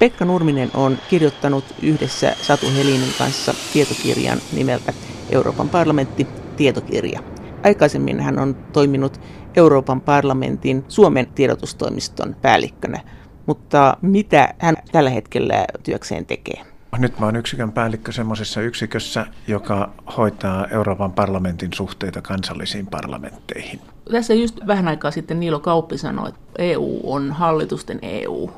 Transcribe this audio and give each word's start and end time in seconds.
Pekka 0.00 0.24
Nurminen 0.24 0.70
on 0.74 0.98
kirjoittanut 1.10 1.64
yhdessä 1.82 2.36
Satu 2.42 2.66
Helinin 2.76 3.14
kanssa 3.18 3.54
tietokirjan 3.72 4.38
nimeltä 4.52 4.92
Euroopan 5.30 5.68
parlamentti 5.68 6.26
tietokirja. 6.56 7.20
Aikaisemmin 7.64 8.20
hän 8.20 8.38
on 8.38 8.54
toiminut 8.72 9.20
Euroopan 9.56 10.00
parlamentin 10.00 10.84
Suomen 10.88 11.26
tiedotustoimiston 11.26 12.36
päällikkönä. 12.42 13.00
Mutta 13.46 13.96
mitä 14.02 14.54
hän 14.58 14.76
tällä 14.92 15.10
hetkellä 15.10 15.64
työkseen 15.82 16.26
tekee? 16.26 16.60
Nyt 16.98 17.18
mä 17.18 17.26
oon 17.26 17.36
yksikön 17.36 17.72
päällikkö 17.72 18.12
semmoisessa 18.12 18.60
yksikössä, 18.60 19.26
joka 19.48 19.92
hoitaa 20.16 20.66
Euroopan 20.66 21.12
parlamentin 21.12 21.70
suhteita 21.74 22.22
kansallisiin 22.22 22.86
parlamentteihin. 22.86 23.80
Tässä 24.12 24.34
just 24.34 24.60
vähän 24.66 24.88
aikaa 24.88 25.10
sitten 25.10 25.40
Niilo 25.40 25.60
Kauppi 25.60 25.98
sanoi, 25.98 26.28
että 26.28 26.40
EU 26.58 27.00
on 27.04 27.32
hallitusten 27.32 27.98
EU. 28.02 28.50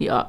Ja 0.00 0.26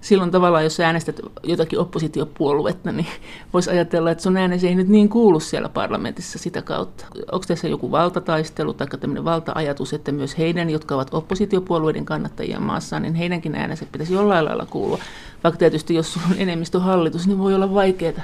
silloin 0.00 0.30
tavallaan, 0.30 0.64
jos 0.64 0.80
äänestät 0.80 1.20
jotakin 1.42 1.78
oppositiopuoluetta, 1.78 2.92
niin 2.92 3.06
voisi 3.52 3.70
ajatella, 3.70 4.10
että 4.10 4.22
sun 4.22 4.36
äänesi 4.36 4.68
ei 4.68 4.74
nyt 4.74 4.88
niin 4.88 5.08
kuulu 5.08 5.40
siellä 5.40 5.68
parlamentissa 5.68 6.38
sitä 6.38 6.62
kautta. 6.62 7.06
Onko 7.32 7.44
tässä 7.48 7.68
joku 7.68 7.90
valtataistelu 7.90 8.74
tai 8.74 8.86
tämmöinen 9.00 9.24
valta-ajatus, 9.24 9.92
että 9.92 10.12
myös 10.12 10.38
heidän, 10.38 10.70
jotka 10.70 10.94
ovat 10.94 11.14
oppositiopuolueiden 11.14 12.04
kannattajia 12.04 12.60
maassa, 12.60 13.00
niin 13.00 13.14
heidänkin 13.14 13.54
äänensä 13.54 13.86
pitäisi 13.92 14.14
jollain 14.14 14.44
lailla 14.44 14.66
kuulua. 14.66 14.98
Vaikka 15.44 15.58
tietysti, 15.58 15.94
jos 15.94 16.12
sulla 16.12 16.26
on 16.30 16.36
enemmistöhallitus, 16.38 17.26
niin 17.26 17.38
voi 17.38 17.54
olla 17.54 17.74
vaikeaa. 17.74 18.22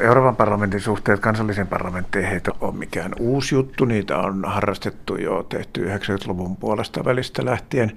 Euroopan 0.00 0.36
parlamentin 0.36 0.80
suhteet 0.80 1.20
kansallisen 1.20 1.66
parlamenttiin 1.66 2.24
ei 2.24 2.40
ole 2.60 2.74
mikään 2.74 3.12
uusi 3.20 3.54
juttu. 3.54 3.84
Niitä 3.84 4.18
on 4.18 4.44
harrastettu 4.44 5.16
jo 5.16 5.42
tehty 5.48 5.86
90-luvun 5.86 6.56
puolesta 6.56 7.04
välistä 7.04 7.44
lähtien. 7.44 7.92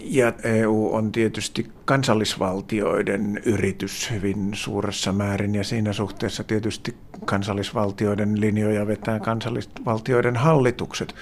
Ja 0.00 0.32
EU 0.44 0.90
on 0.92 1.12
tietysti 1.12 1.66
kansallisvaltioiden 1.84 3.40
yritys 3.46 4.10
hyvin 4.10 4.50
suuressa 4.52 5.12
määrin 5.12 5.54
ja 5.54 5.64
siinä 5.64 5.92
suhteessa 5.92 6.44
tietysti 6.44 6.96
kansallisvaltioiden 7.24 8.40
linjoja 8.40 8.86
vetää 8.86 9.20
kansallisvaltioiden 9.20 10.36
hallitukset. 10.36 11.14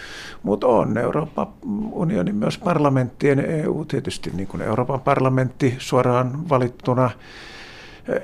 Mutta 0.43 0.67
on 0.67 0.99
Euroopan 0.99 1.47
unionin 1.93 2.37
myös 2.37 2.59
parlamenttien 2.59 3.39
EU 3.39 3.85
tietysti 3.85 4.31
niin 4.35 4.49
kuin 4.49 4.63
Euroopan 4.63 5.01
parlamentti 5.01 5.75
suoraan 5.79 6.49
valittuna 6.49 7.11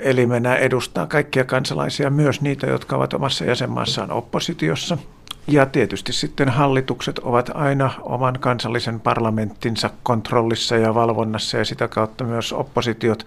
elimenä 0.00 0.56
edustaa 0.56 1.06
kaikkia 1.06 1.44
kansalaisia, 1.44 2.10
myös 2.10 2.40
niitä, 2.40 2.66
jotka 2.66 2.96
ovat 2.96 3.14
omassa 3.14 3.44
jäsenmaassaan 3.44 4.10
oppositiossa– 4.10 4.98
ja 5.46 5.66
tietysti 5.66 6.12
sitten 6.12 6.48
hallitukset 6.48 7.18
ovat 7.18 7.50
aina 7.54 7.90
oman 8.02 8.38
kansallisen 8.40 9.00
parlamenttinsa 9.00 9.90
kontrollissa 10.02 10.76
ja 10.76 10.94
valvonnassa 10.94 11.58
ja 11.58 11.64
sitä 11.64 11.88
kautta 11.88 12.24
myös 12.24 12.52
oppositiot 12.52 13.26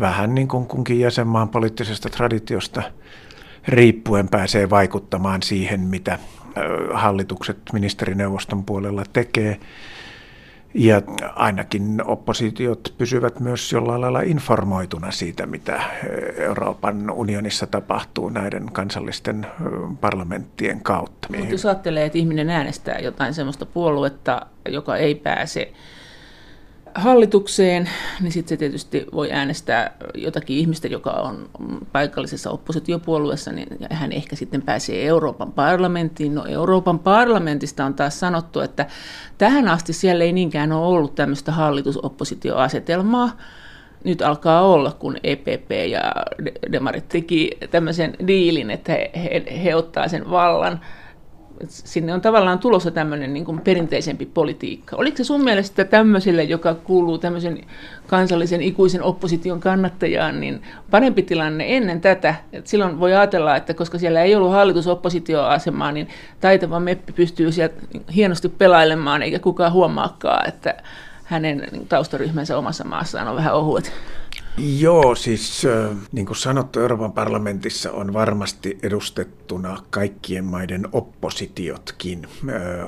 vähän 0.00 0.34
niin 0.34 0.48
kuin 0.48 0.66
kunkin 0.66 1.00
jäsenmaan 1.00 1.48
poliittisesta 1.48 2.10
traditiosta 2.10 2.82
riippuen 3.68 4.28
pääsee 4.28 4.70
vaikuttamaan 4.70 5.42
siihen, 5.42 5.80
mitä 5.80 6.18
hallitukset 6.92 7.58
ministerineuvoston 7.72 8.64
puolella 8.64 9.02
tekee. 9.12 9.60
Ja 10.74 11.02
ainakin 11.34 12.02
oppositiot 12.04 12.94
pysyvät 12.98 13.40
myös 13.40 13.72
jollain 13.72 14.00
lailla 14.00 14.20
informoituna 14.20 15.10
siitä, 15.10 15.46
mitä 15.46 15.82
Euroopan 16.36 17.10
unionissa 17.10 17.66
tapahtuu 17.66 18.28
näiden 18.28 18.72
kansallisten 18.72 19.46
parlamenttien 20.00 20.80
kautta. 20.80 21.28
Mutta 21.36 21.54
jos 21.54 21.66
ajattelee, 21.66 22.04
että 22.04 22.18
ihminen 22.18 22.50
äänestää 22.50 22.98
jotain 22.98 23.34
sellaista 23.34 23.66
puoluetta, 23.66 24.46
joka 24.68 24.96
ei 24.96 25.14
pääse 25.14 25.72
hallitukseen, 26.94 27.90
niin 28.20 28.32
sitten 28.32 28.48
se 28.48 28.56
tietysti 28.56 29.06
voi 29.12 29.32
äänestää 29.32 29.96
jotakin 30.14 30.56
ihmistä, 30.56 30.88
joka 30.88 31.10
on 31.10 31.50
paikallisessa 31.92 32.50
oppositiopuolueessa, 32.50 33.52
niin 33.52 33.68
hän 33.90 34.12
ehkä 34.12 34.36
sitten 34.36 34.62
pääsee 34.62 35.06
Euroopan 35.06 35.52
parlamenttiin. 35.52 36.34
No 36.34 36.44
Euroopan 36.44 36.98
parlamentista 36.98 37.84
on 37.84 37.94
taas 37.94 38.20
sanottu, 38.20 38.60
että 38.60 38.86
tähän 39.38 39.68
asti 39.68 39.92
siellä 39.92 40.24
ei 40.24 40.32
niinkään 40.32 40.72
ole 40.72 40.86
ollut 40.86 41.14
tämmöistä 41.14 41.52
hallitusoppositioasetelmaa. 41.52 43.36
Nyt 44.04 44.22
alkaa 44.22 44.62
olla, 44.62 44.92
kun 44.92 45.16
EPP 45.24 45.70
ja 45.90 46.00
Demarit 46.72 47.08
teki 47.08 47.50
tämmöisen 47.70 48.16
diilin, 48.26 48.70
että 48.70 48.92
he, 48.92 49.10
he, 49.16 49.62
he 49.64 49.74
ottaa 49.74 50.08
sen 50.08 50.30
vallan– 50.30 50.80
sinne 51.68 52.14
on 52.14 52.20
tavallaan 52.20 52.58
tulossa 52.58 52.90
tämmöinen 52.90 53.34
niin 53.34 53.44
kuin 53.44 53.60
perinteisempi 53.60 54.26
politiikka. 54.26 54.96
Oliko 54.96 55.16
se 55.16 55.24
sun 55.24 55.44
mielestä 55.44 55.84
tämmöiselle, 55.84 56.42
joka 56.42 56.74
kuuluu 56.74 57.18
tämmöisen 57.18 57.64
kansallisen 58.06 58.62
ikuisen 58.62 59.02
opposition 59.02 59.60
kannattajaan, 59.60 60.40
niin 60.40 60.62
parempi 60.90 61.22
tilanne 61.22 61.76
ennen 61.76 62.00
tätä? 62.00 62.34
Et 62.52 62.66
silloin 62.66 63.00
voi 63.00 63.14
ajatella, 63.14 63.56
että 63.56 63.74
koska 63.74 63.98
siellä 63.98 64.22
ei 64.22 64.34
ollut 64.34 64.52
hallitusoppositioasemaa, 64.52 65.92
niin 65.92 66.08
taitava 66.40 66.80
meppi 66.80 67.12
pystyy 67.12 67.52
sieltä 67.52 67.74
hienosti 68.14 68.48
pelailemaan, 68.48 69.22
eikä 69.22 69.38
kukaan 69.38 69.72
huomaakaan, 69.72 70.48
että 70.48 70.74
hänen 71.24 71.68
taustaryhmänsä 71.88 72.58
omassa 72.58 72.84
maassaan 72.84 73.28
on 73.28 73.36
vähän 73.36 73.54
ohuet. 73.54 73.92
Joo, 74.62 75.14
siis 75.14 75.66
niin 76.12 76.26
kuin 76.26 76.36
sanottu, 76.36 76.80
Euroopan 76.80 77.12
parlamentissa 77.12 77.92
on 77.92 78.12
varmasti 78.12 78.78
edustettuna 78.82 79.82
kaikkien 79.90 80.44
maiden 80.44 80.88
oppositiotkin, 80.92 82.26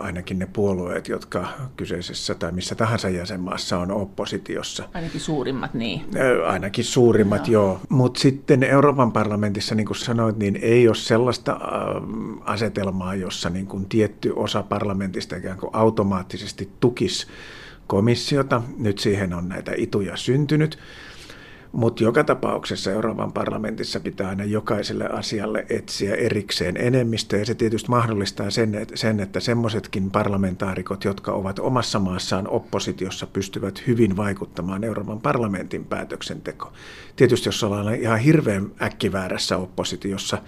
ainakin 0.00 0.38
ne 0.38 0.48
puolueet, 0.52 1.08
jotka 1.08 1.48
kyseisessä 1.76 2.34
tai 2.34 2.52
missä 2.52 2.74
tahansa 2.74 3.08
jäsenmaassa 3.08 3.78
on 3.78 3.90
oppositiossa. 3.90 4.88
Ainakin 4.94 5.20
suurimmat, 5.20 5.74
niin. 5.74 6.04
Ainakin 6.46 6.84
suurimmat, 6.84 7.48
joo. 7.48 7.66
joo. 7.66 7.80
Mutta 7.88 8.20
sitten 8.20 8.62
Euroopan 8.62 9.12
parlamentissa, 9.12 9.74
niin 9.74 9.86
kuin 9.86 9.96
sanoit, 9.96 10.36
niin 10.36 10.58
ei 10.62 10.88
ole 10.88 10.96
sellaista 10.96 11.60
asetelmaa, 12.44 13.14
jossa 13.14 13.50
niin 13.50 13.66
kuin 13.66 13.86
tietty 13.88 14.32
osa 14.36 14.62
parlamentista 14.62 15.36
ikään 15.36 15.58
kuin 15.58 15.70
automaattisesti 15.72 16.70
tukisi 16.80 17.26
komissiota. 17.86 18.62
Nyt 18.78 18.98
siihen 18.98 19.34
on 19.34 19.48
näitä 19.48 19.72
ituja 19.76 20.16
syntynyt. 20.16 20.78
Mutta 21.72 22.04
joka 22.04 22.24
tapauksessa 22.24 22.90
Euroopan 22.90 23.32
parlamentissa 23.32 24.00
pitää 24.00 24.28
aina 24.28 24.44
jokaiselle 24.44 25.08
asialle 25.08 25.66
etsiä 25.68 26.14
erikseen 26.14 26.76
enemmistö, 26.76 27.36
ja 27.36 27.44
se 27.44 27.54
tietysti 27.54 27.88
mahdollistaa 27.88 28.50
sen, 28.50 28.86
sen, 28.94 29.20
että 29.20 29.40
semmoisetkin 29.40 30.10
parlamentaarikot, 30.10 31.04
jotka 31.04 31.32
ovat 31.32 31.58
omassa 31.58 31.98
maassaan 31.98 32.48
oppositiossa, 32.48 33.26
pystyvät 33.26 33.86
hyvin 33.86 34.16
vaikuttamaan 34.16 34.84
Euroopan 34.84 35.20
parlamentin 35.20 35.84
päätöksenteko. 35.84 36.72
Tietysti 37.16 37.48
jos 37.48 37.64
ollaan 37.64 37.94
ihan 37.94 38.18
hirveän 38.18 38.70
äkkiväärässä 38.82 39.56
oppositiossa 39.56 40.38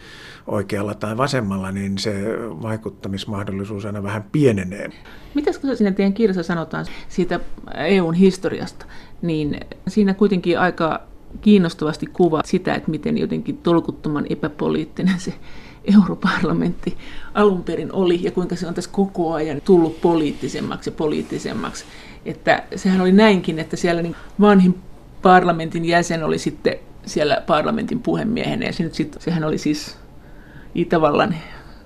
oikealla 0.46 0.94
tai 0.94 1.16
vasemmalla, 1.16 1.72
niin 1.72 1.98
se 1.98 2.14
vaikuttamismahdollisuus 2.62 3.84
aina 3.84 4.02
vähän 4.02 4.24
pienenee. 4.32 4.90
Mitäs 5.34 5.58
kun 5.58 5.76
siinä 5.76 5.92
teidän 5.92 6.12
kirjassa 6.12 6.42
sanotaan 6.42 6.86
siitä 7.08 7.40
EUn 7.74 8.14
historiasta, 8.14 8.86
niin 9.22 9.60
siinä 9.88 10.14
kuitenkin 10.14 10.58
aika 10.58 11.13
kiinnostavasti 11.40 12.06
kuvaa 12.06 12.42
sitä, 12.44 12.74
että 12.74 12.90
miten 12.90 13.18
jotenkin 13.18 13.56
tolkuttoman 13.56 14.26
epäpoliittinen 14.30 15.20
se 15.20 15.34
europarlamentti 15.96 16.96
alun 17.34 17.64
perin 17.64 17.92
oli 17.92 18.22
ja 18.22 18.30
kuinka 18.30 18.56
se 18.56 18.66
on 18.66 18.74
tässä 18.74 18.90
koko 18.92 19.32
ajan 19.32 19.60
tullut 19.60 20.00
poliittisemmaksi 20.00 20.90
ja 20.90 20.94
poliittisemmaksi. 20.94 21.84
Että 22.24 22.62
sehän 22.76 23.00
oli 23.00 23.12
näinkin, 23.12 23.58
että 23.58 23.76
siellä 23.76 24.02
niin 24.02 24.16
vanhin 24.40 24.78
parlamentin 25.22 25.84
jäsen 25.84 26.24
oli 26.24 26.38
sitten 26.38 26.74
siellä 27.06 27.42
parlamentin 27.46 28.00
puhemiehenä 28.02 28.66
ja 28.66 28.72
se 28.72 28.82
nyt 28.82 28.94
sit, 28.94 29.16
sehän 29.18 29.44
oli 29.44 29.58
siis 29.58 29.96
Itävallan 30.74 31.36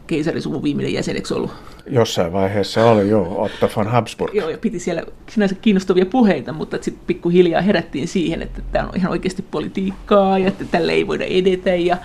keisarisuvun 0.08 0.62
viimeinen 0.62 0.92
jäseneksi 0.92 1.34
ollut. 1.34 1.50
Jossain 1.90 2.32
vaiheessa 2.32 2.90
oli, 2.90 3.08
joo, 3.08 3.42
Otto 3.42 3.70
von 3.76 3.88
Habsburg. 3.88 4.34
Joo, 4.34 4.48
ja 4.48 4.58
piti 4.58 4.78
siellä 4.78 5.02
sinänsä 5.30 5.54
kiinnostavia 5.54 6.06
puheita, 6.06 6.52
mutta 6.52 6.78
sitten 6.80 7.04
pikkuhiljaa 7.06 7.62
herättiin 7.62 8.08
siihen, 8.08 8.42
että 8.42 8.62
tämä 8.72 8.84
on 8.88 8.96
ihan 8.96 9.10
oikeasti 9.10 9.44
politiikkaa 9.50 10.38
ja 10.38 10.48
että 10.48 10.64
tälle 10.64 10.92
ei 10.92 11.06
voida 11.06 11.24
edetä 11.24 11.74
ja, 11.74 11.96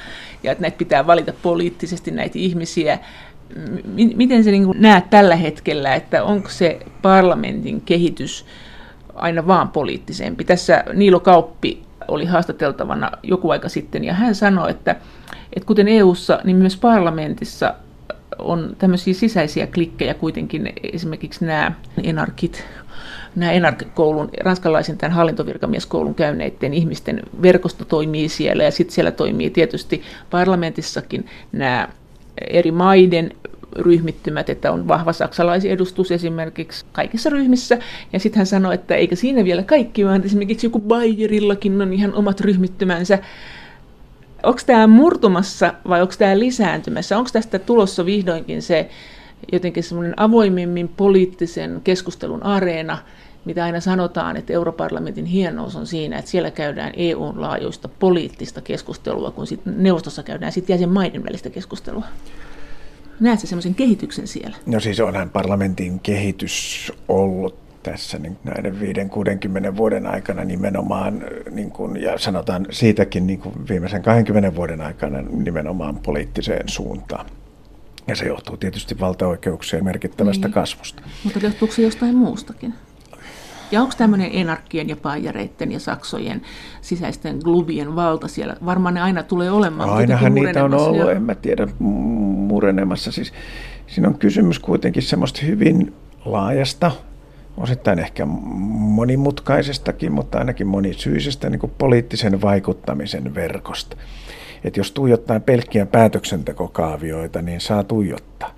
ja 0.44 0.52
että 0.52 0.62
näitä 0.62 0.78
pitää 0.78 1.08
valita 1.08 1.34
poliittisesti 1.42 2.12
näitä 2.12 2.40
ihmisiä. 2.40 3.00
M- 3.86 4.18
miten 4.18 4.44
se 4.44 4.52
niin 4.52 4.68
näet 4.76 5.10
tällä 5.10 5.36
hetkellä, 5.36 5.96
että 5.96 6.24
onko 6.24 6.50
se 6.50 6.80
parlamentin 7.02 7.82
kehitys 7.82 8.46
aina 9.16 9.48
vaan 9.48 9.70
poliittisempi? 9.70 10.44
Tässä 10.44 10.84
Niilo 10.94 11.20
Kauppi 11.20 11.84
oli 12.08 12.26
haastateltavana 12.26 13.12
joku 13.24 13.50
aika 13.50 13.70
sitten 13.70 14.04
ja 14.04 14.14
hän 14.14 14.36
sanoi, 14.36 14.72
että, 14.72 14.96
että 15.54 15.68
kuten 15.68 15.88
EU:ssa, 15.88 16.40
niin 16.44 16.58
myös 16.58 16.78
parlamentissa 16.78 17.74
on 18.40 18.76
tämmöisiä 18.80 19.14
sisäisiä 19.14 19.68
klikkejä 19.68 20.14
kuitenkin, 20.14 20.74
esimerkiksi 20.94 21.46
nämä 21.46 21.72
enarkit, 22.04 22.66
nämä 23.36 23.52
enarkikoulun, 23.52 24.30
ranskalaisen 24.44 24.98
tämän 24.98 25.16
hallintovirkamieskoulun 25.16 26.16
käyneiden 26.16 26.74
ihmisten 26.74 27.22
verkosto 27.42 27.86
toimii 27.86 28.30
siellä 28.30 28.64
ja 28.64 28.72
sitten 28.72 28.96
siellä 28.96 29.12
toimii 29.12 29.50
tietysti 29.50 30.02
parlamentissakin 30.30 31.26
nämä 31.52 31.88
eri 32.48 32.72
maiden 32.72 33.32
ryhmittymät, 33.76 34.50
että 34.50 34.72
on 34.72 34.88
vahva 34.88 35.14
saksalaisedustus 35.14 36.12
esimerkiksi 36.12 36.86
kaikissa 36.92 37.30
ryhmissä. 37.30 37.78
Ja 38.14 38.20
sitten 38.20 38.38
hän 38.38 38.46
sanoi, 38.46 38.74
että 38.74 38.96
eikä 38.96 39.16
siinä 39.16 39.44
vielä 39.44 39.64
kaikki, 39.64 40.06
vaan 40.06 40.24
esimerkiksi 40.26 40.66
joku 40.66 40.80
Bayerillakin 40.80 41.82
on 41.82 41.94
ihan 41.94 42.14
omat 42.14 42.42
ryhmittymänsä. 42.42 43.20
Onko 44.44 44.60
tämä 44.66 44.88
murtumassa 44.88 45.74
vai 45.90 46.02
onko 46.02 46.14
tämä 46.18 46.40
lisääntymässä? 46.40 47.18
Onko 47.18 47.30
tästä 47.34 47.60
tulossa 47.60 48.06
vihdoinkin 48.06 48.62
se 48.62 48.90
jotenkin 49.52 49.84
semmoinen 49.84 50.20
avoimemmin 50.20 50.88
poliittisen 50.88 51.82
keskustelun 51.84 52.44
areena, 52.44 52.98
mitä 53.46 53.64
aina 53.64 53.80
sanotaan, 53.80 54.38
että 54.38 54.54
europarlamentin 54.54 55.26
hienous 55.26 55.76
on 55.76 55.88
siinä, 55.88 56.18
että 56.20 56.32
siellä 56.32 56.52
käydään 56.52 56.94
EUn 56.98 57.42
laajuista 57.42 57.90
poliittista 58.00 58.62
keskustelua, 58.62 59.32
kun 59.32 59.48
sit 59.48 59.66
neuvostossa 59.66 60.24
käydään 60.24 60.52
sitten 60.52 60.74
jäsenmaiden 60.74 61.24
välistä 61.24 61.50
keskustelua. 61.50 62.04
Näetkö 63.20 63.48
semmoisen 63.48 63.76
kehityksen 63.76 64.28
siellä? 64.28 64.58
No 64.66 64.80
siis 64.80 65.00
onhan 65.00 65.30
parlamentin 65.30 66.00
kehitys 66.00 66.92
ollut 67.08 67.63
tässä 67.84 68.20
niin 68.20 68.38
näiden 68.44 68.76
5-60 69.74 69.78
vuoden 69.78 70.08
aikana 70.08 70.44
nimenomaan, 70.44 71.24
niin 71.52 71.72
kuin, 71.72 72.02
ja 72.02 72.18
sanotaan 72.18 72.66
siitäkin 72.70 73.28
niin 73.28 73.40
kuin 73.40 73.56
viimeisen 73.70 74.02
20 74.02 74.56
vuoden 74.56 74.82
aikana 74.82 75.22
nimenomaan 75.22 75.96
poliittiseen 75.96 76.70
suuntaan. 76.70 77.26
Ja 78.08 78.16
se 78.16 78.26
johtuu 78.26 78.58
tietysti 78.58 79.00
valtaoikeuksien 79.00 79.84
merkittävästä 79.84 80.48
niin. 80.48 80.54
kasvusta. 80.54 81.04
Mutta 81.24 81.40
johtuuko 81.40 81.74
se 81.74 81.82
jostain 81.82 82.16
muustakin? 82.16 82.74
Ja 83.72 83.82
onko 83.82 83.94
tämmöinen 83.98 84.30
enarkkien 84.34 84.90
ja 84.90 84.96
paajareiden 84.96 85.72
ja 85.72 85.80
saksojen 85.80 86.42
sisäisten 86.82 87.40
glubien 87.44 87.96
valta 87.96 88.28
siellä? 88.28 88.56
Varmaan 88.66 88.94
ne 88.94 89.02
aina 89.02 89.24
tulee 89.24 89.52
olemaan. 89.52 89.90
Ainahan 89.90 90.36
niitä 90.36 90.66
on 90.66 90.74
ollut, 90.74 91.08
ja... 91.08 91.12
en 91.12 91.24
mä 91.24 91.36
tiedä, 91.36 91.68
murenemassa. 91.80 93.12
Siis, 93.12 93.34
siinä 93.88 94.08
on 94.08 94.18
kysymys 94.18 94.60
kuitenkin 94.60 95.04
semmoista 95.04 95.46
hyvin 95.46 95.94
laajasta, 96.26 96.92
osittain 97.58 98.00
ehkä 98.00 98.26
monimutkaisestakin, 98.26 100.12
mutta 100.12 100.38
ainakin 100.38 100.68
monisyisestä 100.68 101.50
niin 101.50 101.60
kuin 101.60 101.74
poliittisen 101.78 102.42
vaikuttamisen 102.42 103.36
verkosta. 103.36 103.98
Että 104.64 104.80
jos 104.80 104.92
tuijottaa 104.92 105.40
pelkkiä 105.40 105.86
päätöksentekokaavioita, 105.86 107.42
niin 107.42 107.62
saa 107.62 107.84
tuijottaa 107.84 108.56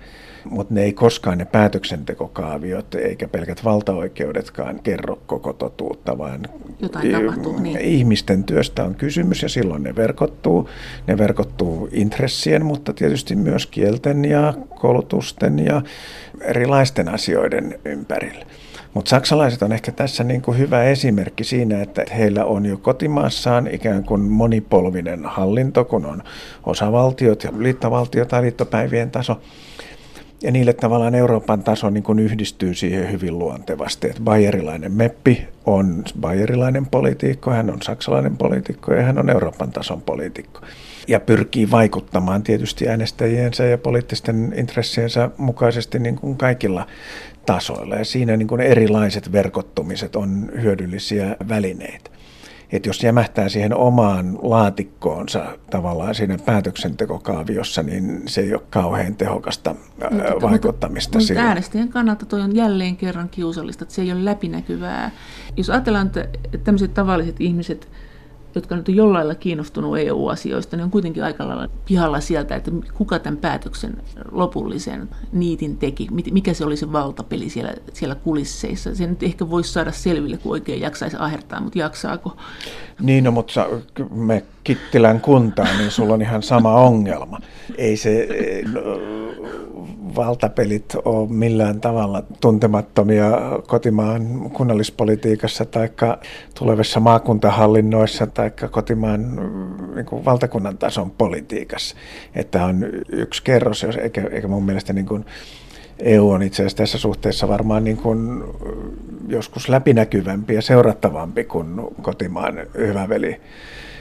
mutta 0.50 0.74
ne 0.74 0.82
ei 0.82 0.92
koskaan 0.92 1.38
ne 1.38 1.44
päätöksentekokaaviot 1.44 2.94
eikä 2.94 3.28
pelkät 3.28 3.64
valtaoikeudetkaan 3.64 4.80
kerro 4.82 5.18
koko 5.26 5.52
totuutta, 5.52 6.18
vaan 6.18 6.40
Jotain 6.80 7.12
tapahtuu, 7.12 7.58
niin. 7.58 7.80
ihmisten 7.80 8.44
työstä 8.44 8.84
on 8.84 8.94
kysymys 8.94 9.42
ja 9.42 9.48
silloin 9.48 9.82
ne 9.82 9.96
verkottuu. 9.96 10.68
Ne 11.06 11.18
verkottuu 11.18 11.88
intressien, 11.92 12.64
mutta 12.66 12.92
tietysti 12.92 13.36
myös 13.36 13.66
kielten 13.66 14.24
ja 14.24 14.54
koulutusten 14.80 15.58
ja 15.58 15.82
erilaisten 16.40 17.08
asioiden 17.08 17.78
ympärillä. 17.84 18.46
Mutta 18.96 19.08
saksalaiset 19.08 19.62
on 19.62 19.72
ehkä 19.72 19.92
tässä 19.92 20.24
niin 20.24 20.42
kuin 20.42 20.58
hyvä 20.58 20.84
esimerkki 20.84 21.44
siinä, 21.44 21.82
että 21.82 22.04
heillä 22.16 22.44
on 22.44 22.66
jo 22.66 22.76
kotimaassaan 22.76 23.68
ikään 23.72 24.04
kuin 24.04 24.20
monipolvinen 24.20 25.24
hallinto, 25.24 25.84
kun 25.84 26.06
on 26.06 26.22
osavaltiot 26.66 27.44
ja 27.44 27.50
liittovaltio 27.58 28.24
tai 28.24 28.42
liittopäivien 28.42 29.10
taso. 29.10 29.40
Ja 30.42 30.52
niille 30.52 30.72
tavallaan 30.72 31.14
Euroopan 31.14 31.62
taso 31.62 31.90
niin 31.90 32.02
kuin 32.02 32.18
yhdistyy 32.18 32.74
siihen 32.74 33.12
hyvin 33.12 33.38
luontevasti, 33.38 34.06
että 34.06 34.22
bayerilainen 34.22 34.92
meppi 34.92 35.48
on 35.66 36.04
bayerilainen 36.20 36.86
poliitikko, 36.86 37.50
hän 37.50 37.70
on 37.70 37.82
saksalainen 37.82 38.36
poliitikko 38.36 38.94
ja 38.94 39.02
hän 39.02 39.18
on 39.18 39.30
Euroopan 39.30 39.70
tason 39.70 40.02
poliitikko. 40.02 40.60
Ja 41.08 41.20
pyrkii 41.20 41.70
vaikuttamaan 41.70 42.42
tietysti 42.42 42.88
äänestäjiensä 42.88 43.64
ja 43.64 43.78
poliittisten 43.78 44.52
intressiensä 44.56 45.30
mukaisesti 45.36 45.98
niin 45.98 46.16
kuin 46.16 46.36
kaikilla 46.36 46.86
tasoilla. 47.46 47.94
Ja 47.94 48.04
siinä 48.04 48.36
niin 48.36 48.48
kuin 48.48 48.60
erilaiset 48.60 49.32
verkottumiset 49.32 50.16
on 50.16 50.50
hyödyllisiä 50.62 51.36
välineitä 51.48 52.10
että 52.72 52.88
jos 52.88 53.02
jämähtää 53.02 53.48
siihen 53.48 53.74
omaan 53.74 54.38
laatikkoonsa 54.42 55.58
tavallaan 55.70 56.14
siinä 56.14 56.38
päätöksentekokaaviossa, 56.38 57.82
niin 57.82 58.22
se 58.26 58.40
ei 58.40 58.54
ole 58.54 58.62
kauhean 58.70 59.14
tehokasta 59.14 59.74
mutta, 59.74 60.40
vaikuttamista. 60.42 61.18
Mutta, 61.18 61.32
mutta 61.34 61.48
äänestäjän 61.48 61.88
kannalta 61.88 62.26
toi 62.26 62.40
on 62.40 62.56
jälleen 62.56 62.96
kerran 62.96 63.28
kiusallista, 63.28 63.84
että 63.84 63.94
se 63.94 64.02
ei 64.02 64.12
ole 64.12 64.24
läpinäkyvää. 64.24 65.10
Jos 65.56 65.70
ajatellaan, 65.70 66.06
että 66.06 66.28
tämmöiset 66.64 66.94
tavalliset 66.94 67.40
ihmiset 67.40 67.88
jotka 68.58 68.76
nyt 68.76 68.88
on 68.88 68.94
jollain 68.94 69.26
lailla 69.26 69.40
kiinnostunut 69.40 69.98
EU-asioista, 69.98 70.76
niin 70.76 70.84
on 70.84 70.90
kuitenkin 70.90 71.24
aika 71.24 71.48
lailla 71.48 71.68
pihalla 71.88 72.20
sieltä, 72.20 72.56
että 72.56 72.70
kuka 72.94 73.18
tämän 73.18 73.36
päätöksen 73.36 73.96
lopullisen 74.32 75.08
niitin 75.32 75.76
teki, 75.76 76.08
mikä 76.10 76.54
se 76.54 76.64
oli 76.64 76.76
se 76.76 76.92
valtapeli 76.92 77.50
siellä, 77.50 77.74
siellä 77.92 78.14
kulisseissa. 78.14 78.94
Se 78.94 79.06
nyt 79.06 79.22
ehkä 79.22 79.50
voisi 79.50 79.72
saada 79.72 79.92
selville, 79.92 80.36
kun 80.36 80.52
oikein 80.52 80.80
jaksaisi 80.80 81.16
ahertaa, 81.20 81.60
mutta 81.60 81.78
jaksaako? 81.78 82.36
Niin, 83.00 83.24
no, 83.24 83.30
mutta 83.30 83.66
me 84.10 84.44
Kittilän 84.66 85.20
kuntaan, 85.20 85.78
niin 85.78 85.90
sulla 85.90 86.14
on 86.14 86.22
ihan 86.22 86.42
sama 86.42 86.74
ongelma. 86.74 87.38
Ei 87.78 87.96
se 87.96 88.28
no, 88.72 88.80
valtapelit 90.16 90.96
ole 91.04 91.28
millään 91.28 91.80
tavalla 91.80 92.22
tuntemattomia 92.40 93.30
kotimaan 93.66 94.50
kunnallispolitiikassa 94.52 95.64
tai 95.64 95.88
tulevissa 96.58 97.00
maakuntahallinnoissa 97.00 98.26
tai 98.26 98.50
kotimaan 98.70 99.36
niin 99.94 100.06
kuin 100.06 100.24
valtakunnan 100.24 100.78
tason 100.78 101.10
politiikassa. 101.10 101.96
Että 102.34 102.64
on 102.64 102.86
yksi 103.08 103.42
kerros, 103.42 103.84
eikä, 103.84 104.28
eikä 104.32 104.48
mun 104.48 104.64
mielestä 104.64 104.92
niin 104.92 105.06
kuin 105.06 105.24
EU 105.98 106.30
on 106.30 106.42
itse 106.42 106.62
asiassa 106.62 106.76
tässä 106.76 106.98
suhteessa 106.98 107.48
varmaan 107.48 107.84
niin 107.84 107.96
kuin 107.96 108.44
joskus 109.28 109.68
läpinäkyvämpi 109.68 110.54
ja 110.54 110.62
seurattavampi 110.62 111.44
kuin 111.44 111.80
kotimaan 112.02 112.54
hyväveli 112.76 113.40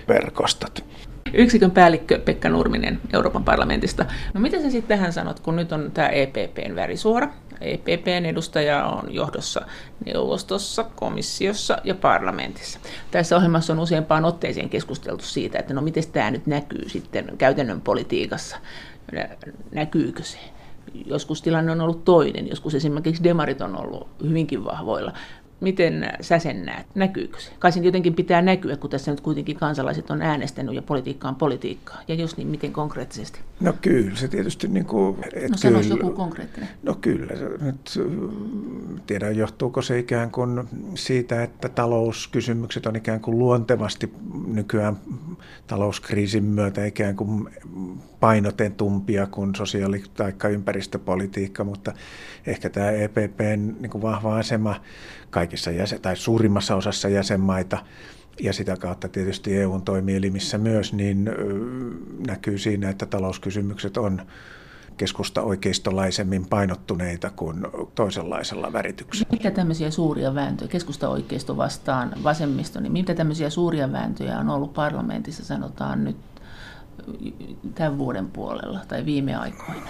verkostot. 0.07 0.85
Yksikön 1.33 1.71
päällikkö 1.71 2.19
Pekka 2.19 2.49
Nurminen 2.49 3.01
Euroopan 3.13 3.43
parlamentista. 3.43 4.05
No 4.33 4.41
miten 4.41 4.61
sä 4.61 4.71
sitten 4.71 4.97
tähän 4.97 5.13
sanot, 5.13 5.39
kun 5.39 5.55
nyt 5.55 5.71
on 5.71 5.91
tämä 5.93 6.07
EPPn 6.07 6.75
värisuora? 6.75 7.29
EPPn 7.61 8.25
edustaja 8.25 8.85
on 8.85 9.13
johdossa 9.13 9.61
neuvostossa, 10.05 10.83
komissiossa 10.95 11.77
ja 11.83 11.95
parlamentissa. 11.95 12.79
Tässä 13.11 13.35
ohjelmassa 13.35 13.73
on 13.73 13.79
useampaan 13.79 14.25
otteeseen 14.25 14.69
keskusteltu 14.69 15.23
siitä, 15.23 15.59
että 15.59 15.73
no 15.73 15.81
miten 15.81 16.03
tämä 16.11 16.31
nyt 16.31 16.47
näkyy 16.47 16.89
sitten 16.89 17.37
käytännön 17.37 17.81
politiikassa. 17.81 18.57
Näkyykö 19.71 20.23
se? 20.23 20.37
Joskus 21.05 21.41
tilanne 21.41 21.71
on 21.71 21.81
ollut 21.81 22.05
toinen, 22.05 22.47
joskus 22.47 22.75
esimerkiksi 22.75 23.23
demarit 23.23 23.61
on 23.61 23.81
ollut 23.81 24.07
hyvinkin 24.23 24.65
vahvoilla. 24.65 25.13
Miten 25.65 26.09
sä 26.21 26.39
sen 26.39 26.65
näet? 26.65 26.87
Näkyykö 26.95 27.39
se? 27.39 27.51
Kai 27.59 27.71
sen 27.71 27.83
jotenkin 27.83 28.13
pitää 28.13 28.41
näkyä, 28.41 28.77
kun 28.77 28.89
tässä 28.89 29.11
nyt 29.11 29.21
kuitenkin 29.21 29.55
kansalaiset 29.55 30.09
on 30.09 30.21
äänestänyt 30.21 30.75
ja 30.75 30.81
politiikka 30.81 31.27
on 31.27 31.35
politiikkaa. 31.35 32.01
Ja 32.07 32.15
jos 32.15 32.37
niin, 32.37 32.47
miten 32.47 32.71
konkreettisesti? 32.71 33.39
No 33.59 33.73
kyllä, 33.81 34.15
se 34.15 34.27
tietysti 34.27 34.67
niin 34.67 34.85
kuin... 34.85 35.17
Et 35.33 35.49
no 35.49 35.57
sanoisi 35.57 35.89
joku 35.89 36.09
konkreettinen. 36.09 36.69
No 36.83 36.95
kyllä, 37.01 37.33
nyt 37.61 37.99
tiedä 39.07 39.31
johtuuko 39.31 39.81
se 39.81 39.99
ikään 39.99 40.31
kuin 40.31 40.63
siitä, 40.95 41.43
että 41.43 41.69
talouskysymykset 41.69 42.85
on 42.85 42.95
ikään 42.95 43.19
kuin 43.19 43.39
luontevasti 43.39 44.13
nykyään 44.47 44.97
talouskriisin 45.67 46.43
myötä 46.43 46.85
ikään 46.85 47.15
kuin 47.15 47.49
painotetumpia 48.19 49.27
kuin 49.27 49.55
sosiaali- 49.55 50.03
tai 50.13 50.33
ympäristöpolitiikka, 50.53 51.63
mutta 51.63 51.93
ehkä 52.47 52.69
tämä 52.69 52.91
EPPn 52.91 53.75
niin 53.79 53.89
kuin 53.89 54.01
vahva 54.01 54.37
asema 54.37 54.75
kaikissa 55.35 55.71
jäsen, 55.71 56.01
tai 56.01 56.15
suurimmassa 56.15 56.75
osassa 56.75 57.09
jäsenmaita 57.09 57.77
ja 58.41 58.53
sitä 58.53 58.77
kautta 58.77 59.07
tietysti 59.07 59.57
EUn 59.57 59.81
toimielimissä 59.81 60.57
myös, 60.57 60.93
niin 60.93 61.29
näkyy 62.27 62.57
siinä, 62.57 62.89
että 62.89 63.05
talouskysymykset 63.05 63.97
on 63.97 64.21
keskusta 64.97 65.41
oikeistolaisemmin 65.41 66.45
painottuneita 66.45 67.29
kuin 67.29 67.67
toisenlaisella 67.95 68.73
värityksellä. 68.73 69.27
Mitä 69.31 69.51
tämmöisiä 69.51 69.91
suuria 69.91 70.35
vääntöjä, 70.35 70.67
keskusta 70.67 71.09
oikeisto 71.09 71.57
vastaan 71.57 72.11
vasemmisto, 72.23 72.79
niin 72.79 72.91
mitä 72.91 73.13
tämmöisiä 73.13 73.49
suuria 73.49 73.91
vääntöjä 73.91 74.39
on 74.39 74.49
ollut 74.49 74.73
parlamentissa, 74.73 75.45
sanotaan 75.45 76.03
nyt 76.03 76.17
tämän 77.75 77.97
vuoden 77.97 78.27
puolella 78.27 78.79
tai 78.87 79.05
viime 79.05 79.35
aikoina? 79.35 79.87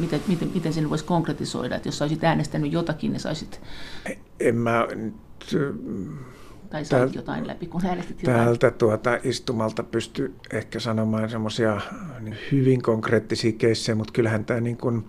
Miten, 0.00 0.20
miten, 0.28 0.50
miten 0.54 0.72
sen 0.72 0.90
voisi 0.90 1.04
konkretisoida, 1.04 1.76
että 1.76 1.88
jos 1.88 2.02
olisit 2.02 2.24
äänestänyt 2.24 2.72
jotakin, 2.72 3.12
niin 3.12 3.20
saisit... 3.20 3.60
En 4.40 4.56
mä 4.56 4.86
tai 6.70 6.84
sait 6.84 7.14
jotain 7.14 7.46
läpi, 7.46 7.66
kun 7.66 7.86
äänestit 7.86 8.22
jotain? 8.22 8.44
Täältä 8.44 8.70
tuota 8.70 9.18
istumalta 9.22 9.82
pysty 9.82 10.34
ehkä 10.52 10.80
sanomaan 10.80 11.30
semmoisia 11.30 11.80
niin 12.20 12.36
hyvin 12.52 12.82
konkreettisia 12.82 13.52
keissejä, 13.52 13.96
mutta 13.96 14.12
kyllähän 14.12 14.44
tämä 14.44 14.60
niin 14.60 14.76
kuin, 14.76 15.04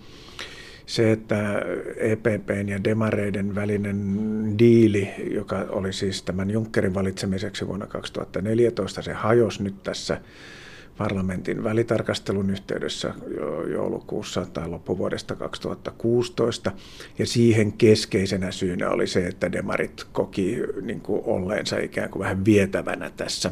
se, 0.87 1.11
että 1.11 1.61
EPPn 1.97 2.69
ja 2.69 2.83
Demareiden 2.83 3.55
välinen 3.55 4.19
diili, 4.59 5.09
joka 5.31 5.65
oli 5.69 5.93
siis 5.93 6.23
tämän 6.23 6.49
Junckerin 6.49 6.93
valitsemiseksi 6.93 7.67
vuonna 7.67 7.87
2014, 7.87 9.01
se 9.01 9.13
hajosi 9.13 9.63
nyt 9.63 9.83
tässä 9.83 10.21
parlamentin 10.97 11.63
välitarkastelun 11.63 12.49
yhteydessä 12.49 13.13
joulukuussa 13.71 14.45
tai 14.53 14.69
loppuvuodesta 14.69 15.35
2016. 15.35 16.71
Ja 17.19 17.25
siihen 17.25 17.73
keskeisenä 17.73 18.51
syynä 18.51 18.89
oli 18.89 19.07
se, 19.07 19.27
että 19.27 19.51
demarit 19.51 20.07
koki 20.11 20.57
niin 20.81 21.01
kuin 21.01 21.21
olleensa 21.25 21.77
ikään 21.77 22.09
kuin 22.09 22.23
vähän 22.23 22.45
vietävänä 22.45 23.11
tässä 23.17 23.51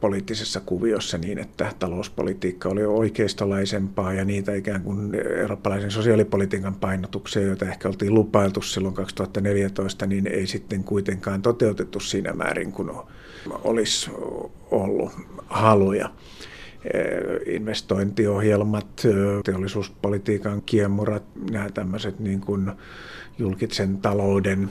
poliittisessa 0.00 0.60
kuviossa 0.60 1.18
niin, 1.18 1.38
että 1.38 1.72
talouspolitiikka 1.78 2.68
oli 2.68 2.84
oikeistolaisempaa 2.84 4.12
ja 4.12 4.24
niitä 4.24 4.54
ikään 4.54 4.82
kuin 4.82 5.14
eurooppalaisen 5.14 5.90
sosiaalipolitiikan 5.90 6.74
painotuksia, 6.74 7.42
joita 7.42 7.64
ehkä 7.64 7.88
oltiin 7.88 8.14
lupailtu 8.14 8.62
silloin 8.62 8.94
2014, 8.94 10.06
niin 10.06 10.26
ei 10.26 10.46
sitten 10.46 10.84
kuitenkaan 10.84 11.42
toteutettu 11.42 12.00
siinä 12.00 12.32
määrin, 12.32 12.72
kun 12.72 13.04
olisi 13.64 14.10
ollut 14.70 15.12
haluja 15.46 16.10
investointiohjelmat, 17.46 19.02
teollisuuspolitiikan 19.44 20.62
kiemurat, 20.66 21.22
nämä 21.50 21.70
tämmöiset 21.70 22.20
niin 22.20 22.40
kuin 22.40 22.72
julkisen 23.38 23.98
talouden 23.98 24.70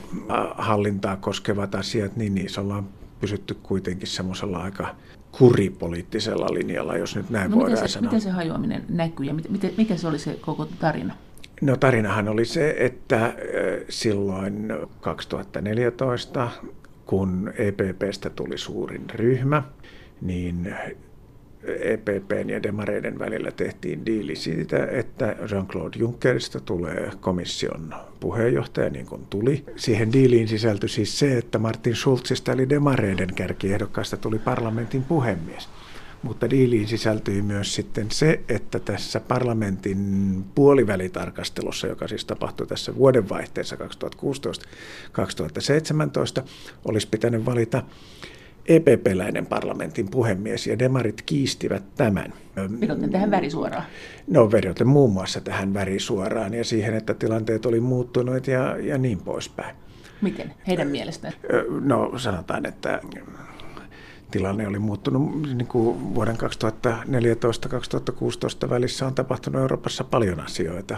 hallintaa 0.58 1.15
koskevat 1.15 1.75
asiat, 1.75 2.15
niin 2.15 2.36
niissä 2.36 2.62
ollaan 2.62 2.88
pysytty 3.22 3.58
kuitenkin 3.63 4.08
semmoisella 4.08 4.58
aika 4.58 4.96
kuripoliittisella 5.32 6.53
linjalla, 6.53 6.98
jos 6.98 7.15
nyt 7.15 7.30
näin 7.30 7.51
no, 7.51 7.58
voidaan 7.58 7.72
miten 7.72 7.89
se, 7.89 7.94
sanoa. 7.94 8.10
Miten 8.10 8.22
se 8.22 8.30
hajoaminen 8.30 8.86
näkyy 8.89 9.25
ja 9.25 9.34
miten, 9.34 9.74
mikä 9.77 9.98
se 9.98 10.08
oli 10.08 10.20
se 10.20 10.38
koko 10.42 10.65
tarina? 10.65 11.15
No 11.62 11.77
tarinahan 11.77 12.27
oli 12.27 12.46
se, 12.46 12.75
että 12.80 13.34
silloin 13.89 14.74
2014, 15.01 16.50
kun 17.05 17.53
EPPstä 17.57 18.29
tuli 18.29 18.57
suurin 18.57 19.10
ryhmä, 19.10 19.63
niin 20.22 20.75
EPPn 21.67 22.50
ja 22.50 22.63
Demareiden 22.63 23.19
välillä 23.19 23.51
tehtiin 23.51 24.05
diili 24.05 24.36
siitä, 24.36 24.86
että 24.91 25.36
Jean-Claude 25.39 26.00
Junckerista 26.00 26.60
tulee 26.60 27.12
komission 27.22 27.93
puheenjohtaja, 28.19 28.89
niin 28.89 29.05
kuin 29.05 29.25
tuli. 29.29 29.63
Siihen 29.75 30.13
diiliin 30.13 30.48
sisältyi 30.48 30.89
siis 30.89 31.19
se, 31.19 31.38
että 31.38 31.60
Martin 31.60 31.95
Schulzista 31.95 32.51
eli 32.51 32.69
Demareiden 32.69 33.33
kärkiehdokkaasta 33.36 34.17
tuli 34.17 34.39
parlamentin 34.39 35.03
puhemies. 35.03 35.69
Mutta 36.24 36.50
diiliin 36.50 36.88
sisältyi 36.88 37.42
myös 37.42 37.75
sitten 37.75 38.12
se, 38.12 38.39
että 38.50 38.80
tässä 38.80 39.20
parlamentin 39.20 39.98
puolivälitarkastelussa, 40.56 41.88
joka 41.88 42.08
siis 42.08 42.25
tapahtui 42.25 42.68
tässä 42.68 42.96
vuodenvaihteessa 42.96 43.75
2016-2017, 43.75 43.80
olisi 46.86 47.08
pitänyt 47.08 47.46
valita 47.46 47.84
EPP-läinen 48.68 49.46
parlamentin 49.46 50.10
puhemies 50.12 50.68
ja 50.68 50.80
demarit 50.80 51.22
kiistivät 51.22 51.84
tämän. 51.96 52.34
Vedoten 52.82 53.10
tähän 53.10 53.32
värisuoraan? 53.32 53.84
No 54.27 54.51
vedoten 54.51 54.88
muun 54.88 55.13
muassa 55.13 55.42
tähän 55.42 55.74
värisuoraan 55.74 56.53
ja 56.53 56.63
siihen, 56.63 56.94
että 56.94 57.13
tilanteet 57.13 57.65
oli 57.65 57.80
muuttuneet 57.80 58.48
ja, 58.48 58.77
ja 58.77 58.98
niin 58.98 59.20
poispäin. 59.20 59.75
Miten 60.22 60.53
heidän 60.68 60.88
mielestään? 60.88 61.34
No 61.82 62.12
sanotaan, 62.18 62.65
että 62.65 63.01
tilanne 64.33 64.67
oli 64.67 64.79
muuttunut 64.79 65.41
niin 65.41 65.67
kuin 65.67 66.15
vuoden 66.15 66.35
2014-2016 68.65 68.69
välissä 68.69 69.07
on 69.07 69.15
tapahtunut 69.15 69.61
Euroopassa 69.61 70.03
paljon 70.03 70.39
asioita. 70.39 70.97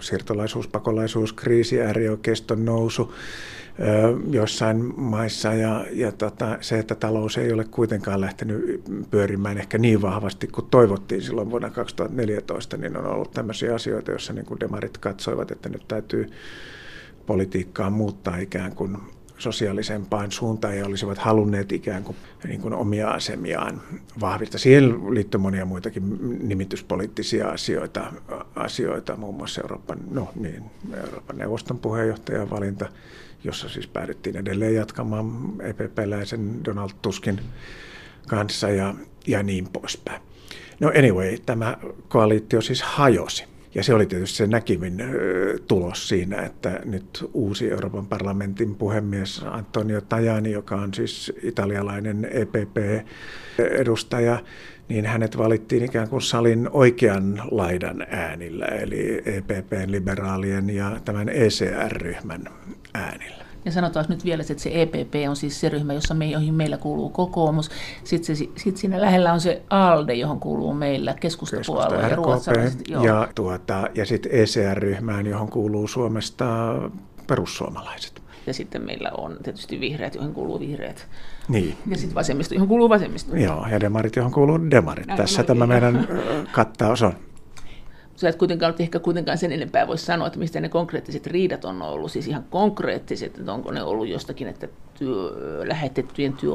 Siirtolaisuus, 0.00 0.68
pakolaisuus, 0.68 1.32
kriisi, 1.32 1.80
äärioikeiston 1.80 2.64
nousu 2.64 3.14
joissain 4.30 5.00
maissa 5.00 5.54
ja, 5.54 5.86
ja 5.92 6.12
tota, 6.12 6.58
se, 6.60 6.78
että 6.78 6.94
talous 6.94 7.38
ei 7.38 7.52
ole 7.52 7.64
kuitenkaan 7.64 8.20
lähtenyt 8.20 8.82
pyörimään 9.10 9.58
ehkä 9.58 9.78
niin 9.78 10.02
vahvasti 10.02 10.46
kuin 10.46 10.66
toivottiin 10.70 11.22
silloin 11.22 11.50
vuonna 11.50 11.70
2014, 11.70 12.76
niin 12.76 12.96
on 12.96 13.06
ollut 13.06 13.30
tämmöisiä 13.30 13.74
asioita, 13.74 14.10
joissa 14.10 14.32
niin 14.32 14.46
kuin 14.46 14.60
demarit 14.60 14.98
katsoivat, 14.98 15.50
että 15.50 15.68
nyt 15.68 15.88
täytyy 15.88 16.30
politiikkaa 17.26 17.90
muuttaa 17.90 18.36
ikään 18.36 18.74
kuin 18.74 18.96
sosiaalisempaan 19.42 20.32
suuntaan 20.32 20.78
ja 20.78 20.86
olisivat 20.86 21.18
halunneet 21.18 21.72
ikään 21.72 22.04
kuin, 22.04 22.16
niin 22.44 22.60
kuin 22.60 22.74
omia 22.74 23.10
asemiaan 23.10 23.80
vahvistaa. 24.20 24.58
Siihen 24.58 25.14
liittyy 25.14 25.40
monia 25.40 25.64
muitakin 25.64 26.18
nimityspoliittisia 26.48 27.48
asioita, 27.48 28.12
asioita 28.56 29.16
muun 29.16 29.34
muassa 29.34 29.60
Euroopan, 29.60 29.98
no 30.10 30.28
niin, 30.34 30.62
Euroopan 30.96 31.38
neuvoston 31.38 31.78
puheenjohtajan 31.78 32.50
valinta, 32.50 32.88
jossa 33.44 33.68
siis 33.68 33.86
päädyttiin 33.86 34.36
edelleen 34.36 34.74
jatkamaan 34.74 35.26
EPP-läisen 35.62 36.64
Donald 36.64 36.90
Tuskin 37.02 37.40
kanssa 38.28 38.68
ja, 38.68 38.94
ja 39.26 39.42
niin 39.42 39.68
poispäin. 39.72 40.22
No 40.80 40.92
anyway, 40.98 41.38
tämä 41.46 41.76
koalitio 42.08 42.60
siis 42.60 42.82
hajosi. 42.82 43.51
Ja 43.74 43.82
se 43.82 43.94
oli 43.94 44.06
tietysti 44.06 44.36
se 44.36 44.46
näkivin 44.46 45.04
tulos 45.68 46.08
siinä, 46.08 46.42
että 46.42 46.80
nyt 46.84 47.24
uusi 47.32 47.70
Euroopan 47.70 48.06
parlamentin 48.06 48.74
puhemies 48.74 49.42
Antonio 49.46 50.00
Tajani, 50.00 50.52
joka 50.52 50.76
on 50.76 50.94
siis 50.94 51.32
italialainen 51.42 52.28
EPP-edustaja, 52.30 54.38
niin 54.88 55.06
hänet 55.06 55.38
valittiin 55.38 55.84
ikään 55.84 56.08
kuin 56.08 56.22
salin 56.22 56.68
oikean 56.72 57.42
laidan 57.50 58.06
äänillä, 58.10 58.66
eli 58.66 59.22
EPPn, 59.24 59.92
liberaalien 59.92 60.70
ja 60.70 61.00
tämän 61.04 61.28
ECR-ryhmän 61.28 62.44
äänillä. 62.94 63.51
Ja 63.64 63.72
sanotaan 63.72 64.06
nyt 64.08 64.24
vielä, 64.24 64.40
että 64.50 64.62
se 64.62 64.70
EPP 64.82 65.14
on 65.28 65.36
siis 65.36 65.60
se 65.60 65.68
ryhmä, 65.68 65.92
jossa 65.92 66.14
me, 66.14 66.26
joihin 66.26 66.54
meillä 66.54 66.76
kuuluu 66.76 67.10
kokoomus. 67.10 67.70
Sitten 68.04 68.36
se, 68.36 68.48
sit 68.56 68.76
siinä 68.76 69.00
lähellä 69.00 69.32
on 69.32 69.40
se 69.40 69.62
ALDE, 69.70 70.14
johon 70.14 70.40
kuuluu 70.40 70.74
meillä 70.74 71.14
keskustapuolue 71.20 71.84
Keskusta, 71.84 72.08
ja 72.08 72.16
ruotsalaiset. 72.16 72.88
Ja, 72.88 73.28
tuota, 73.34 73.88
ja 73.94 74.06
sitten 74.06 74.32
ECR-ryhmään, 74.32 75.26
johon 75.26 75.48
kuuluu 75.48 75.88
Suomesta 75.88 76.74
perussuomalaiset. 77.26 78.22
Ja 78.46 78.54
sitten 78.54 78.82
meillä 78.82 79.10
on 79.18 79.36
tietysti 79.42 79.80
vihreät, 79.80 80.14
joihin 80.14 80.34
kuuluu 80.34 80.60
vihreät. 80.60 81.08
Niin. 81.48 81.76
Ja 81.86 81.96
sitten 81.96 82.14
vasemmisto, 82.14 82.54
johon 82.54 82.68
kuuluu 82.68 82.88
vasemmisto. 82.88 83.36
Joo, 83.36 83.66
ja 83.70 83.80
demarit, 83.80 84.16
johon 84.16 84.32
kuuluu 84.32 84.70
demarit. 84.70 85.06
Näin 85.06 85.16
Tässä 85.16 85.42
tämä 85.42 85.66
meidän 85.66 86.08
kattaus 86.52 87.02
on. 87.02 87.12
Sä 88.22 88.28
et 88.28 88.36
kuitenkaan 88.36 88.74
ehkä 88.78 88.98
kuitenkaan 88.98 89.38
sen 89.38 89.52
enempää 89.52 89.86
voi 89.86 89.98
sanoa, 89.98 90.26
että 90.26 90.38
mistä 90.38 90.60
ne 90.60 90.68
konkreettiset 90.68 91.26
riidat 91.26 91.64
on 91.64 91.82
ollut, 91.82 92.12
siis 92.12 92.28
ihan 92.28 92.44
konkreettiset, 92.50 93.38
että 93.38 93.52
onko 93.52 93.72
ne 93.72 93.82
ollut 93.82 94.08
jostakin, 94.08 94.48
että 94.48 94.68
työ, 94.98 95.32
lähetettyjen 95.68 96.32
työ, 96.32 96.54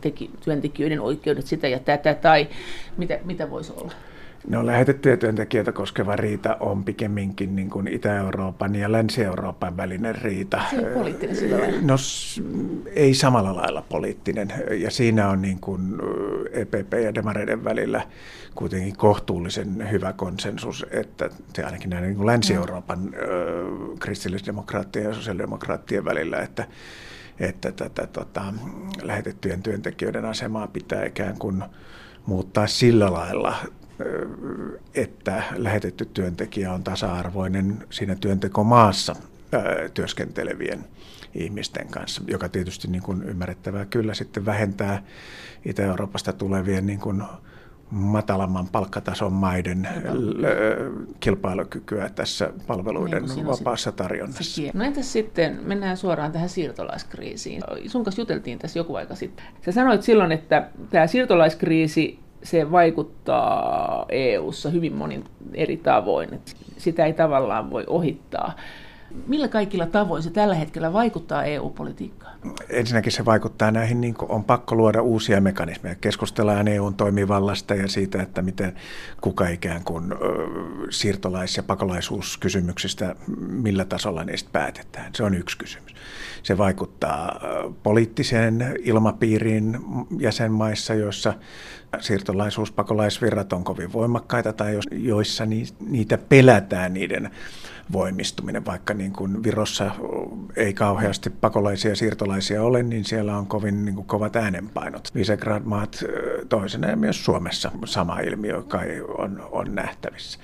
teki, 0.00 0.30
työntekijöiden 0.44 1.00
oikeudet 1.00 1.46
sitä 1.46 1.68
ja 1.68 1.78
tätä, 1.78 2.14
tai 2.14 2.48
mitä, 2.96 3.18
mitä 3.24 3.50
voisi 3.50 3.72
olla? 3.76 3.92
No 4.48 4.66
lähetettyjä 4.66 5.16
työntekijöitä 5.16 5.72
koskeva 5.72 6.16
riita 6.16 6.56
on 6.60 6.84
pikemminkin 6.84 7.56
niin 7.56 7.70
kuin 7.70 7.88
Itä-Euroopan 7.88 8.74
ja 8.74 8.92
Länsi-Euroopan 8.92 9.76
välinen 9.76 10.14
riita. 10.14 10.62
Se 10.70 10.86
on 10.86 10.94
poliittinen 10.94 11.36
sillä 11.36 11.58
lailla. 11.58 11.78
No 11.82 11.94
ei 12.94 13.14
samalla 13.14 13.56
lailla 13.56 13.82
poliittinen 13.88 14.52
ja 14.70 14.90
siinä 14.90 15.28
on 15.28 15.42
niin 15.42 15.60
kuin 15.60 15.82
EPP 16.52 16.92
ja 17.04 17.14
Demareiden 17.14 17.64
välillä 17.64 18.02
kuitenkin 18.54 18.96
kohtuullisen 18.96 19.90
hyvä 19.90 20.12
konsensus, 20.12 20.86
että 20.90 21.30
se 21.54 21.64
ainakin 21.64 21.90
näin 21.90 22.02
niin 22.02 22.16
kuin 22.16 22.26
Länsi-Euroopan 22.26 22.98
mm. 22.98 23.12
kristillisdemokraattien 23.98 25.04
ja 25.04 25.14
sosiaalidemokraattien 25.14 26.04
välillä, 26.04 26.40
että 26.40 26.66
että 27.40 27.72
tätä 27.72 28.06
tota, 28.06 28.44
lähetettyjen 29.02 29.62
työntekijöiden 29.62 30.24
asemaa 30.24 30.66
pitää 30.66 31.04
ikään 31.04 31.38
kuin 31.38 31.64
muuttaa 32.26 32.66
sillä 32.66 33.12
lailla 33.12 33.56
että 34.94 35.42
lähetetty 35.56 36.04
työntekijä 36.14 36.72
on 36.72 36.84
tasa-arvoinen 36.84 37.84
siinä 37.90 38.14
työntekomaassa 38.14 39.16
työskentelevien 39.94 40.84
ihmisten 41.34 41.88
kanssa, 41.88 42.22
joka 42.26 42.48
tietysti 42.48 42.88
niin 42.88 43.02
kuin 43.02 43.22
ymmärrettävää 43.22 43.84
kyllä 43.84 44.14
sitten 44.14 44.46
vähentää 44.46 45.02
Itä-Euroopasta 45.64 46.32
tulevien 46.32 46.86
niin 46.86 47.00
kuin 47.00 47.22
matalamman 47.90 48.68
palkkatason 48.68 49.32
maiden 49.32 49.88
kilpailukykyä 51.20 52.08
tässä 52.08 52.52
palveluiden 52.66 53.24
niin 53.34 53.46
vapaassa 53.46 53.92
tarjonnassa. 53.92 54.62
No 54.74 54.84
entäs 54.84 55.12
sitten, 55.12 55.60
mennään 55.62 55.96
suoraan 55.96 56.32
tähän 56.32 56.48
siirtolaiskriisiin. 56.48 57.62
Sun 57.86 58.04
kanssa 58.04 58.22
juteltiin 58.22 58.58
tässä 58.58 58.78
joku 58.78 58.94
aika 58.94 59.14
sitten. 59.14 59.44
Sä 59.64 59.72
sanoit 59.72 60.02
silloin, 60.02 60.32
että 60.32 60.68
tämä 60.90 61.06
siirtolaiskriisi 61.06 62.25
se 62.46 62.70
vaikuttaa 62.70 64.06
EU:ssa 64.08 64.70
hyvin 64.70 64.94
monin 64.94 65.24
eri 65.54 65.76
tavoin. 65.76 66.34
Että 66.34 66.52
sitä 66.78 67.06
ei 67.06 67.12
tavallaan 67.12 67.70
voi 67.70 67.84
ohittaa. 67.86 68.52
Millä 69.26 69.48
kaikilla 69.48 69.86
tavoin 69.86 70.22
se 70.22 70.30
tällä 70.30 70.54
hetkellä 70.54 70.92
vaikuttaa 70.92 71.44
EU-politiikkaan? 71.44 72.36
Ensinnäkin 72.68 73.12
se 73.12 73.24
vaikuttaa 73.24 73.70
näihin, 73.70 74.00
niin 74.00 74.14
on 74.28 74.44
pakko 74.44 74.74
luoda 74.74 75.02
uusia 75.02 75.40
mekanismeja. 75.40 75.94
Keskustellaan 75.94 76.68
EUn 76.68 76.94
toimivallasta 76.94 77.74
ja 77.74 77.88
siitä, 77.88 78.22
että 78.22 78.42
miten 78.42 78.74
kuka 79.20 79.48
ikään 79.48 79.84
kuin 79.84 80.14
siirtolais- 80.90 81.56
ja 81.56 81.62
pakolaisuuskysymyksistä, 81.62 83.14
millä 83.38 83.84
tasolla 83.84 84.24
niistä 84.24 84.50
päätetään. 84.52 85.14
Se 85.14 85.22
on 85.24 85.34
yksi 85.34 85.58
kysymys. 85.58 85.94
Se 86.42 86.58
vaikuttaa 86.58 87.40
poliittiseen 87.82 88.74
ilmapiiriin 88.82 89.78
jäsenmaissa, 90.18 90.94
joissa 90.94 91.34
siirtolaisuus, 92.00 92.72
pakolaisvirrat 92.72 93.52
on 93.52 93.64
kovin 93.64 93.92
voimakkaita 93.92 94.52
tai 94.52 94.80
joissa 94.90 95.44
niitä 95.80 96.18
pelätään 96.18 96.94
niiden 96.94 97.30
voimistuminen, 97.92 98.66
vaikka 98.66 98.94
niin 98.94 99.12
kuin 99.12 99.42
Virossa 99.42 99.90
ei 100.56 100.74
kauheasti 100.74 101.30
pakolaisia 101.30 101.96
siirtolaisia 101.96 102.62
ole, 102.62 102.82
niin 102.82 103.04
siellä 103.04 103.36
on 103.36 103.46
kovin 103.46 103.84
niin 103.84 103.94
kuin 103.94 104.06
kovat 104.06 104.36
äänenpainot. 104.36 105.08
Visegrad-maat 105.14 106.04
toisena 106.48 106.88
ja 106.88 106.96
myös 106.96 107.24
Suomessa 107.24 107.72
sama 107.84 108.20
ilmiö 108.20 108.62
kai 108.62 109.00
on, 109.18 109.48
on 109.50 109.74
nähtävissä. 109.74 110.38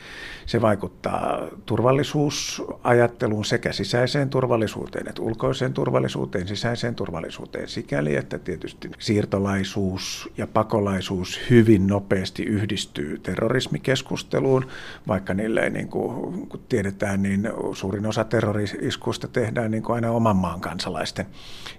Se 0.47 0.61
vaikuttaa 0.61 1.49
turvallisuusajatteluun 1.66 3.45
sekä 3.45 3.73
sisäiseen 3.73 4.31
turvallisuuteen 4.31 5.09
että 5.09 5.23
ulkoiseen 5.23 5.73
turvallisuuteen, 5.73 6.49
sisäiseen 6.49 6.95
turvallisuuteen 6.95 7.69
sikäli, 7.69 8.16
että 8.16 8.38
tietysti 8.38 8.90
siirtolaisuus 8.99 10.31
ja 10.37 10.47
pakolaisuus 10.47 11.40
hyvin 11.50 11.87
nopeasti 11.87 12.42
yhdistyy 12.42 13.19
terrorismikeskusteluun, 13.19 14.66
vaikka 15.09 15.35
niille 15.35 15.61
ei 15.61 15.71
niin 15.71 15.88
kuin, 15.88 16.49
kun 16.49 16.61
tiedetään, 16.69 17.23
niin 17.23 17.50
suurin 17.73 18.07
osa 18.07 18.25
terroriskuista 18.25 19.28
tehdään 19.28 19.71
niin 19.71 19.83
kuin 19.83 19.97
aina 20.04 20.16
oman 20.16 20.37
maan 20.37 20.61
kansalaisten, 20.61 21.26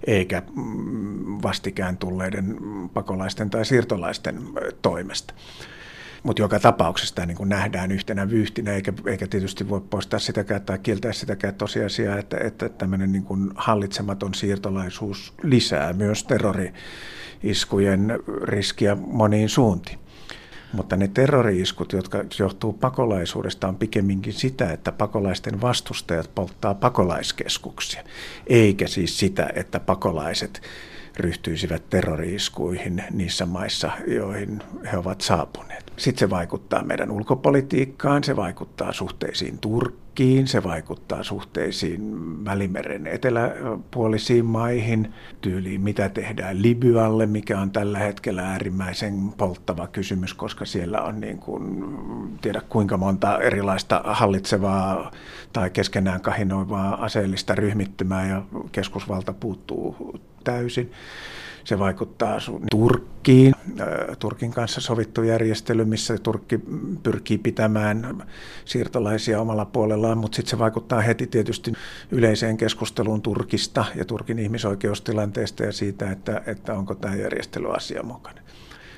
eikä 0.07 0.41
mm, 0.55 1.41
vastikään 1.43 1.97
tulleiden 1.97 2.57
pakolaisten 2.93 3.49
tai 3.49 3.65
siirtolaisten 3.65 4.41
toimesta. 4.81 5.33
Mutta 6.23 6.41
joka 6.41 6.59
tapauksessa 6.59 7.15
tämä 7.15 7.25
niin 7.25 7.49
nähdään 7.49 7.91
yhtenä 7.91 8.29
vyyhtinä, 8.29 8.71
eikä, 8.71 8.93
eikä 9.07 9.27
tietysti 9.27 9.69
voi 9.69 9.81
poistaa 9.81 10.19
sitäkään 10.19 10.61
tai 10.61 10.79
kieltää 10.79 11.13
sitäkään 11.13 11.55
tosiasiaa, 11.55 12.17
että, 12.17 12.37
että 12.37 12.69
tämmöinen 12.69 13.11
niin 13.11 13.25
hallitsematon 13.55 14.33
siirtolaisuus 14.33 15.33
lisää 15.43 15.93
myös 15.93 16.23
terrori-iskujen 16.23 18.19
riskiä 18.43 18.95
moniin 18.95 19.49
suuntiin. 19.49 20.02
Mutta 20.73 20.95
ne 20.95 21.07
terrori-iskut, 21.07 21.93
jotka 21.93 22.23
johtuu 22.39 22.73
pakolaisuudesta, 22.73 23.67
on 23.67 23.75
pikemminkin 23.75 24.33
sitä, 24.33 24.71
että 24.71 24.91
pakolaisten 24.91 25.61
vastustajat 25.61 26.35
polttaa 26.35 26.73
pakolaiskeskuksia, 26.73 28.03
eikä 28.47 28.87
siis 28.87 29.19
sitä, 29.19 29.49
että 29.55 29.79
pakolaiset 29.79 30.61
ryhtyisivät 31.17 31.89
terroriiskuihin 31.89 33.03
niissä 33.11 33.45
maissa, 33.45 33.91
joihin 34.07 34.61
he 34.91 34.97
ovat 34.97 35.21
saapuneet. 35.21 35.93
Sitten 35.97 36.19
se 36.19 36.29
vaikuttaa 36.29 36.83
meidän 36.83 37.11
ulkopolitiikkaan, 37.11 38.23
se 38.23 38.35
vaikuttaa 38.35 38.93
suhteisiin 38.93 39.57
Turkkiin, 39.57 40.02
se 40.45 40.63
vaikuttaa 40.63 41.23
suhteisiin 41.23 42.01
Välimeren 42.45 43.07
eteläpuolisiin 43.07 44.45
maihin, 44.45 45.13
tyyliin 45.41 45.81
mitä 45.81 46.09
tehdään 46.09 46.61
Libyalle, 46.61 47.25
mikä 47.25 47.59
on 47.59 47.71
tällä 47.71 47.99
hetkellä 47.99 48.41
äärimmäisen 48.41 49.33
polttava 49.37 49.87
kysymys, 49.87 50.33
koska 50.33 50.65
siellä 50.65 51.01
on 51.01 51.21
niin 51.21 51.37
kuin, 51.37 51.85
tiedä 52.41 52.61
kuinka 52.69 52.97
monta 52.97 53.39
erilaista 53.39 54.01
hallitsevaa 54.05 55.11
tai 55.53 55.69
keskenään 55.69 56.21
kahinoivaa 56.21 57.05
aseellista 57.05 57.55
ryhmittymää 57.55 58.27
ja 58.27 58.41
keskusvalta 58.71 59.33
puuttuu 59.33 60.19
täysin. 60.43 60.91
Se 61.63 61.79
vaikuttaa 61.79 62.37
Turkkiin. 62.71 63.55
Turkin 64.19 64.51
kanssa 64.51 64.81
sovittu 64.81 65.23
järjestely, 65.23 65.85
missä 65.85 66.17
Turkki 66.17 66.59
pyrkii 67.03 67.37
pitämään 67.37 68.23
siirtolaisia 68.65 69.41
omalla 69.41 69.65
puolellaan, 69.65 70.17
mutta 70.17 70.35
sitten 70.35 70.49
se 70.49 70.59
vaikuttaa 70.59 71.01
heti 71.01 71.27
tietysti 71.27 71.73
yleiseen 72.11 72.57
keskusteluun 72.57 73.21
Turkista 73.21 73.85
ja 73.95 74.05
Turkin 74.05 74.39
ihmisoikeustilanteesta 74.39 75.63
ja 75.63 75.71
siitä, 75.71 76.11
että, 76.11 76.41
että 76.45 76.73
onko 76.73 76.95
tämä 76.95 77.15
järjestely 77.15 77.75
asianmukainen. 77.75 78.43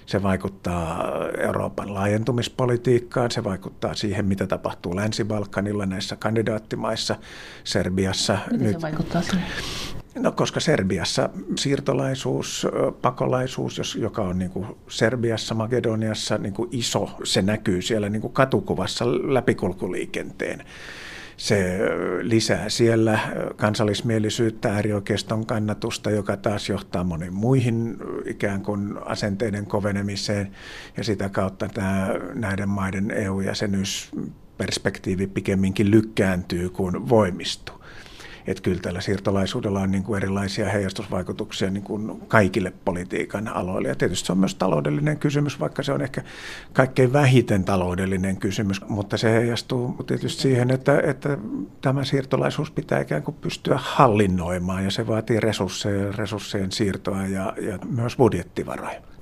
Se 0.05 0.23
vaikuttaa 0.23 1.03
Euroopan 1.37 1.93
laajentumispolitiikkaan, 1.93 3.31
se 3.31 3.43
vaikuttaa 3.43 3.93
siihen, 3.93 4.25
mitä 4.25 4.47
tapahtuu 4.47 4.95
Länsi-Balkanilla 4.95 5.85
näissä 5.85 6.15
kandidaattimaissa, 6.15 7.15
Serbiassa. 7.63 8.37
Miten 8.51 8.67
nyt, 8.67 8.75
se 8.75 8.81
vaikuttaa 8.81 9.21
siihen? 9.21 9.45
No 10.15 10.31
koska 10.31 10.59
Serbiassa 10.59 11.29
siirtolaisuus, 11.59 12.67
pakolaisuus, 13.01 13.95
joka 13.95 14.21
on 14.21 14.39
niin 14.39 14.51
kuin 14.51 14.67
Serbiassa, 14.87 15.55
Makedoniassa 15.55 16.37
niin 16.37 16.53
kuin 16.53 16.69
iso, 16.71 17.09
se 17.23 17.41
näkyy 17.41 17.81
siellä 17.81 18.09
niin 18.09 18.21
kuin 18.21 18.33
katukuvassa 18.33 19.05
läpikulkuliikenteen. 19.07 20.63
Se 21.37 21.79
lisää 22.21 22.69
siellä 22.69 23.19
kansallismielisyyttä, 23.55 24.73
äärioikeiston 24.73 25.45
kannatusta, 25.45 26.11
joka 26.11 26.37
taas 26.37 26.69
johtaa 26.69 27.03
moniin 27.03 27.33
muihin 27.33 27.97
ikään 28.25 28.61
kuin 28.61 28.93
asenteiden 29.05 29.65
kovenemiseen 29.65 30.51
ja 30.97 31.03
sitä 31.03 31.29
kautta 31.29 31.67
tämä, 31.67 32.09
näiden 32.33 32.69
maiden 32.69 33.11
EU-jäsenyysperspektiivi 33.11 35.27
pikemminkin 35.27 35.91
lykkääntyy 35.91 36.69
kuin 36.69 37.09
voimistuu 37.09 37.84
että 38.47 38.63
kyllä 38.63 38.79
tällä 38.81 39.01
siirtolaisuudella 39.01 39.79
on 39.79 39.91
niin 39.91 40.03
kuin 40.03 40.17
erilaisia 40.17 40.69
heijastusvaikutuksia 40.69 41.69
niin 41.69 41.83
kuin 41.83 42.21
kaikille 42.27 42.73
politiikan 42.85 43.47
aloille. 43.47 43.87
Ja 43.87 43.95
tietysti 43.95 44.25
se 44.25 44.31
on 44.31 44.37
myös 44.37 44.55
taloudellinen 44.55 45.17
kysymys, 45.17 45.59
vaikka 45.59 45.83
se 45.83 45.91
on 45.91 46.01
ehkä 46.01 46.23
kaikkein 46.73 47.13
vähiten 47.13 47.63
taloudellinen 47.63 48.37
kysymys, 48.37 48.81
mutta 48.87 49.17
se 49.17 49.31
heijastuu 49.31 50.03
tietysti 50.07 50.41
siihen, 50.41 50.71
että, 50.71 50.99
että 50.99 51.37
tämä 51.81 52.03
siirtolaisuus 52.03 52.71
pitää 52.71 53.01
ikään 53.01 53.23
kuin 53.23 53.35
pystyä 53.41 53.79
hallinnoimaan 53.81 54.83
ja 54.83 54.91
se 54.91 55.07
vaatii 55.07 55.39
resursseja, 55.39 56.11
resurssien 56.11 56.71
siirtoa 56.71 57.27
ja, 57.27 57.53
ja 57.61 57.79
myös 57.89 58.15
budjettivaroja. 58.15 59.14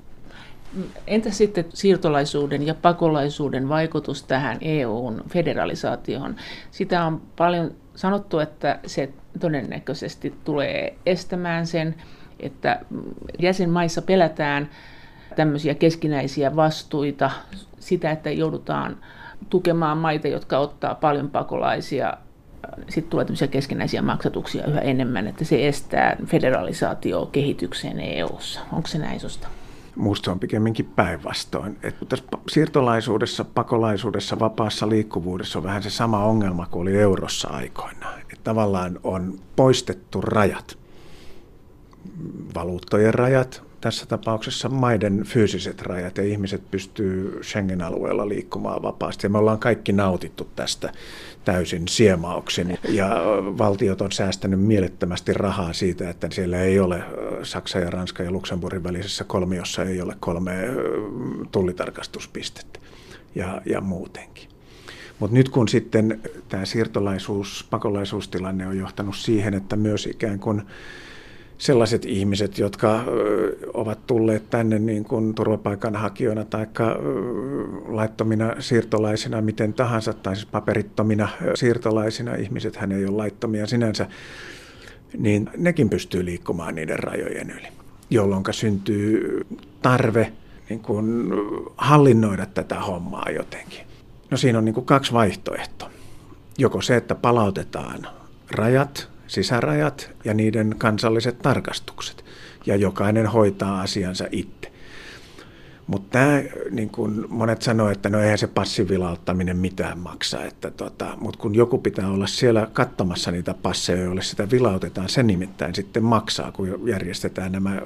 Entä 1.06 1.30
sitten 1.30 1.64
siirtolaisuuden 1.74 2.66
ja 2.66 2.74
pakolaisuuden 2.74 3.68
vaikutus 3.68 4.22
tähän 4.22 4.58
EUn 4.60 5.24
federalisaatioon? 5.28 6.36
Sitä 6.70 7.04
on 7.04 7.22
paljon 7.36 7.74
sanottu, 7.94 8.38
että 8.38 8.78
se 8.86 9.10
todennäköisesti 9.40 10.34
tulee 10.44 10.94
estämään 11.06 11.66
sen, 11.66 11.94
että 12.40 12.80
jäsenmaissa 13.38 14.02
pelätään 14.02 14.70
tämmöisiä 15.36 15.74
keskinäisiä 15.74 16.56
vastuita, 16.56 17.30
sitä, 17.78 18.10
että 18.10 18.30
joudutaan 18.30 18.96
tukemaan 19.50 19.98
maita, 19.98 20.28
jotka 20.28 20.58
ottaa 20.58 20.94
paljon 20.94 21.30
pakolaisia. 21.30 22.16
Sitten 22.88 23.10
tulee 23.10 23.24
tämmöisiä 23.24 23.48
keskinäisiä 23.48 24.02
maksatuksia 24.02 24.66
yhä 24.66 24.80
enemmän, 24.80 25.26
että 25.26 25.44
se 25.44 25.68
estää 25.68 26.16
federalisaatio 26.26 27.26
kehitykseen 27.26 28.00
EU-ssa. 28.00 28.60
Onko 28.72 28.88
se 28.88 28.98
näin 28.98 29.20
susta? 29.20 29.48
Minusta 29.96 30.32
on 30.32 30.40
pikemminkin 30.40 30.86
päinvastoin. 30.96 31.76
Että 31.82 32.04
tässä 32.04 32.24
siirtolaisuudessa, 32.48 33.44
pakolaisuudessa, 33.44 34.38
vapaassa 34.38 34.88
liikkuvuudessa 34.88 35.58
on 35.58 35.64
vähän 35.64 35.82
se 35.82 35.90
sama 35.90 36.24
ongelma 36.24 36.66
kuin 36.66 36.82
oli 36.82 36.96
eurossa 36.96 37.48
aikoinaan. 37.48 38.20
Että 38.20 38.44
tavallaan 38.44 39.00
on 39.02 39.38
poistettu 39.56 40.20
rajat, 40.20 40.78
valuuttojen 42.54 43.14
rajat, 43.14 43.62
tässä 43.84 44.06
tapauksessa 44.06 44.68
maiden 44.68 45.24
fyysiset 45.24 45.82
rajat 45.82 46.18
ja 46.18 46.24
ihmiset 46.24 46.70
pystyy 46.70 47.40
Schengen-alueella 47.42 48.28
liikkumaan 48.28 48.82
vapaasti. 48.82 49.26
Ja 49.26 49.30
me 49.30 49.38
ollaan 49.38 49.58
kaikki 49.58 49.92
nautittu 49.92 50.48
tästä 50.56 50.92
täysin 51.44 51.88
siemauksin 51.88 52.78
ja 52.88 53.08
valtiot 53.58 54.00
on 54.00 54.12
säästänyt 54.12 54.60
mielettömästi 54.60 55.34
rahaa 55.34 55.72
siitä, 55.72 56.10
että 56.10 56.28
siellä 56.30 56.58
ei 56.60 56.80
ole 56.80 57.02
Saksa 57.42 57.78
ja 57.78 57.90
Ranska 57.90 58.22
ja 58.22 58.30
Luxemburgin 58.30 58.84
välisessä 58.84 59.24
kolmiossa 59.24 59.84
ei 59.84 60.00
ole 60.00 60.16
kolme 60.20 60.52
tullitarkastuspistettä 61.52 62.80
ja, 63.34 63.62
ja 63.66 63.80
muutenkin. 63.80 64.48
Mutta 65.18 65.36
nyt 65.36 65.48
kun 65.48 65.68
sitten 65.68 66.20
tämä 66.48 66.64
siirtolaisuus, 66.64 67.66
pakolaisuustilanne 67.70 68.66
on 68.66 68.78
johtanut 68.78 69.16
siihen, 69.16 69.54
että 69.54 69.76
myös 69.76 70.06
ikään 70.06 70.38
kuin 70.38 70.62
sellaiset 71.58 72.04
ihmiset, 72.04 72.58
jotka 72.58 73.04
ovat 73.74 74.06
tulleet 74.06 74.50
tänne 74.50 74.78
niin 74.78 75.04
kuin 75.04 75.34
turvapaikanhakijoina 75.34 76.44
tai 76.44 76.66
laittomina 77.86 78.54
siirtolaisina, 78.58 79.40
miten 79.40 79.74
tahansa, 79.74 80.12
tai 80.12 80.36
siis 80.36 80.46
paperittomina 80.46 81.28
siirtolaisina, 81.54 82.34
ihmiset 82.34 82.76
hän 82.76 82.92
ei 82.92 83.04
ole 83.06 83.16
laittomia 83.16 83.66
sinänsä, 83.66 84.06
niin 85.18 85.50
nekin 85.56 85.90
pystyy 85.90 86.24
liikkumaan 86.24 86.74
niiden 86.74 86.98
rajojen 86.98 87.50
yli, 87.50 87.68
jolloin 88.10 88.44
syntyy 88.50 89.40
tarve 89.82 90.32
niin 90.68 90.80
kuin 90.80 91.32
hallinnoida 91.76 92.46
tätä 92.46 92.80
hommaa 92.80 93.30
jotenkin. 93.30 93.80
No 94.30 94.36
siinä 94.36 94.58
on 94.58 94.64
niin 94.64 94.74
kuin 94.74 94.86
kaksi 94.86 95.12
vaihtoehtoa. 95.12 95.90
Joko 96.58 96.82
se, 96.82 96.96
että 96.96 97.14
palautetaan 97.14 98.06
rajat, 98.50 99.08
sisärajat 99.34 100.10
ja 100.24 100.34
niiden 100.34 100.74
kansalliset 100.78 101.38
tarkastukset. 101.38 102.24
Ja 102.66 102.76
jokainen 102.76 103.26
hoitaa 103.26 103.80
asiansa 103.80 104.24
itse. 104.30 104.74
Mutta 105.86 106.08
tämä, 106.10 106.42
niin 106.70 106.90
kun 106.90 107.26
monet 107.28 107.62
sanoo, 107.62 107.90
että 107.90 108.10
no 108.10 108.20
eihän 108.20 108.38
se 108.38 108.46
passivilauttaminen 108.46 109.56
mitään 109.56 109.98
maksa. 109.98 110.44
Että 110.44 110.70
tota, 110.70 111.16
Mutta 111.20 111.38
kun 111.40 111.54
joku 111.54 111.78
pitää 111.78 112.10
olla 112.10 112.26
siellä 112.26 112.68
katsomassa 112.72 113.30
niitä 113.30 113.54
passeja, 113.54 114.02
joille 114.02 114.22
sitä 114.22 114.50
vilautetaan, 114.50 115.08
se 115.08 115.22
nimittäin 115.22 115.74
sitten 115.74 116.04
maksaa, 116.04 116.52
kun 116.52 116.88
järjestetään 116.88 117.52
nämä 117.52 117.82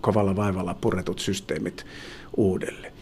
kovalla 0.00 0.36
vaivalla 0.36 0.74
puretut 0.80 1.18
systeemit 1.18 1.86
uudelleen. 2.36 2.92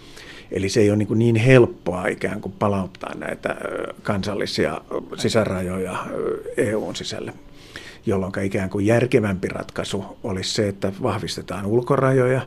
Eli 0.51 0.69
se 0.69 0.81
ei 0.81 0.91
ole 0.91 0.97
niin, 0.97 1.19
niin 1.19 1.37
helppoa 1.37 2.07
ikään 2.07 2.41
kuin 2.41 2.55
palauttaa 2.59 3.15
näitä 3.15 3.57
kansallisia 4.03 4.81
sisärajoja 5.17 6.07
EUn 6.57 6.97
sisälle 6.97 7.33
jolloin 8.07 8.33
ikään 8.43 8.71
kuin 8.71 8.87
järkevämpi 8.87 9.49
ratkaisu 9.49 10.05
olisi 10.23 10.55
se, 10.55 10.69
että 10.69 10.93
vahvistetaan 11.03 11.67
ulkorajoja, 11.67 12.41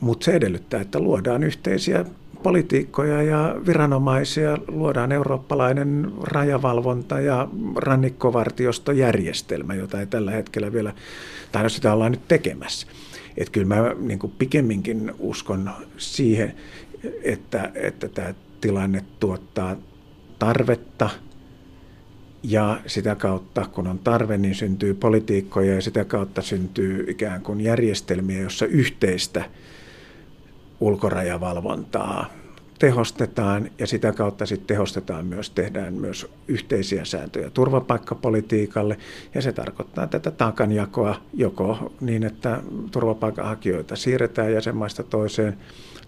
mutta 0.00 0.24
se 0.24 0.32
edellyttää, 0.32 0.80
että 0.80 1.00
luodaan 1.00 1.42
yhteisiä 1.44 2.04
politiikkoja 2.42 3.22
ja 3.22 3.56
viranomaisia, 3.66 4.58
luodaan 4.68 5.12
eurooppalainen 5.12 6.12
rajavalvonta 6.22 7.20
ja 7.20 7.48
rannikkovartiostojärjestelmä, 7.76 9.74
jota 9.74 10.00
ei 10.00 10.06
tällä 10.06 10.30
hetkellä 10.30 10.72
vielä, 10.72 10.92
tai 11.52 11.62
no 11.62 11.68
sitä 11.68 11.92
ollaan 11.92 12.12
nyt 12.12 12.28
tekemässä. 12.28 12.86
Että 13.36 13.52
kyllä 13.52 13.66
mä 13.66 13.94
niin 13.98 14.18
kuin 14.18 14.32
pikemminkin 14.38 15.12
uskon 15.18 15.70
siihen, 15.96 16.54
että, 17.22 17.70
että 17.74 18.08
tämä 18.08 18.34
tilanne 18.60 19.04
tuottaa 19.20 19.76
tarvetta 20.38 21.10
ja 22.42 22.80
sitä 22.86 23.14
kautta, 23.14 23.66
kun 23.72 23.86
on 23.86 23.98
tarve, 23.98 24.38
niin 24.38 24.54
syntyy 24.54 24.94
politiikkoja 24.94 25.74
ja 25.74 25.82
sitä 25.82 26.04
kautta 26.04 26.42
syntyy 26.42 27.04
ikään 27.08 27.42
kuin 27.42 27.60
järjestelmiä, 27.60 28.40
jossa 28.40 28.66
yhteistä 28.66 29.44
ulkorajavalvontaa 30.80 32.30
tehostetaan. 32.78 33.70
Ja 33.78 33.86
sitä 33.86 34.12
kautta 34.12 34.46
sitten 34.46 34.66
tehostetaan 34.66 35.26
myös, 35.26 35.50
tehdään 35.50 35.94
myös 35.94 36.26
yhteisiä 36.48 37.04
sääntöjä 37.04 37.50
turvapaikkapolitiikalle. 37.50 38.98
Ja 39.34 39.42
se 39.42 39.52
tarkoittaa 39.52 40.06
tätä 40.06 40.30
taakanjakoa 40.30 41.20
joko 41.34 41.92
niin, 42.00 42.24
että 42.24 42.62
turvapaikanhakijoita 42.90 43.96
siirretään 43.96 44.52
jäsenmaista 44.52 45.02
toiseen 45.02 45.56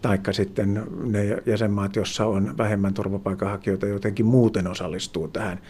taikka 0.02 0.32
sitten 0.32 0.82
ne 1.04 1.38
jäsenmaat, 1.46 1.96
joissa 1.96 2.26
on 2.26 2.58
vähemmän 2.58 2.94
turvapaikanhakijoita, 2.94 3.86
jotenkin 3.86 4.26
muuten 4.26 4.66
osallistuu 4.66 5.28
tähän 5.28 5.60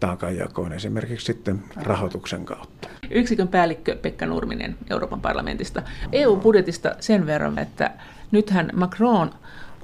taakanjakoon 0.00 0.72
esimerkiksi 0.72 1.26
sitten 1.26 1.62
rahoituksen 1.76 2.44
kautta. 2.44 2.88
Yksikön 3.10 3.48
päällikkö 3.48 3.96
Pekka 3.96 4.26
Nurminen 4.26 4.76
Euroopan 4.90 5.20
parlamentista. 5.20 5.82
EU-budjetista 6.12 6.96
sen 7.00 7.26
verran, 7.26 7.58
että 7.58 7.90
nythän 8.30 8.70
Macron 8.74 9.30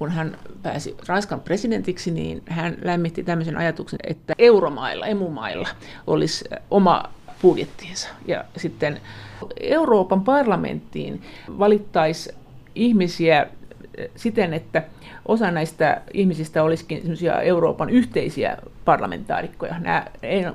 kun 0.01 0.11
hän 0.11 0.39
pääsi 0.63 0.97
Ranskan 1.07 1.41
presidentiksi, 1.41 2.11
niin 2.11 2.43
hän 2.47 2.77
lämmitti 2.83 3.23
tämmöisen 3.23 3.57
ajatuksen, 3.57 3.99
että 4.05 4.35
euromailla, 4.39 5.07
emumailla 5.07 5.69
olisi 6.07 6.45
oma 6.71 7.05
budjettiinsa. 7.43 8.09
Ja 8.27 8.45
sitten 8.57 9.01
Euroopan 9.61 10.25
parlamenttiin 10.25 11.23
valittaisi 11.59 12.31
ihmisiä 12.75 13.47
siten, 14.17 14.55
että 14.55 14.83
osa 15.29 15.51
näistä 15.51 16.03
ihmisistä 16.15 16.63
olisikin 16.63 17.03
Euroopan 17.43 17.91
yhteisiä 17.91 18.57
parlamentaarikkoja. 18.85 19.79
Nämä, 19.79 20.07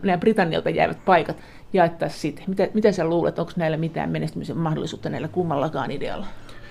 nämä 0.03 0.17
Britannialta 0.17 0.69
jäävät 0.69 1.05
paikat 1.05 1.37
jaettaisiin 1.73 2.21
sitten. 2.21 2.43
Mitä, 2.47 2.67
mitä 2.73 2.91
sä 2.91 3.05
luulet, 3.05 3.39
onko 3.39 3.51
näillä 3.55 3.77
mitään 3.77 4.09
menestymisen 4.09 4.57
mahdollisuutta 4.57 5.09
näillä 5.09 5.27
kummallakaan 5.27 5.91
idealla? 5.91 6.25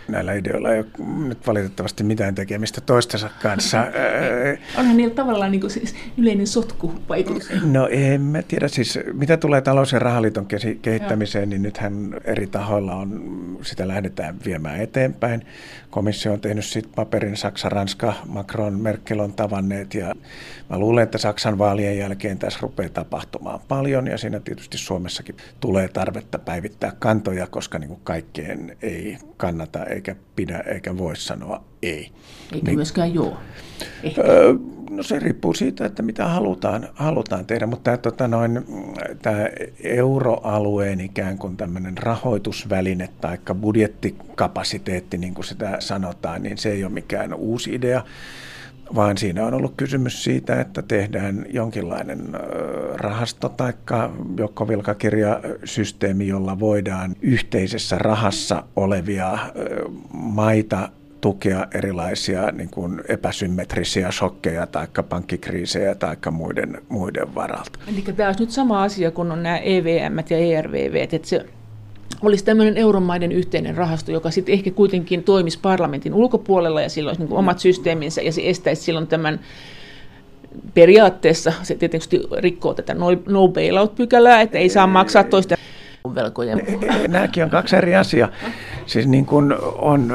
Näillä 0.08 0.32
ideoilla 0.32 0.72
ei 0.72 0.78
ole 0.78 1.06
nyt 1.28 1.46
valitettavasti 1.46 2.04
mitään 2.04 2.34
tekemistä 2.34 2.80
toistensa 2.80 3.30
kanssa. 3.42 3.86
Onhan 4.78 4.96
niillä 4.96 5.14
tavallaan 5.14 5.50
niin 5.50 5.60
kuin 5.60 5.70
siis 5.70 5.94
yleinen 6.16 6.46
sotku 6.46 6.94
vaikutus. 7.08 7.50
No 7.64 7.88
en 7.90 8.20
mä 8.20 8.42
tiedä. 8.42 8.68
Siis, 8.68 8.98
mitä 9.12 9.36
tulee 9.36 9.60
talous- 9.60 9.92
ja 9.92 9.98
rahaliiton 9.98 10.46
kehittämiseen, 10.82 11.48
niin 11.48 11.62
nythän 11.62 12.20
eri 12.24 12.46
tahoilla 12.46 12.94
on, 12.94 13.58
sitä 13.62 13.88
lähdetään 13.88 14.36
viemään 14.44 14.80
eteenpäin. 14.80 15.46
Komissio 15.90 16.32
on 16.32 16.40
tehnyt 16.40 16.64
sitten 16.64 16.92
paperin 16.94 17.36
Saksa, 17.36 17.68
Ranska, 17.68 18.14
Macron, 18.26 18.80
Merkel 18.80 19.20
on 19.20 19.32
tavanneet 19.32 19.94
ja 19.94 20.14
mä 20.70 20.78
luulen, 20.78 21.02
että 21.02 21.18
Saksan 21.18 21.58
vaalien 21.58 21.98
jälkeen 21.98 22.38
tässä 22.38 22.58
rupeaa 22.62 22.88
tapahtumaan 22.88 23.60
paljon 23.68 24.06
ja 24.06 24.18
siinä 24.18 24.40
tietysti 24.40 24.78
Suomessakin 24.78 25.36
tulee 25.60 25.88
tarvetta 25.88 26.38
päivittää 26.38 26.92
kantoja, 26.98 27.46
koska 27.46 27.78
niin 27.78 27.88
kuin 27.88 28.00
kaikkeen 28.04 28.76
ei 28.82 29.18
kannata 29.36 29.84
eikä 29.94 30.16
pidä 30.36 30.58
eikä 30.58 30.98
voi 30.98 31.16
sanoa 31.16 31.64
ei. 31.82 32.10
Eikä 32.52 32.66
niin, 32.66 32.76
myöskään 32.76 33.14
joo. 33.14 33.36
Öö, 34.18 34.54
no 34.90 35.02
se 35.02 35.18
riippuu 35.18 35.54
siitä, 35.54 35.86
että 35.86 36.02
mitä 36.02 36.28
halutaan, 36.28 36.88
halutaan 36.94 37.46
tehdä, 37.46 37.66
mutta 37.66 37.82
tämä, 37.84 37.96
tota 37.96 38.28
noin, 38.28 38.64
tämä 39.22 39.48
euroalueen 39.82 41.00
ikään 41.00 41.38
kuin 41.38 41.56
tämmöinen 41.56 41.98
rahoitusväline 41.98 43.08
tai 43.20 43.38
budjettikapasiteetti, 43.60 45.18
niin 45.18 45.34
kuin 45.34 45.44
sitä 45.44 45.76
sanotaan, 45.78 46.42
niin 46.42 46.58
se 46.58 46.72
ei 46.72 46.84
ole 46.84 46.92
mikään 46.92 47.34
uusi 47.34 47.74
idea 47.74 48.04
vaan 48.94 49.18
siinä 49.18 49.46
on 49.46 49.54
ollut 49.54 49.74
kysymys 49.76 50.24
siitä, 50.24 50.60
että 50.60 50.82
tehdään 50.82 51.46
jonkinlainen 51.50 52.20
rahasto 52.94 53.48
tai 53.48 53.72
joukkovilkakirjasysteemi, 54.38 56.28
jolla 56.28 56.60
voidaan 56.60 57.16
yhteisessä 57.22 57.98
rahassa 57.98 58.64
olevia 58.76 59.38
maita 60.12 60.88
tukea 61.20 61.66
erilaisia 61.74 62.50
niin 62.50 62.70
kuin 62.70 63.00
epäsymmetrisiä 63.08 64.10
shokkeja 64.10 64.66
tai 64.66 64.86
pankkikriisejä 65.08 65.94
tai 65.94 66.16
muiden, 66.30 66.82
muiden 66.88 67.34
varalta. 67.34 67.78
Eli 67.88 68.02
tämä 68.02 68.28
olisi 68.28 68.42
nyt 68.42 68.50
sama 68.50 68.82
asia 68.82 69.10
kuin 69.10 69.32
on 69.32 69.42
nämä 69.42 69.58
EVM 69.58 70.18
ja 70.30 70.38
ERVV, 70.38 70.94
että 70.94 71.28
se 71.28 71.46
olisi 72.22 72.44
tämmöinen 72.44 72.76
euromaiden 72.76 73.32
yhteinen 73.32 73.76
rahasto, 73.76 74.12
joka 74.12 74.30
sitten 74.30 74.52
ehkä 74.52 74.70
kuitenkin 74.70 75.24
toimisi 75.24 75.58
parlamentin 75.62 76.14
ulkopuolella 76.14 76.82
ja 76.82 76.88
sillä 76.88 77.10
olisi 77.10 77.22
niin 77.22 77.32
omat 77.32 77.58
systeeminsä 77.58 78.22
ja 78.22 78.32
se 78.32 78.42
estäisi 78.44 78.82
silloin 78.82 79.06
tämän 79.06 79.40
periaatteessa, 80.74 81.52
se 81.62 81.74
tietysti 81.74 82.20
rikkoo 82.38 82.74
tätä 82.74 82.94
no 82.94 83.06
bailout-pykälää, 83.48 84.40
että 84.40 84.58
ei 84.58 84.68
saa 84.68 84.86
maksaa 84.86 85.24
toista 85.24 85.56
velkojen. 86.14 86.62
Nämäkin 87.08 87.44
on 87.44 87.50
kaksi 87.50 87.76
eri 87.76 87.96
asiaa. 87.96 88.28
Siis 88.86 89.06
niin 89.06 89.26
kuin 89.26 89.54
on 89.78 90.12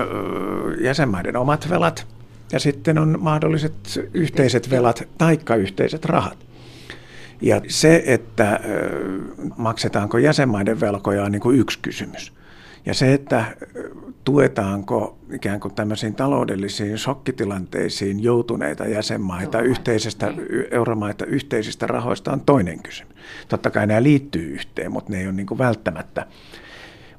jäsenmaiden 0.81 1.37
omat 1.37 1.69
velat 1.69 2.07
ja 2.51 2.59
sitten 2.59 2.97
on 2.97 3.17
mahdolliset 3.19 4.09
yhteiset 4.13 4.69
velat 4.69 5.07
taikka 5.17 5.55
yhteiset 5.55 6.05
rahat. 6.05 6.48
Ja 7.41 7.61
se, 7.67 8.03
että 8.05 8.59
maksetaanko 9.57 10.17
jäsenmaiden 10.17 10.79
velkoja 10.79 11.23
on 11.23 11.31
niin 11.31 11.41
kuin 11.41 11.59
yksi 11.59 11.79
kysymys. 11.81 12.33
Ja 12.85 12.93
se, 12.93 13.13
että 13.13 13.45
tuetaanko 14.23 15.17
ikään 15.31 15.59
kuin 15.59 15.73
tämmöisiin 15.73 16.15
taloudellisiin 16.15 16.97
shokkitilanteisiin 16.97 18.23
joutuneita 18.23 18.85
jäsenmaita 18.85 19.61
yhteisestä, 19.61 20.33
euromaita 20.71 21.25
yhteisistä 21.25 21.87
rahoista 21.87 22.31
on 22.31 22.41
toinen 22.41 22.83
kysymys. 22.83 23.15
Totta 23.47 23.69
kai 23.69 23.87
nämä 23.87 24.03
liittyy 24.03 24.53
yhteen, 24.53 24.91
mutta 24.91 25.11
ne 25.11 25.19
ei 25.19 25.25
ole 25.27 25.35
niin 25.35 25.47
kuin 25.47 25.57
välttämättä. 25.57 26.27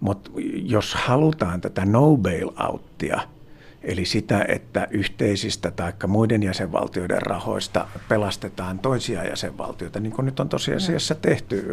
Mutta 0.00 0.30
jos 0.54 0.94
halutaan 0.94 1.61
tätä 1.61 1.85
no 1.85 2.16
bailouttia, 2.16 3.20
Eli 3.82 4.04
sitä, 4.04 4.44
että 4.48 4.88
yhteisistä 4.90 5.70
tai 5.70 5.92
muiden 6.06 6.42
jäsenvaltioiden 6.42 7.22
rahoista 7.22 7.88
pelastetaan 8.08 8.78
toisia 8.78 9.24
jäsenvaltioita, 9.24 10.00
niin 10.00 10.12
kuin 10.12 10.26
nyt 10.26 10.40
on 10.40 10.48
tosiasiassa 10.48 11.14
tehty 11.14 11.66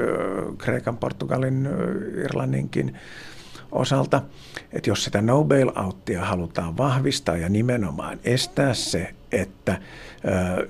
Kreikan, 0.58 0.98
Portugalin, 0.98 1.70
Irlanninkin 2.24 2.98
osalta, 3.72 4.22
että 4.74 4.90
jos 4.90 5.04
sitä 5.04 5.22
no 5.22 5.44
bailouttia 5.44 6.26
halutaan 6.26 6.78
vahvistaa 6.78 7.38
ja 7.38 7.50
nimenomaan 7.50 8.20
estää 8.24 8.74
se, 8.74 9.14
että 9.32 9.82
ö, 10.26 10.68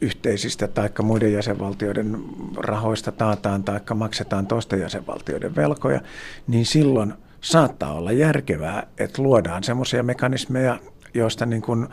yhteisistä 0.00 0.68
tai 0.68 0.90
muiden 1.02 1.32
jäsenvaltioiden 1.32 2.16
rahoista 2.56 3.12
taataan 3.12 3.64
tai 3.64 3.80
maksetaan 3.94 4.46
toisten 4.46 4.80
jäsenvaltioiden 4.80 5.56
velkoja, 5.56 6.00
niin 6.46 6.66
silloin– 6.66 7.14
saattaa 7.40 7.92
olla 7.94 8.12
järkevää, 8.12 8.86
että 8.98 9.22
luodaan 9.22 9.64
semmoisia 9.64 10.02
mekanismeja, 10.02 10.78
joista 11.14 11.46
niin 11.46 11.62
kuin 11.62 11.88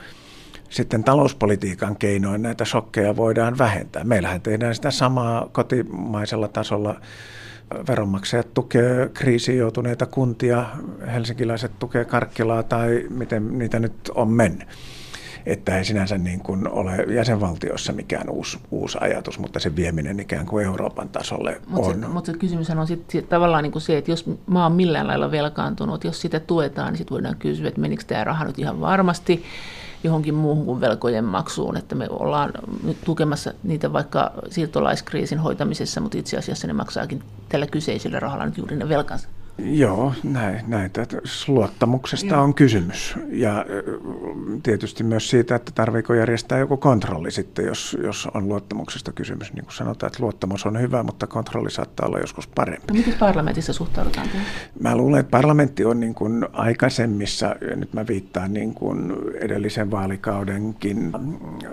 sitten 0.70 1.04
talouspolitiikan 1.04 1.96
keinoin 1.96 2.42
näitä 2.42 2.66
shokkeja 2.66 3.16
voidaan 3.16 3.58
vähentää. 3.58 4.04
Meillähän 4.04 4.42
tehdään 4.42 4.76
sitä 4.76 4.92
samaa 4.92 5.50
kotimaisella 5.52 6.48
tasolla. 6.48 7.02
Veronmaksajat 7.88 8.54
tukee 8.54 9.10
kriisiin 9.14 9.58
joutuneita 9.58 10.06
kuntia, 10.06 10.66
helsinkiläiset 11.14 11.80
tukee 11.80 12.06
Karkkilaa 12.06 12.64
tai 12.64 13.06
miten 13.10 13.58
niitä 13.58 13.80
nyt 13.80 14.12
on 14.16 14.32
mennyt. 14.32 14.68
Että 15.46 15.78
ei 15.78 15.86
sinänsä 15.86 16.18
niin 16.18 16.40
kuin 16.40 16.68
ole 16.68 16.96
jäsenvaltiossa 16.96 17.94
mikään 17.94 18.30
uusi, 18.30 18.58
uusi 18.72 18.98
ajatus, 19.02 19.40
mutta 19.40 19.60
se 19.60 19.76
vieminen 19.76 20.20
ikään 20.20 20.46
kuin 20.46 20.66
Euroopan 20.66 21.10
tasolle 21.10 21.62
Mut 21.68 21.86
on. 21.86 22.10
Mutta 22.14 22.32
se 22.32 22.38
kysymys 22.38 22.70
on 22.70 22.88
sit, 22.88 23.10
sit 23.10 23.30
tavallaan 23.30 23.64
niin 23.64 23.72
kuin 23.72 23.82
se, 23.82 23.98
että 23.98 24.12
jos 24.12 24.26
maa 24.46 24.66
on 24.66 24.72
millään 24.72 25.08
lailla 25.08 25.32
velkaantunut, 25.32 26.04
jos 26.04 26.22
sitä 26.22 26.40
tuetaan, 26.40 26.88
niin 26.88 26.98
sitten 26.98 27.16
voidaan 27.16 27.36
kysyä, 27.36 27.68
että 27.68 27.82
menikö 27.82 28.04
tämä 28.08 28.24
raha 28.24 28.46
nyt 28.46 28.60
ihan 28.60 28.82
varmasti 28.82 29.44
johonkin 30.04 30.36
muuhun 30.36 30.66
kuin 30.66 30.82
velkojen 30.82 31.26
maksuun, 31.26 31.78
että 31.78 31.96
me 31.96 32.08
ollaan 32.10 32.52
nyt 32.84 32.98
tukemassa 33.06 33.54
niitä 33.64 33.94
vaikka 33.94 34.32
siirtolaiskriisin 34.50 35.40
hoitamisessa, 35.40 36.02
mutta 36.02 36.18
itse 36.18 36.38
asiassa 36.38 36.68
ne 36.68 36.74
maksaakin 36.74 37.24
tällä 37.50 37.68
kyseisellä 37.68 38.20
rahalla 38.20 38.46
nyt 38.46 38.58
juuri 38.58 38.76
ne 38.76 38.90
velkansa. 38.90 39.28
Joo, 39.58 40.14
näin, 40.24 40.62
näitä. 40.68 41.08
Luottamuksesta 41.48 42.42
on 42.42 42.54
kysymys. 42.54 43.16
Ja 43.30 43.66
tietysti 44.64 45.04
myös 45.04 45.30
siitä, 45.30 45.56
että 45.56 45.72
tarviiko 45.76 46.14
järjestää 46.14 46.60
joku 46.60 46.78
kontrolli 46.78 47.32
sitten, 47.32 47.66
jos, 47.66 47.98
jos 48.04 48.28
on 48.34 48.50
luottamuksesta 48.50 49.12
kysymys. 49.12 49.54
Niin 49.54 49.66
kuin 49.66 49.74
sanotaan, 49.74 50.08
että 50.08 50.24
luottamus 50.24 50.66
on 50.66 50.82
hyvä, 50.82 51.04
mutta 51.04 51.28
kontrolli 51.28 51.72
saattaa 51.72 52.08
olla 52.08 52.20
joskus 52.20 52.48
parempi. 52.48 52.88
No 52.88 52.94
miten 52.94 53.14
parlamentissa 53.20 53.74
suhtaudutaan 53.74 54.30
tähän? 54.30 54.46
Mä 54.80 54.98
luulen, 54.98 55.20
että 55.20 55.32
parlamentti 55.32 55.86
on 55.86 56.00
niin 56.00 56.16
kuin 56.16 56.46
aikaisemmissa, 56.54 57.56
ja 57.70 57.76
nyt 57.76 57.94
mä 57.94 58.08
viittaan 58.08 58.54
niin 58.54 58.74
kuin 58.74 59.14
edellisen 59.36 59.92
vaalikaudenkin 59.92 61.12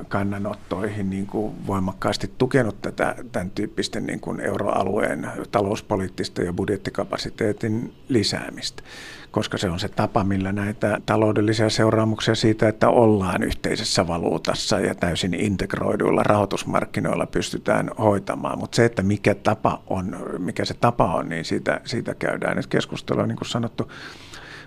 kannanottoihin 0.09 1.11
niin 1.11 1.27
kuin 1.27 1.67
voimakkaasti 1.67 2.31
tukenut 2.39 2.83
tätä 2.83 3.15
tämän 3.33 3.51
tyyppisten 3.51 4.07
niin 4.07 4.21
kuin 4.21 4.41
euroalueen 4.41 5.29
talouspoliittista 5.51 6.43
ja 6.43 6.53
budjettikapasiteetin 6.53 7.72
prosentin 7.73 7.95
lisäämistä, 8.09 8.83
koska 9.31 9.59
se 9.59 9.71
on 9.71 9.81
se 9.81 9.89
tapa, 9.89 10.25
millä 10.25 10.53
näitä 10.53 11.01
taloudellisia 11.07 11.71
seuraamuksia 11.71 12.35
siitä, 12.35 12.69
että 12.69 12.89
ollaan 12.89 13.43
yhteisessä 13.43 14.07
valuutassa 14.07 14.81
ja 14.81 14.95
täysin 14.95 15.35
integroiduilla 15.35 16.23
rahoitusmarkkinoilla 16.23 17.27
pystytään 17.27 17.91
hoitamaan. 17.99 18.59
Mutta 18.59 18.77
se, 18.77 18.85
että 18.85 19.03
mikä, 19.03 19.35
tapa 19.35 19.83
on, 19.87 20.17
mikä 20.39 20.65
se 20.65 20.75
tapa 20.75 21.15
on, 21.15 21.29
niin 21.29 21.45
siitä, 21.45 21.81
siitä 21.85 22.15
käydään 22.15 22.57
nyt 22.57 22.67
keskustelua, 22.67 23.27
niin 23.27 23.39
kuin 23.39 23.49
sanottu, 23.49 23.91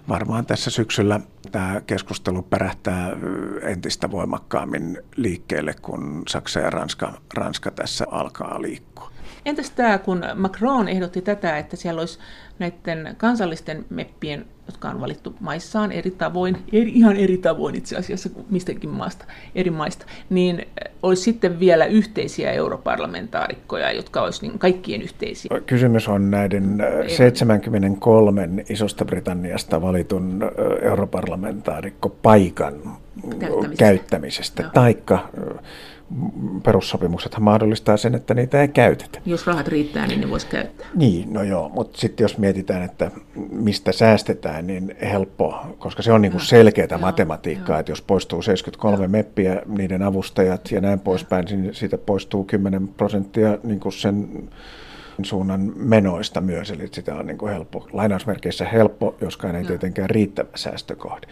varmaan 0.09 0.45
tässä 0.45 0.71
syksyllä 0.71 1.19
tämä 1.51 1.81
keskustelu 1.87 2.41
pärähtää 2.41 3.11
entistä 3.61 4.11
voimakkaammin 4.11 4.97
liikkeelle, 5.15 5.75
kun 5.81 6.23
Saksa 6.27 6.59
ja 6.59 6.69
Ranska, 6.69 7.13
Ranska 7.33 7.71
tässä 7.71 8.05
alkaa 8.11 8.61
liikkua. 8.61 9.14
Entäs 9.45 9.69
tämä, 9.69 9.97
kun 9.97 10.23
Macron 10.36 10.88
ehdotti 10.88 11.21
tätä, 11.21 11.58
että 11.58 11.75
siellä 11.75 11.99
olisi 11.99 12.19
näiden 12.60 13.15
kansallisten 13.17 13.86
meppien, 13.89 14.45
jotka 14.67 14.89
on 14.89 15.01
valittu 15.01 15.36
maissaan 15.39 15.91
eri 15.91 16.12
tavoin, 16.12 16.58
eri, 16.73 16.91
ihan 16.91 17.15
eri 17.15 17.38
tavoin 17.38 17.75
itse 17.75 17.95
asiassa 17.95 18.29
kuin 18.29 18.45
mistäkin 18.49 18.89
maasta, 18.89 19.25
eri 19.55 19.69
maista, 19.69 20.05
niin 20.29 20.67
olisi 21.03 21.23
sitten 21.23 21.60
vielä 21.60 21.86
yhteisiä 21.86 22.51
europarlamentaarikkoja, 22.51 23.91
jotka 23.91 24.21
olisi 24.21 24.47
niin 24.47 24.60
kaikkien 24.60 25.01
yhteisiä. 25.01 25.62
Kysymys 25.65 26.08
on 26.08 26.31
näiden 26.31 26.77
73 27.08 28.49
isosta 28.69 29.05
Britanniasta 29.05 29.81
valitun 29.81 30.51
europarlamentaarikkopaikan 30.81 32.73
käyttämisestä, 33.21 33.77
käyttämisestä. 33.77 34.69
Taikka 34.73 35.29
perussopimuksethan 36.63 37.43
mahdollistaa 37.43 37.97
sen, 37.97 38.15
että 38.15 38.33
niitä 38.33 38.61
ei 38.61 38.67
käytetä. 38.67 39.19
Jos 39.25 39.47
rahat 39.47 39.67
riittää, 39.67 40.07
niin 40.07 40.21
ne 40.21 40.29
voisi 40.29 40.47
käyttää. 40.47 40.87
Niin, 40.95 41.33
no 41.33 41.43
joo, 41.43 41.69
mutta 41.69 42.01
sitten 42.01 42.23
jos 42.23 42.37
mietitään, 42.37 42.83
että 42.83 43.11
mistä 43.51 43.91
säästetään, 43.91 44.67
niin 44.67 44.95
helppo, 45.01 45.65
koska 45.79 46.01
se 46.01 46.11
on 46.11 46.21
niin 46.21 46.31
kuin 46.31 46.41
selkeää 46.41 46.97
matematiikkaa, 47.01 47.75
joo. 47.75 47.79
että 47.79 47.91
jos 47.91 48.01
poistuu 48.01 48.41
73 48.41 49.03
joo. 49.03 49.07
meppiä, 49.07 49.61
niiden 49.65 50.03
avustajat 50.03 50.71
ja 50.71 50.81
näin 50.81 50.99
poispäin, 50.99 51.45
niin 51.45 51.73
siitä 51.73 51.97
poistuu 51.97 52.43
10 52.43 52.87
prosenttia 52.87 53.57
niin 53.63 53.79
kuin 53.79 53.93
sen 53.93 54.49
suunnan 55.23 55.71
menoista 55.75 56.41
myös, 56.41 56.71
eli 56.71 56.87
sitä 56.91 57.15
on 57.15 57.27
niin 57.27 57.37
kuin 57.37 57.53
helppo, 57.53 57.87
lainausmerkeissä 57.93 58.65
helppo, 58.65 59.15
joskaan 59.21 59.55
ei 59.55 59.65
tietenkään 59.65 60.09
riittävä 60.09 60.49
säästökohde. 60.55 61.27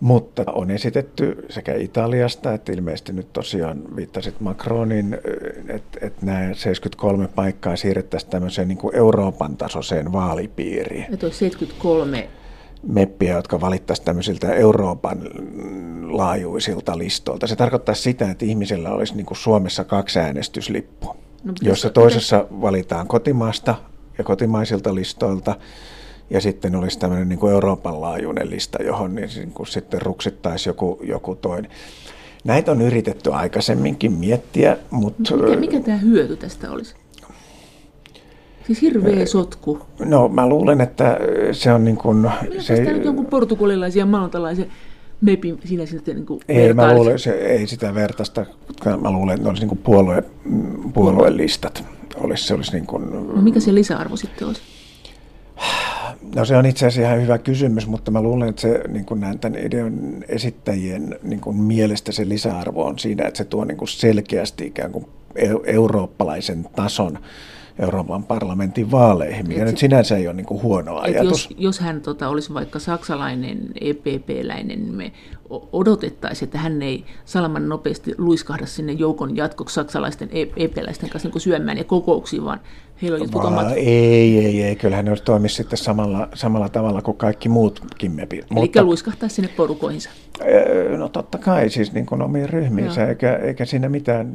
Mutta 0.00 0.44
on 0.52 0.70
esitetty 0.70 1.46
sekä 1.48 1.74
Italiasta, 1.74 2.52
että 2.52 2.72
ilmeisesti 2.72 3.12
nyt 3.12 3.32
tosiaan 3.32 3.96
viittasit 3.96 4.40
Macronin, 4.40 5.18
että, 5.68 5.98
että 6.06 6.26
nämä 6.26 6.54
73 6.54 7.28
paikkaa 7.28 7.76
siirrettäisiin 7.76 8.30
tämmöiseen 8.30 8.68
niin 8.68 8.78
kuin 8.78 8.94
Euroopan 8.94 9.56
tasoiseen 9.56 10.12
vaalipiiriin. 10.12 11.06
Nyt 11.08 11.22
on 11.22 11.32
73 11.32 12.28
meppiä, 12.82 13.36
jotka 13.36 13.60
valittaisiin 13.60 14.06
tämmöisiltä 14.06 14.52
Euroopan 14.52 15.18
laajuisilta 16.08 16.98
listoilta. 16.98 17.46
Se 17.46 17.56
tarkoittaa 17.56 17.94
sitä, 17.94 18.30
että 18.30 18.44
ihmisellä 18.44 18.90
olisi 18.90 19.14
niin 19.16 19.26
kuin 19.26 19.38
Suomessa 19.38 19.84
kaksi 19.84 20.18
äänestyslippua, 20.18 21.16
no, 21.44 21.52
jossa 21.62 21.90
toisessa 21.90 22.46
valitaan 22.50 23.06
kotimaasta 23.06 23.74
ja 24.18 24.24
kotimaisilta 24.24 24.94
listoilta, 24.94 25.56
ja 26.30 26.40
sitten 26.40 26.76
olisi 26.76 26.98
tämmöinen 26.98 27.28
niin 27.28 27.38
kuin 27.38 27.52
Euroopan 27.52 28.00
laajuinen 28.00 28.50
lista, 28.50 28.82
johon 28.82 29.14
niin, 29.14 29.28
niin 29.36 29.52
kuin 29.52 29.66
sitten 29.66 30.02
ruksittaisi 30.02 30.68
joku, 30.68 31.00
joku 31.02 31.34
toinen. 31.34 31.70
Näitä 32.44 32.72
on 32.72 32.82
yritetty 32.82 33.32
aikaisemminkin 33.32 34.12
miettiä, 34.12 34.76
mutta... 34.90 35.36
Mikä, 35.36 35.56
mikä 35.56 35.80
tämä 35.80 35.96
hyöty 35.96 36.36
tästä 36.36 36.70
olisi? 36.70 36.94
Siis 38.66 38.82
hirveä 38.82 39.26
sotku. 39.26 39.78
No 40.04 40.28
mä 40.28 40.48
luulen, 40.48 40.80
että 40.80 41.18
se 41.52 41.72
on 41.72 41.84
niin 41.84 41.96
kuin... 41.96 42.30
Se 42.58 42.76
se... 42.76 42.92
nyt 42.92 43.04
jonkun 43.04 43.26
portugalilaisia 43.26 44.06
maltalaisia 44.06 44.64
mepin 45.20 45.58
siinä 45.64 45.86
sitten 45.86 46.16
niin 46.16 46.26
kuin 46.26 46.40
Ei, 46.48 46.74
mä 46.74 46.94
luulen, 46.94 47.18
se 47.18 47.30
ei 47.30 47.66
sitä 47.66 47.94
vertaista. 47.94 48.46
Mä 49.00 49.10
luulen, 49.10 49.34
että 49.34 49.42
ne 49.42 49.48
olisi 49.48 49.62
niin 49.62 49.68
kuin 49.68 49.78
puolue, 49.78 50.24
puoluelistat. 50.94 51.84
Olisi, 52.16 52.46
se 52.46 52.54
olisi 52.54 52.72
niin 52.72 52.86
kuin... 52.86 53.10
no 53.10 53.42
mikä 53.42 53.60
se 53.60 53.74
lisäarvo 53.74 54.16
sitten 54.16 54.48
olisi? 54.48 54.62
No 56.34 56.44
se 56.44 56.56
on 56.56 56.66
itse 56.66 56.86
asiassa 56.86 57.08
ihan 57.08 57.22
hyvä 57.22 57.38
kysymys, 57.38 57.86
mutta 57.86 58.10
mä 58.10 58.22
luulen, 58.22 58.48
että 58.48 58.62
se 58.62 58.80
niin 58.88 59.04
kuin 59.04 59.20
näin, 59.20 59.38
tämän 59.38 59.66
idean 59.66 60.24
esittäjien 60.28 61.18
niin 61.22 61.40
kuin 61.40 61.56
mielestä 61.56 62.12
se 62.12 62.28
lisäarvo 62.28 62.84
on 62.84 62.98
siinä, 62.98 63.26
että 63.26 63.38
se 63.38 63.44
tuo 63.44 63.64
niin 63.64 63.76
kuin 63.78 63.88
selkeästi 63.88 64.66
ikään 64.66 64.92
kuin 64.92 65.06
eurooppalaisen 65.64 66.68
tason 66.76 67.18
Euroopan 67.78 68.24
parlamentin 68.24 68.90
vaaleihin, 68.90 69.48
mikä 69.48 69.62
et 69.62 69.66
nyt 69.68 69.78
sinänsä 69.78 70.16
ei 70.16 70.26
ole 70.26 70.34
niin 70.34 70.46
kuin 70.46 70.62
huono 70.62 70.96
ajatus. 70.96 71.48
Jos, 71.50 71.58
jos 71.58 71.80
hän 71.80 72.00
tota, 72.00 72.28
olisi 72.28 72.54
vaikka 72.54 72.78
saksalainen 72.78 73.58
EPP-läinen, 73.80 74.82
niin 74.82 74.94
me 74.94 75.12
odotettaisiin, 75.72 76.46
että 76.46 76.58
hän 76.58 76.82
ei 76.82 77.04
salaman 77.24 77.68
nopeasti 77.68 78.14
luiskahda 78.18 78.66
sinne 78.66 78.92
joukon 78.92 79.36
jatkoksi 79.36 79.74
saksalaisten 79.74 80.28
EP-läisten 80.56 81.10
kanssa 81.10 81.28
niin 81.28 81.40
syömään 81.40 81.78
ja 81.78 81.84
kokouksiin, 81.84 82.44
vaan 82.44 82.60
omat... 83.34 83.72
Ei, 83.76 84.38
ei, 84.46 84.62
ei. 84.62 84.76
Kyllähän 84.76 85.04
ne 85.04 85.16
toimisi 85.16 85.54
sitten 85.54 85.78
samalla, 85.78 86.28
samalla 86.34 86.68
tavalla 86.68 87.02
kuin 87.02 87.16
kaikki 87.16 87.48
muutkin 87.48 88.12
mepit. 88.12 88.38
Eli 88.38 88.46
Mutta, 88.50 88.82
luiskahtaa 88.82 89.28
sinne 89.28 89.48
porukoihinsa? 89.56 90.10
No 90.96 91.08
totta 91.08 91.38
kai, 91.38 91.70
siis 91.70 91.92
niin 91.92 92.06
kuin 92.06 92.22
omiin 92.22 92.50
ryhmiinsä, 92.50 93.08
eikä, 93.08 93.36
eikä 93.36 93.64
siinä 93.64 93.88
mitään 93.88 94.32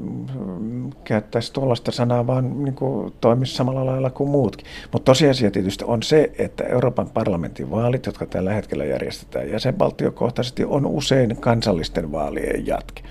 käyttäisi 1.04 1.54
tuollaista 1.54 1.92
sanaa, 1.92 2.28
vaan 2.28 2.64
niin 2.64 2.76
kuin 2.76 3.14
toimisi 3.22 3.56
samalla 3.56 3.86
lailla 3.86 4.10
kuin 4.10 4.30
muutkin. 4.30 4.68
Mutta 4.92 5.06
tosiasia 5.06 5.52
tietysti 5.52 5.86
on 5.88 6.04
se, 6.04 6.32
että 6.38 6.64
Euroopan 6.64 7.10
parlamentin 7.10 7.72
vaalit, 7.72 8.06
jotka 8.06 8.26
tällä 8.26 8.54
hetkellä 8.54 8.86
järjestetään 8.86 9.50
jäsenvaltiokohtaisesti, 9.50 10.66
on 10.66 10.86
usein 10.86 11.38
kansallisten 11.40 12.12
vaalien 12.12 12.68
jatke. 12.68 13.02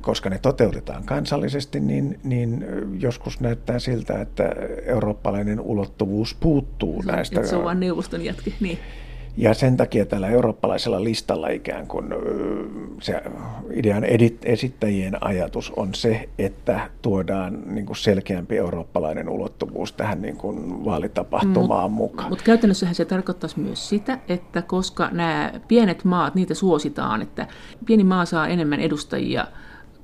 Koska 0.00 0.30
ne 0.30 0.38
toteutetaan 0.38 1.04
kansallisesti, 1.04 1.80
niin, 1.80 2.20
niin 2.24 2.64
joskus 3.00 3.40
näyttää 3.40 3.78
siltä, 3.78 4.20
että 4.20 4.52
eurooppalainen 4.86 5.60
ulottuvuus 5.60 6.34
puuttuu 6.34 7.02
se, 7.02 7.12
näistä. 7.12 7.46
Se 7.46 7.56
on 7.56 7.64
vain 7.64 7.80
neuvoston 7.80 8.24
jatke, 8.24 8.52
niin. 8.60 8.78
Ja 9.38 9.54
sen 9.54 9.76
takia 9.76 10.06
tällä 10.06 10.28
eurooppalaisella 10.28 11.04
listalla 11.04 11.48
ikään 11.48 11.86
kuin 11.86 12.06
se 13.00 13.22
idean 13.72 14.04
edit, 14.04 14.38
esittäjien 14.44 15.24
ajatus 15.24 15.72
on 15.76 15.94
se, 15.94 16.28
että 16.38 16.90
tuodaan 17.02 17.62
niin 17.66 17.86
kuin 17.86 17.96
selkeämpi 17.96 18.56
eurooppalainen 18.56 19.28
ulottuvuus 19.28 19.92
tähän 19.92 20.22
niin 20.22 20.36
kuin 20.36 20.84
vaalitapahtumaan 20.84 21.90
mut, 21.90 22.10
mukaan. 22.10 22.28
Mutta 22.28 22.44
käytännössähän 22.44 22.94
se 22.94 23.04
tarkoittaisi 23.04 23.60
myös 23.60 23.88
sitä, 23.88 24.18
että 24.28 24.62
koska 24.62 25.08
nämä 25.12 25.52
pienet 25.68 26.04
maat, 26.04 26.34
niitä 26.34 26.54
suositaan, 26.54 27.22
että 27.22 27.46
pieni 27.86 28.04
maa 28.04 28.24
saa 28.24 28.48
enemmän 28.48 28.80
edustajia– 28.80 29.46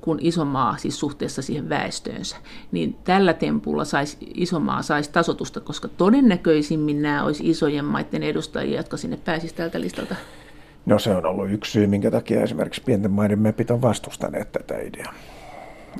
kuin 0.02 0.18
iso 0.22 0.44
maa 0.44 0.76
siis 0.76 1.00
suhteessa 1.00 1.42
siihen 1.42 1.68
väestöönsä, 1.68 2.36
niin 2.72 2.96
tällä 3.04 3.32
tempulla 3.32 3.84
sais, 3.84 4.18
iso 4.34 4.60
maa 4.60 4.82
saisi 4.82 5.12
tasotusta, 5.12 5.60
koska 5.60 5.88
todennäköisimmin 5.88 7.02
nämä 7.02 7.24
olisi 7.24 7.50
isojen 7.50 7.84
maiden 7.84 8.22
edustajia, 8.22 8.76
jotka 8.76 8.96
sinne 8.96 9.16
pääsisivät 9.24 9.56
tältä 9.56 9.80
listalta. 9.80 10.14
No 10.86 10.98
se 10.98 11.10
on 11.10 11.26
ollut 11.26 11.50
yksi 11.50 11.72
syy, 11.72 11.86
minkä 11.86 12.10
takia 12.10 12.42
esimerkiksi 12.42 12.82
pienten 12.84 13.10
maiden 13.10 13.38
mepit 13.38 13.70
on 13.70 13.82
vastustaneet 13.82 14.52
tätä 14.52 14.78
ideaa. 14.78 15.14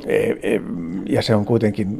E, 0.07 0.17
e, 0.17 0.61
ja 1.09 1.23
se 1.23 1.35
on 1.35 1.45
kuitenkin, 1.45 1.99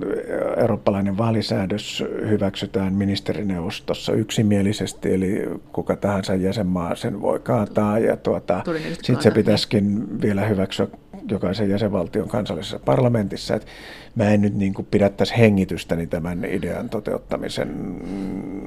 eurooppalainen 0.57 1.19
vaalisäädös 1.19 2.05
hyväksytään 2.29 2.93
ministerineuvostossa 2.93 4.13
yksimielisesti, 4.13 5.15
eli 5.15 5.43
kuka 5.73 5.97
tahansa 5.97 6.35
jäsenmaa 6.35 6.95
sen 6.95 7.21
voi 7.21 7.41
kaataa, 7.41 7.99
ja 7.99 8.17
tuota, 8.17 8.63
sitten 8.93 9.23
se 9.23 9.31
pitäisikin 9.31 10.21
vielä 10.23 10.45
hyväksyä 10.45 10.87
jokaisen 11.31 11.71
jäsenvaltion 11.71 12.29
kansallisessa 12.29 12.79
parlamentissa. 12.79 13.55
Et 13.55 13.67
mä 14.15 14.31
en 14.31 14.41
nyt 14.41 14.55
niin 14.55 14.75
pidättäisi 14.91 15.39
hengitystäni 15.39 16.07
tämän 16.07 16.45
idean 16.45 16.89
toteuttamisen 16.89 17.97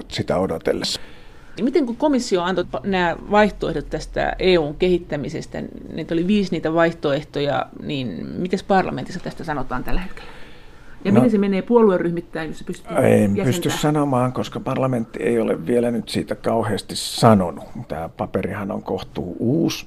sitä 0.07 0.37
odotellessa. 0.37 1.01
Miten 1.61 1.85
kun 1.85 1.95
komissio 1.95 2.41
antoi 2.41 2.65
nämä 2.83 3.15
vaihtoehdot 3.31 3.89
tästä 3.89 4.35
EUn 4.39 4.75
kehittämisestä, 4.75 5.63
niitä 5.93 6.13
oli 6.13 6.27
viisi 6.27 6.51
niitä 6.51 6.73
vaihtoehtoja, 6.73 7.65
niin 7.83 8.25
miten 8.25 8.59
parlamentissa 8.67 9.19
tästä 9.19 9.43
sanotaan 9.43 9.83
tällä 9.83 10.01
hetkellä? 10.01 10.29
Ja 11.05 11.11
no, 11.11 11.15
miten 11.15 11.31
se 11.31 11.37
menee 11.37 11.61
puolueryhmittäin, 11.61 12.47
jos 12.47 12.57
se 12.57 12.65
pystyy 12.65 12.97
En 12.97 13.35
pysty 13.43 13.69
sanomaan, 13.69 14.33
koska 14.33 14.59
parlamentti 14.59 15.23
ei 15.23 15.39
ole 15.39 15.65
vielä 15.65 15.91
nyt 15.91 16.09
siitä 16.09 16.35
kauheasti 16.35 16.95
sanonut. 16.95 17.63
Tämä 17.87 18.09
paperihan 18.09 18.71
on 18.71 18.83
kohtuu 18.83 19.35
uusi 19.39 19.85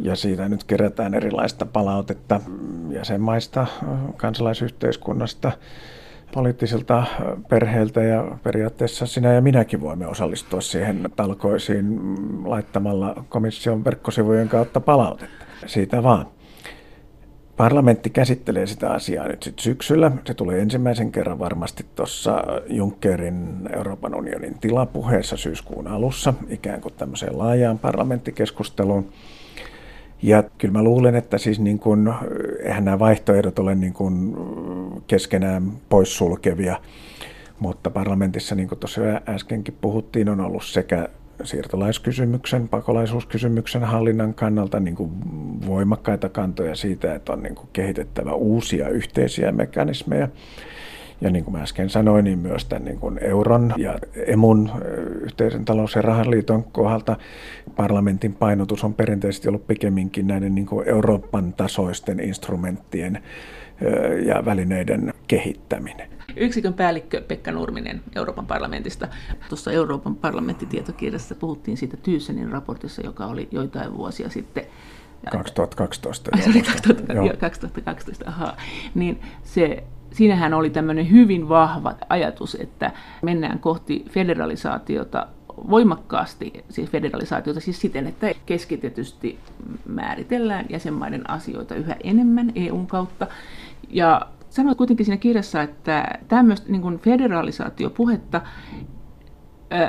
ja 0.00 0.16
siitä 0.16 0.48
nyt 0.48 0.64
kerätään 0.64 1.14
erilaista 1.14 1.66
palautetta 1.66 2.40
jäsenmaista, 2.90 3.66
kansalaisyhteiskunnasta, 4.16 5.52
poliittisilta 6.34 7.04
perheiltä 7.48 8.02
ja 8.02 8.38
periaatteessa 8.42 9.06
sinä 9.06 9.32
ja 9.32 9.40
minäkin 9.40 9.80
voimme 9.80 10.06
osallistua 10.06 10.60
siihen 10.60 11.10
talkoisiin 11.16 12.00
laittamalla 12.44 13.24
komission 13.28 13.84
verkkosivujen 13.84 14.48
kautta 14.48 14.80
palautetta. 14.80 15.44
Siitä 15.66 16.02
vaan. 16.02 16.26
Parlamentti 17.56 18.10
käsittelee 18.10 18.66
sitä 18.66 18.90
asiaa 18.90 19.28
nyt 19.28 19.42
sit 19.42 19.58
syksyllä. 19.58 20.10
Se 20.26 20.34
tulee 20.34 20.60
ensimmäisen 20.60 21.12
kerran 21.12 21.38
varmasti 21.38 21.86
tuossa 21.94 22.44
Junckerin 22.68 23.68
Euroopan 23.76 24.14
unionin 24.14 24.58
tilapuheessa 24.58 25.36
syyskuun 25.36 25.86
alussa, 25.86 26.34
ikään 26.48 26.80
kuin 26.80 26.94
tämmöiseen 26.94 27.38
laajaan 27.38 27.78
parlamenttikeskusteluun. 27.78 29.12
Ja 30.22 30.42
kyllä 30.58 30.72
mä 30.72 30.82
luulen, 30.82 31.14
että 31.14 31.38
siis 31.38 31.60
niin 31.60 31.78
kuin, 31.78 32.14
eihän 32.62 32.84
nämä 32.84 32.98
vaihtoehdot 32.98 33.58
ole 33.58 33.74
niin 33.74 33.92
kuin 33.92 34.36
keskenään 35.06 35.72
poissulkevia, 35.88 36.80
mutta 37.60 37.90
parlamentissa, 37.90 38.54
niin 38.54 38.68
kuin 38.68 38.78
tuossa 38.78 39.00
äskenkin 39.28 39.76
puhuttiin, 39.80 40.28
on 40.28 40.40
ollut 40.40 40.64
sekä 40.64 41.08
siirtolaiskysymyksen, 41.44 42.68
pakolaisuuskysymyksen 42.68 43.84
hallinnan 43.84 44.34
kannalta 44.34 44.80
niin 44.80 44.96
kuin 44.96 45.10
voimakkaita 45.66 46.28
kantoja 46.28 46.74
siitä, 46.74 47.14
että 47.14 47.32
on 47.32 47.42
niin 47.42 47.54
kuin 47.54 47.68
kehitettävä 47.72 48.32
uusia 48.32 48.88
yhteisiä 48.88 49.52
mekanismeja. 49.52 50.28
Ja 51.20 51.30
niin 51.30 51.44
kuin 51.44 51.56
mä 51.56 51.62
äsken 51.62 51.90
sanoin, 51.90 52.24
niin 52.24 52.38
myös 52.38 52.64
tämän 52.64 52.84
niin 52.84 52.98
kuin 52.98 53.18
euron 53.22 53.74
ja 53.76 53.98
emun 54.26 54.70
yhteisen 55.20 55.64
talous- 55.64 55.94
ja 55.94 56.02
rahaliiton 56.02 56.64
kohdalta 56.64 57.16
parlamentin 57.76 58.34
painotus 58.34 58.84
on 58.84 58.94
perinteisesti 58.94 59.48
ollut 59.48 59.66
pikemminkin 59.66 60.26
näiden 60.26 60.54
niin 60.54 60.66
kuin 60.66 60.88
Euroopan 60.88 61.52
tasoisten 61.52 62.20
instrumenttien 62.20 63.22
ja 64.26 64.44
välineiden 64.44 65.14
kehittäminen. 65.28 66.08
Yksikön 66.36 66.74
päällikkö 66.74 67.22
Pekka 67.22 67.52
Nurminen 67.52 68.00
Euroopan 68.16 68.46
parlamentista. 68.46 69.08
Tuossa 69.48 69.72
Euroopan 69.72 70.16
parlamenttitietokirjassa 70.16 71.34
puhuttiin 71.34 71.76
siitä 71.76 71.96
Tyysenin 71.96 72.52
raportissa, 72.52 73.02
joka 73.02 73.26
oli 73.26 73.48
joitain 73.50 73.96
vuosia 73.96 74.28
sitten 74.28 74.64
2012. 75.30 76.30
Ai, 76.32 76.42
se 76.42 76.50
oli 76.50 76.62
2012, 76.62 77.40
2012, 77.40 78.24
aha. 78.26 78.56
Niin 78.94 79.20
se 79.42 79.84
siinähän 80.12 80.54
oli 80.54 80.70
tämmöinen 80.70 81.10
hyvin 81.10 81.48
vahva 81.48 81.94
ajatus, 82.08 82.54
että 82.60 82.92
mennään 83.22 83.58
kohti 83.58 84.04
federalisaatiota 84.10 85.26
voimakkaasti, 85.70 86.64
siis 86.70 86.90
federalisaatiota 86.90 87.60
siis 87.60 87.80
siten, 87.80 88.06
että 88.06 88.34
keskitetysti 88.46 89.38
määritellään 89.86 90.66
jäsenmaiden 90.68 91.30
asioita 91.30 91.74
yhä 91.74 91.96
enemmän 92.04 92.52
EUn 92.54 92.86
kautta. 92.86 93.26
Ja 93.90 94.20
sanoit 94.50 94.78
kuitenkin 94.78 95.06
siinä 95.06 95.16
kirjassa, 95.16 95.62
että 95.62 96.18
tämmöistä 96.28 96.72
niin 96.72 96.98
federalisaatiopuhetta 96.98 98.40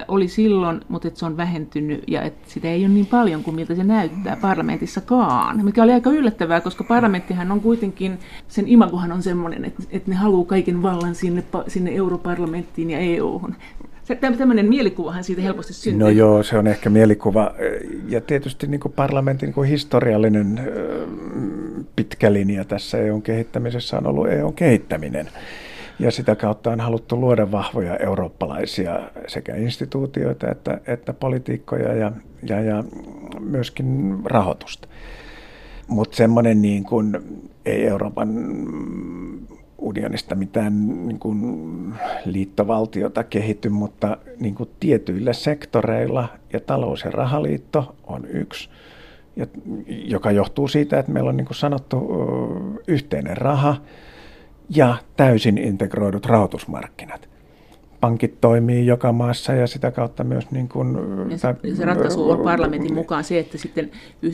oli 0.07 0.27
silloin, 0.27 0.81
mutta 0.89 1.07
että 1.07 1.19
se 1.19 1.25
on 1.25 1.37
vähentynyt 1.37 2.03
ja 2.07 2.21
että 2.21 2.49
sitä 2.49 2.67
ei 2.67 2.85
ole 2.85 2.93
niin 2.93 3.05
paljon 3.05 3.43
kuin 3.43 3.55
miltä 3.55 3.75
se 3.75 3.83
näyttää 3.83 4.37
parlamentissakaan. 4.41 5.65
Mikä 5.65 5.83
oli 5.83 5.91
aika 5.91 6.09
yllättävää, 6.09 6.61
koska 6.61 6.83
parlamenttihan 6.83 7.51
on 7.51 7.61
kuitenkin, 7.61 8.19
sen 8.47 8.67
imagohan 8.67 9.11
on 9.11 9.23
semmoinen, 9.23 9.65
että, 9.65 9.83
että 9.91 10.09
ne 10.09 10.15
haluaa 10.15 10.45
kaiken 10.45 10.81
vallan 10.81 11.15
sinne, 11.15 11.43
sinne 11.67 11.91
europarlamenttiin 11.91 12.91
ja 12.91 12.99
EU-hun. 12.99 13.55
Tämmöinen 14.37 14.69
mielikuvahan 14.69 15.23
siitä 15.23 15.41
helposti 15.41 15.73
syntyy. 15.73 15.99
No 15.99 16.09
joo, 16.09 16.43
se 16.43 16.57
on 16.57 16.67
ehkä 16.67 16.89
mielikuva. 16.89 17.51
Ja 18.07 18.21
tietysti 18.21 18.67
niin 18.67 18.79
kuin 18.79 18.93
parlamentin 18.93 19.47
niin 19.47 19.53
kuin 19.53 19.69
historiallinen 19.69 20.61
pitkä 21.95 22.33
linja 22.33 22.65
tässä 22.65 22.97
EUn 22.97 23.21
kehittämisessä 23.21 23.97
on 23.97 24.07
ollut 24.07 24.27
EUn 24.29 24.53
kehittäminen. 24.53 25.29
Ja 25.99 26.11
sitä 26.11 26.35
kautta 26.35 26.71
on 26.71 26.79
haluttu 26.79 27.21
luoda 27.21 27.51
vahvoja 27.51 27.97
eurooppalaisia 27.97 28.99
sekä 29.27 29.55
instituutioita 29.55 30.51
että, 30.51 30.81
että 30.87 31.13
politiikkoja 31.13 31.93
ja, 31.93 32.11
ja, 32.43 32.61
ja 32.61 32.83
myöskin 33.39 34.19
rahoitusta. 34.25 34.87
Mutta 35.87 36.17
semmoinen 36.17 36.61
niin 36.61 36.83
kuin, 36.83 37.17
ei 37.65 37.87
Euroopan 37.87 38.29
unionista 39.77 40.35
mitään 40.35 41.07
niin 41.07 41.19
kuin 41.19 41.39
liittovaltiota 42.25 43.23
kehity, 43.23 43.69
mutta 43.69 44.17
niin 44.39 44.55
kuin 44.55 44.69
tietyillä 44.79 45.33
sektoreilla, 45.33 46.27
ja 46.53 46.59
talous- 46.59 47.03
ja 47.03 47.11
rahaliitto 47.11 47.95
on 48.07 48.25
yksi, 48.25 48.69
joka 49.87 50.31
johtuu 50.31 50.67
siitä, 50.67 50.99
että 50.99 51.11
meillä 51.11 51.29
on 51.29 51.37
niin 51.37 51.47
kuin 51.47 51.57
sanottu 51.57 52.07
yhteinen 52.87 53.37
raha, 53.37 53.75
ja 54.69 54.95
täysin 55.17 55.57
integroidut 55.57 56.25
rahoitusmarkkinat. 56.25 57.29
Pankit 57.99 58.41
toimii 58.41 58.85
joka 58.85 59.11
maassa 59.11 59.53
ja 59.53 59.67
sitä 59.67 59.91
kautta 59.91 60.23
myös... 60.23 60.51
Niin 60.51 60.69
kuin, 60.69 60.97
ja 61.31 61.37
se, 61.37 61.41
tai, 61.41 61.75
se 61.75 61.85
ratkaisu 61.85 62.31
on 62.31 62.39
parlamentin 62.39 62.93
mukaan 62.93 63.23
se, 63.23 63.39
että, 63.39 63.57
sitten, 63.57 63.91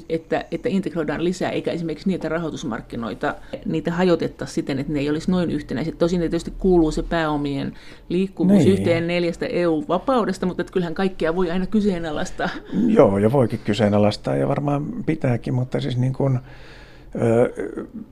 että, 0.09 0.45
että 0.51 0.69
integroidaan 0.69 1.23
lisää, 1.23 1.49
eikä 1.49 1.71
esimerkiksi 1.71 2.09
niitä 2.09 2.29
rahoitusmarkkinoita, 2.29 3.35
niitä 3.65 3.91
hajotettaisiin 3.91 4.55
siten, 4.55 4.79
että 4.79 4.93
ne 4.93 4.99
ei 4.99 5.09
olisi 5.09 5.31
noin 5.31 5.51
yhtenäiset. 5.51 5.97
Tosin 5.97 6.19
ne 6.19 6.29
tietysti 6.29 6.53
kuuluu 6.59 6.91
se 6.91 7.03
pääomien 7.03 7.73
liikkuvuus 8.09 8.63
niin. 8.63 8.71
yhteen 8.71 9.07
neljästä 9.07 9.45
EU-vapaudesta, 9.45 10.45
mutta 10.45 10.61
että 10.61 10.73
kyllähän 10.73 10.95
kaikkea 10.95 11.35
voi 11.35 11.51
aina 11.51 11.65
kyseenalaistaa. 11.65 12.49
Joo, 12.87 13.17
ja 13.17 13.31
voikin 13.31 13.59
kyseenalaistaa 13.65 14.35
ja 14.35 14.47
varmaan 14.47 14.85
pitääkin, 15.05 15.53
mutta 15.53 15.81
siis 15.81 15.97
niin 15.97 16.13
kuin, 16.13 16.39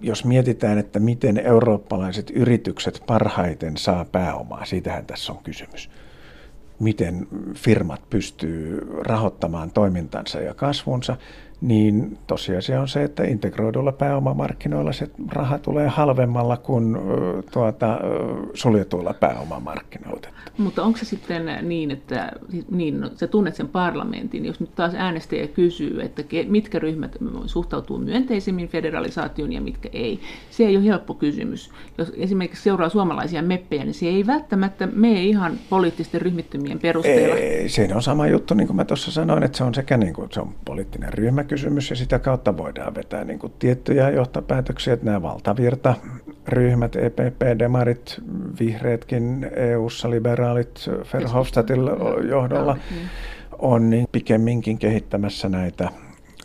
jos 0.01 0.25
mietitään, 0.25 0.77
että 0.77 0.99
miten 0.99 1.37
eurooppalaiset 1.37 2.29
yritykset 2.29 3.03
parhaiten 3.07 3.77
saa 3.77 4.05
pääomaa, 4.05 4.65
siitähän 4.65 5.05
tässä 5.05 5.33
on 5.33 5.43
kysymys. 5.43 5.89
Miten 6.79 7.27
firmat 7.53 8.09
pystyy 8.09 8.79
rahoittamaan 8.99 9.71
toimintansa 9.71 10.39
ja 10.39 10.53
kasvunsa, 10.53 11.17
niin 11.63 12.17
tosiasia 12.27 12.81
on 12.81 12.87
se, 12.87 13.03
että 13.03 13.23
integroidulla 13.23 13.91
pääomamarkkinoilla 13.91 14.93
se 14.93 15.09
raha 15.31 15.57
tulee 15.57 15.87
halvemmalla 15.87 16.57
kuin 16.57 16.97
tuota, 17.51 17.99
suljetuilla 18.53 19.13
pääomamarkkinoilla. 19.13 20.27
Mutta 20.57 20.83
onko 20.83 20.97
se 20.97 21.05
sitten 21.05 21.49
niin, 21.61 21.91
että 21.91 22.31
niin, 22.71 23.01
no, 23.01 23.09
sä 23.15 23.27
tunnet 23.27 23.55
sen 23.55 23.67
parlamentin, 23.67 24.45
jos 24.45 24.59
nyt 24.59 24.75
taas 24.75 24.93
äänestäjä 24.95 25.47
kysyy, 25.47 26.01
että 26.01 26.23
mitkä 26.47 26.79
ryhmät 26.79 27.15
suhtautuu 27.45 27.97
myönteisemmin 27.97 28.67
federalisaatioon 28.67 29.53
ja 29.53 29.61
mitkä 29.61 29.89
ei. 29.93 30.19
Se 30.49 30.65
ei 30.65 30.77
ole 30.77 30.85
helppo 30.85 31.13
kysymys. 31.13 31.71
Jos 31.97 32.11
esimerkiksi 32.17 32.63
seuraa 32.63 32.89
suomalaisia 32.89 33.41
meppejä, 33.41 33.83
niin 33.83 33.93
se 33.93 34.05
ei 34.05 34.27
välttämättä 34.27 34.87
mene 34.87 35.23
ihan 35.23 35.53
poliittisten 35.69 36.21
ryhmittymien 36.21 36.79
perusteella. 36.79 37.35
Ei, 37.35 37.69
siinä 37.69 37.95
on 37.95 38.03
sama 38.03 38.27
juttu, 38.27 38.53
niin 38.53 38.67
kuin 38.67 38.77
mä 38.77 38.85
tuossa 38.85 39.11
sanoin, 39.11 39.43
että 39.43 39.57
se 39.57 39.63
on 39.63 39.73
sekä 39.73 39.97
niin 39.97 40.13
kuin, 40.13 40.29
se 40.31 40.39
on 40.39 40.55
poliittinen 40.65 41.13
ryhmäkysymys 41.53 41.89
ja 41.89 41.95
sitä 41.95 42.19
kautta 42.19 42.57
voidaan 42.57 42.95
vetää 42.95 43.23
niin 43.23 43.39
kuin 43.39 43.53
tiettyjä 43.59 44.09
johtopäätöksiä, 44.09 44.93
että 44.93 45.05
nämä 45.05 45.21
valtavirta 45.21 45.95
ryhmät, 46.47 46.95
EPP, 46.95 47.59
Demarit, 47.59 48.17
Vihreätkin, 48.59 49.51
EU-ssa 49.55 50.09
liberaalit 50.09 50.89
Verhofstadtin 51.13 51.79
johdolla 52.29 52.77
on 53.59 53.89
niin 53.89 54.07
pikemminkin 54.11 54.77
kehittämässä 54.77 55.49
näitä, 55.49 55.89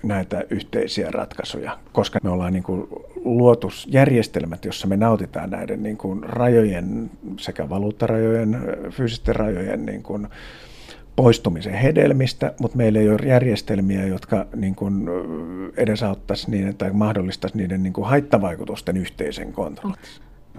näitä 0.02 0.44
yhteisiä 0.50 1.10
ratkaisuja, 1.10 1.78
koska 1.92 2.18
me 2.22 2.30
ollaan 2.30 2.52
niin 2.52 2.62
kuin 2.62 2.86
luotu 3.24 3.70
järjestelmät, 3.86 4.64
jossa 4.64 4.86
me 4.86 4.96
nautitaan 4.96 5.50
näiden 5.50 5.82
niin 5.82 5.96
kuin 5.96 6.22
rajojen, 6.22 7.10
sekä 7.38 7.68
valuuttarajojen, 7.68 8.58
fyysisten 8.90 9.36
rajojen 9.36 9.86
niin 9.86 10.02
kuin 10.02 10.28
poistumisen 11.18 11.74
hedelmistä, 11.74 12.52
mutta 12.60 12.76
meillä 12.76 12.98
ei 12.98 13.08
ole 13.10 13.26
järjestelmiä, 13.26 14.06
jotka 14.06 14.46
niin 14.56 14.74
kuin 14.74 15.08
edesauttaisi 15.76 16.50
niiden 16.50 16.76
tai 16.76 16.90
mahdollistaisi 16.92 17.56
niiden 17.56 17.82
niin 17.82 17.92
kuin 17.92 18.06
haittavaikutusten 18.06 18.96
yhteisen 18.96 19.52
kontrollin. 19.52 19.98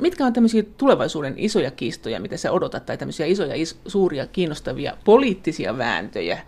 Mitkä 0.02 0.26
on 0.26 0.34
tämmöisiä 0.34 0.64
tulevaisuuden 0.78 1.34
isoja 1.38 1.72
kiistoja, 1.72 2.20
mitä 2.20 2.38
sä 2.38 2.52
odotat, 2.52 2.86
tai 2.86 2.98
tämmöisiä 2.98 3.26
isoja, 3.26 3.56
is, 3.56 3.80
suuria, 3.88 4.28
kiinnostavia 4.28 4.98
poliittisia 5.06 5.78
vääntöjä 5.78 6.40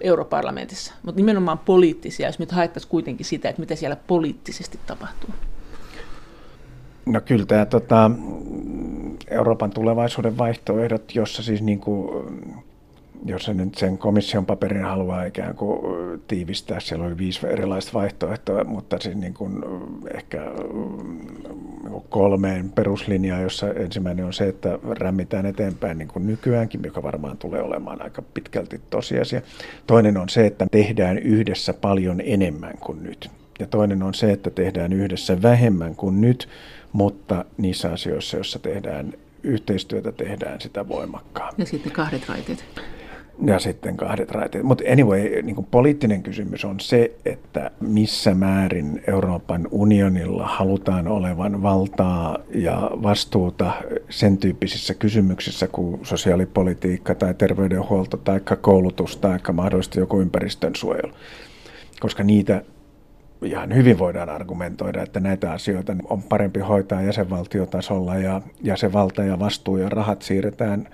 europarlamentissa, 0.00 0.94
mutta 1.02 1.16
nimenomaan 1.16 1.58
poliittisia, 1.58 2.28
jos 2.28 2.38
nyt 2.38 2.52
haettaisiin 2.52 2.90
kuitenkin 2.90 3.26
sitä, 3.26 3.48
että 3.48 3.60
mitä 3.60 3.74
siellä 3.74 3.96
poliittisesti 4.06 4.78
tapahtuu? 4.86 5.30
No 7.06 7.20
kyllä 7.20 7.46
tämä 7.46 7.66
tota, 7.66 8.10
Euroopan 9.28 9.70
tulevaisuuden 9.70 10.38
vaihtoehdot, 10.38 11.14
jossa 11.14 11.42
siis 11.42 11.62
niin 11.62 11.80
kuin, 11.80 12.24
jos 13.24 13.44
se 13.44 13.54
nyt 13.54 13.74
sen 13.74 13.98
komission 13.98 14.46
paperin 14.46 14.84
haluaa 14.84 15.24
ikään 15.24 15.54
kuin 15.54 15.80
tiivistää, 16.28 16.80
siellä 16.80 17.06
oli 17.06 17.18
viisi 17.18 17.46
erilaista 17.46 17.92
vaihtoehtoa, 17.92 18.64
mutta 18.64 18.98
siis 19.00 19.16
niin 19.16 19.34
kuin 19.34 19.64
ehkä 20.14 20.42
kolmeen 22.08 22.72
peruslinjaan, 22.72 23.42
jossa 23.42 23.72
ensimmäinen 23.72 24.24
on 24.24 24.32
se, 24.32 24.48
että 24.48 24.78
rämmitään 24.82 25.46
eteenpäin 25.46 25.98
niin 25.98 26.08
kuin 26.08 26.26
nykyäänkin, 26.26 26.80
joka 26.84 27.02
varmaan 27.02 27.36
tulee 27.36 27.62
olemaan 27.62 28.02
aika 28.02 28.22
pitkälti 28.22 28.80
tosiasia. 28.90 29.40
Toinen 29.86 30.16
on 30.16 30.28
se, 30.28 30.46
että 30.46 30.66
tehdään 30.70 31.18
yhdessä 31.18 31.72
paljon 31.72 32.22
enemmän 32.24 32.74
kuin 32.80 33.02
nyt. 33.02 33.30
Ja 33.58 33.66
toinen 33.66 34.02
on 34.02 34.14
se, 34.14 34.32
että 34.32 34.50
tehdään 34.50 34.92
yhdessä 34.92 35.42
vähemmän 35.42 35.96
kuin 35.96 36.20
nyt, 36.20 36.48
mutta 36.92 37.44
niissä 37.58 37.92
asioissa, 37.92 38.36
joissa 38.36 38.58
tehdään 38.58 39.12
yhteistyötä, 39.42 40.12
tehdään 40.12 40.60
sitä 40.60 40.88
voimakkaammin. 40.88 41.54
Ja 41.58 41.66
sitten 41.66 41.92
kahdet 41.92 42.28
raiteet. 42.28 42.64
Ja 43.46 43.58
sitten 43.58 43.96
kahdet 43.96 44.30
raiteet. 44.30 44.64
Mutta 44.64 44.84
anyway, 44.92 45.42
niin 45.42 45.54
kuin 45.54 45.66
poliittinen 45.70 46.22
kysymys 46.22 46.64
on 46.64 46.80
se, 46.80 47.12
että 47.24 47.70
missä 47.80 48.34
määrin 48.34 49.02
Euroopan 49.06 49.68
unionilla 49.70 50.46
halutaan 50.46 51.08
olevan 51.08 51.62
valtaa 51.62 52.38
ja 52.54 52.90
vastuuta 53.02 53.72
sen 54.10 54.38
tyyppisissä 54.38 54.94
kysymyksissä 54.94 55.66
kuin 55.66 56.00
sosiaalipolitiikka 56.02 57.14
tai 57.14 57.34
terveydenhuolto 57.34 58.16
tai 58.16 58.40
koulutus 58.60 59.16
tai 59.16 59.38
mahdollisesti 59.52 60.00
joku 60.00 60.20
ympäristönsuojelu. 60.20 61.12
Koska 62.00 62.24
niitä 62.24 62.62
ihan 63.42 63.74
hyvin 63.74 63.98
voidaan 63.98 64.28
argumentoida, 64.28 65.02
että 65.02 65.20
näitä 65.20 65.52
asioita 65.52 65.96
on 66.04 66.22
parempi 66.22 66.60
hoitaa 66.60 67.02
jäsenvaltiotasolla 67.02 68.14
ja 68.14 68.42
jäsenvalta 68.62 69.22
ja 69.22 69.38
vastuu 69.38 69.76
ja 69.76 69.88
rahat 69.88 70.22
siirretään 70.22 70.88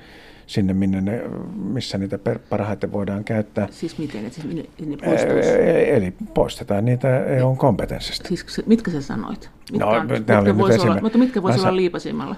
sinne, 0.46 0.72
minne 0.72 1.00
ne, 1.00 1.22
missä 1.56 1.98
niitä 1.98 2.18
parhaiten 2.50 2.92
voidaan 2.92 3.24
käyttää. 3.24 3.68
Siis 3.70 3.98
miten? 3.98 4.26
Että 4.26 4.40
siis 4.42 4.54
ne 4.54 4.64
e- 5.00 5.96
Eli 5.96 6.14
poistetaan 6.34 6.84
niitä 6.84 7.24
EUn 7.24 7.56
kompetenssista. 7.56 8.28
Siis 8.28 8.62
mitkä 8.66 8.90
sä 8.90 9.00
sanoit? 9.00 9.50
Mitkä, 9.72 9.86
no, 9.86 9.90
on, 9.90 10.06
mitkä 10.06 10.58
voisi 10.58 10.80
olla, 10.80 11.00
mutta 11.00 11.18
mitkä 11.18 11.42
voisi 11.42 11.60
olla 11.60 11.76
liipasimmalla? 11.76 12.36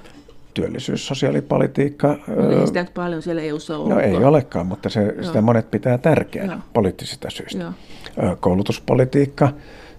työllisyys, 0.55 1.07
sosiaalipolitiikka. 1.07 2.19
No, 2.27 2.61
ei 2.61 2.67
sitä 2.67 2.83
nyt 2.83 2.95
paljon 2.95 3.23
siellä 3.23 3.43
EU-ssa 3.43 3.77
ole. 3.77 3.95
No 3.95 4.01
ei 4.01 4.17
olekaan, 4.17 4.67
mutta 4.67 4.89
se, 4.89 5.15
sitä 5.23 5.43
monet 5.43 5.71
pitää 5.71 5.99
tärkeänä 5.99 6.53
Joo. 6.53 6.63
poliittisista 6.73 7.31
syistä. 7.31 7.63
Joo. 7.63 8.37
Koulutuspolitiikka, 8.41 9.49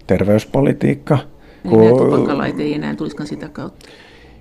terveyspolitiikka. 0.06 1.18
Niin, 1.64 1.70
kun... 1.70 1.98
tupakkalaite 1.98 2.62
ei 2.62 2.74
enää 2.74 2.96
tulisikaan 2.96 3.26
sitä 3.26 3.48
kautta. 3.48 3.88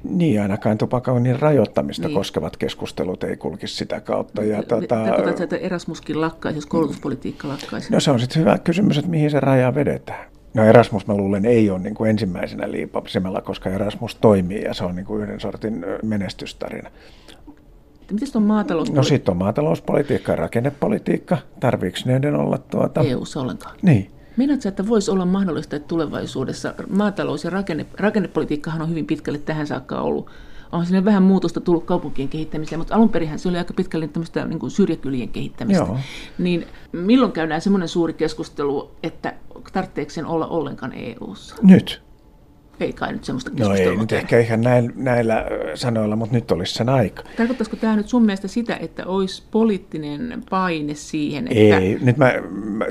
Niin, 0.03 0.41
ainakaan 0.41 0.77
tupakoinnin 0.77 1.39
rajoittamista 1.39 2.07
niin. 2.07 2.15
koskevat 2.15 2.57
keskustelut 2.57 3.23
ei 3.23 3.37
kulkisi 3.37 3.75
sitä 3.75 4.01
kautta. 4.01 4.43
Ja, 4.43 4.63
tuota... 4.63 4.87
Tarkoitatko, 4.87 5.43
että 5.43 5.57
Erasmuskin 5.57 6.21
lakkaisi, 6.21 6.57
jos 6.57 6.65
koulutuspolitiikka 6.65 7.47
lakkaisi? 7.47 7.91
No 7.91 7.99
se 7.99 8.11
on 8.11 8.19
sitten 8.19 8.39
hyvä 8.39 8.57
kysymys, 8.57 8.97
että 8.97 9.11
mihin 9.11 9.31
se 9.31 9.39
raja 9.39 9.75
vedetään. 9.75 10.25
No 10.53 10.63
Erasmus 10.63 11.07
mä 11.07 11.17
luulen 11.17 11.45
ei 11.45 11.69
ole 11.69 11.79
niin 11.79 11.95
kuin 11.95 12.09
ensimmäisenä 12.09 12.71
liipasimella, 12.71 13.41
koska 13.41 13.69
Erasmus 13.69 14.15
toimii 14.15 14.61
ja 14.61 14.73
se 14.73 14.83
on 14.83 14.95
niin 14.95 15.05
kuin 15.05 15.23
yhden 15.23 15.39
sortin 15.39 15.85
menestystarina. 16.03 16.89
Miten 18.11 18.27
on 18.35 18.43
maatalouspolitiikka? 18.43 18.99
No 18.99 19.03
sitten 19.03 19.31
on 19.31 19.37
maatalouspolitiikka 19.37 20.31
ja 20.31 20.35
rakennepolitiikka. 20.35 21.37
Tarviiko 21.59 21.97
ne 22.05 22.37
olla 22.37 22.57
tuota... 22.57 23.01
EU-ssa 23.01 23.41
ollenkaan? 23.41 23.75
Niin. 23.81 24.11
Meinaatko, 24.39 24.69
että 24.69 24.87
voisi 24.87 25.11
olla 25.11 25.25
mahdollista, 25.25 25.75
että 25.75 25.87
tulevaisuudessa 25.87 26.73
maatalous- 26.89 27.43
ja 27.43 27.49
rakenne, 27.49 27.85
rakennepolitiikkahan 27.97 28.81
on 28.81 28.89
hyvin 28.89 29.05
pitkälle 29.05 29.37
tähän 29.37 29.67
saakka 29.67 30.01
ollut. 30.01 30.29
On 30.71 30.85
sinne 30.85 31.05
vähän 31.05 31.23
muutosta 31.23 31.61
tullut 31.61 31.85
kaupunkien 31.85 32.29
kehittämiseen, 32.29 32.79
mutta 32.79 32.95
alun 32.95 33.09
perin 33.09 33.39
se 33.39 33.49
oli 33.49 33.57
aika 33.57 33.73
pitkälle 33.73 34.07
tämmöistä 34.07 34.45
niin 34.45 34.59
kuin 34.59 34.71
syrjäkylien 34.71 35.29
kehittämistä. 35.29 35.83
Joo. 35.83 35.97
Niin 36.37 36.67
milloin 36.91 37.31
käydään 37.31 37.61
semmoinen 37.61 37.89
suuri 37.89 38.13
keskustelu, 38.13 38.91
että 39.03 39.33
tarvitseeko 39.73 40.11
sen 40.11 40.25
olla 40.25 40.47
ollenkaan 40.47 40.93
EU-ssa? 40.93 41.55
Nyt 41.61 42.01
ei 42.79 42.93
kai 42.93 43.13
nyt 43.13 43.23
semmoista 43.23 43.51
keskustelua. 43.51 43.85
No 43.85 43.91
ei 43.91 43.97
nyt 43.97 44.11
ehkä 44.11 44.39
ihan 44.39 44.61
näin, 44.61 44.93
näillä 44.95 45.45
sanoilla, 45.75 46.15
mutta 46.15 46.35
nyt 46.35 46.51
olisi 46.51 46.73
sen 46.73 46.89
aika. 46.89 47.23
Tarkoittaisiko 47.37 47.77
tämä 47.77 47.95
nyt 47.95 48.07
sun 48.09 48.25
mielestä 48.25 48.47
sitä, 48.47 48.75
että 48.75 49.05
olisi 49.05 49.43
poliittinen 49.51 50.43
paine 50.49 50.93
siihen? 50.93 51.47
Että... 51.47 51.77
Ei, 51.77 51.97
nyt 52.01 52.17
mä, 52.17 52.33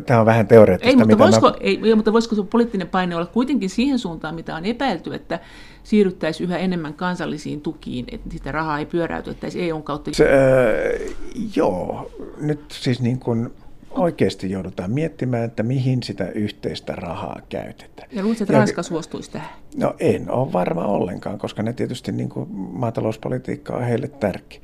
tämä 0.06 0.20
on 0.20 0.26
vähän 0.26 0.46
teoreettista. 0.46 0.90
Ei, 0.90 0.96
mutta, 0.96 1.18
voisiko, 1.18 1.48
mä... 1.50 1.56
ei, 1.60 1.94
mutta 1.94 2.12
voisiko 2.12 2.34
se 2.34 2.42
poliittinen 2.42 2.88
paine 2.88 3.16
olla 3.16 3.26
kuitenkin 3.26 3.70
siihen 3.70 3.98
suuntaan, 3.98 4.34
mitä 4.34 4.56
on 4.56 4.64
epäilty, 4.64 5.14
että 5.14 5.40
siirryttäisiin 5.82 6.48
yhä 6.48 6.58
enemmän 6.58 6.94
kansallisiin 6.94 7.60
tukiin, 7.60 8.04
että 8.12 8.30
sitä 8.30 8.52
rahaa 8.52 8.78
ei 8.78 8.86
pyöräytettäisi 8.86 9.62
EUn 9.62 9.82
kautta? 9.82 10.10
Se, 10.14 10.24
äh, 10.24 11.14
joo, 11.56 12.10
nyt 12.40 12.60
siis 12.68 13.00
niin 13.00 13.18
kuin 13.18 13.50
oikeasti 13.90 14.50
joudutaan 14.50 14.90
miettimään, 14.90 15.44
että 15.44 15.62
mihin 15.62 16.02
sitä 16.02 16.28
yhteistä 16.28 16.92
rahaa 16.92 17.40
käytetään. 17.48 18.08
Ja 18.12 18.22
luuletko, 18.22 18.44
että 18.44 18.54
Ranska 18.54 18.82
suostuisi 18.82 19.30
tähän? 19.30 19.48
No 19.76 19.94
en 20.00 20.30
ole 20.30 20.52
varma 20.52 20.84
ollenkaan, 20.84 21.38
koska 21.38 21.62
ne 21.62 21.72
tietysti 21.72 22.12
niin 22.12 22.28
kuin 22.28 22.48
maatalouspolitiikka 22.52 23.76
on 23.76 23.84
heille 23.84 24.08
tärkeä. 24.08 24.60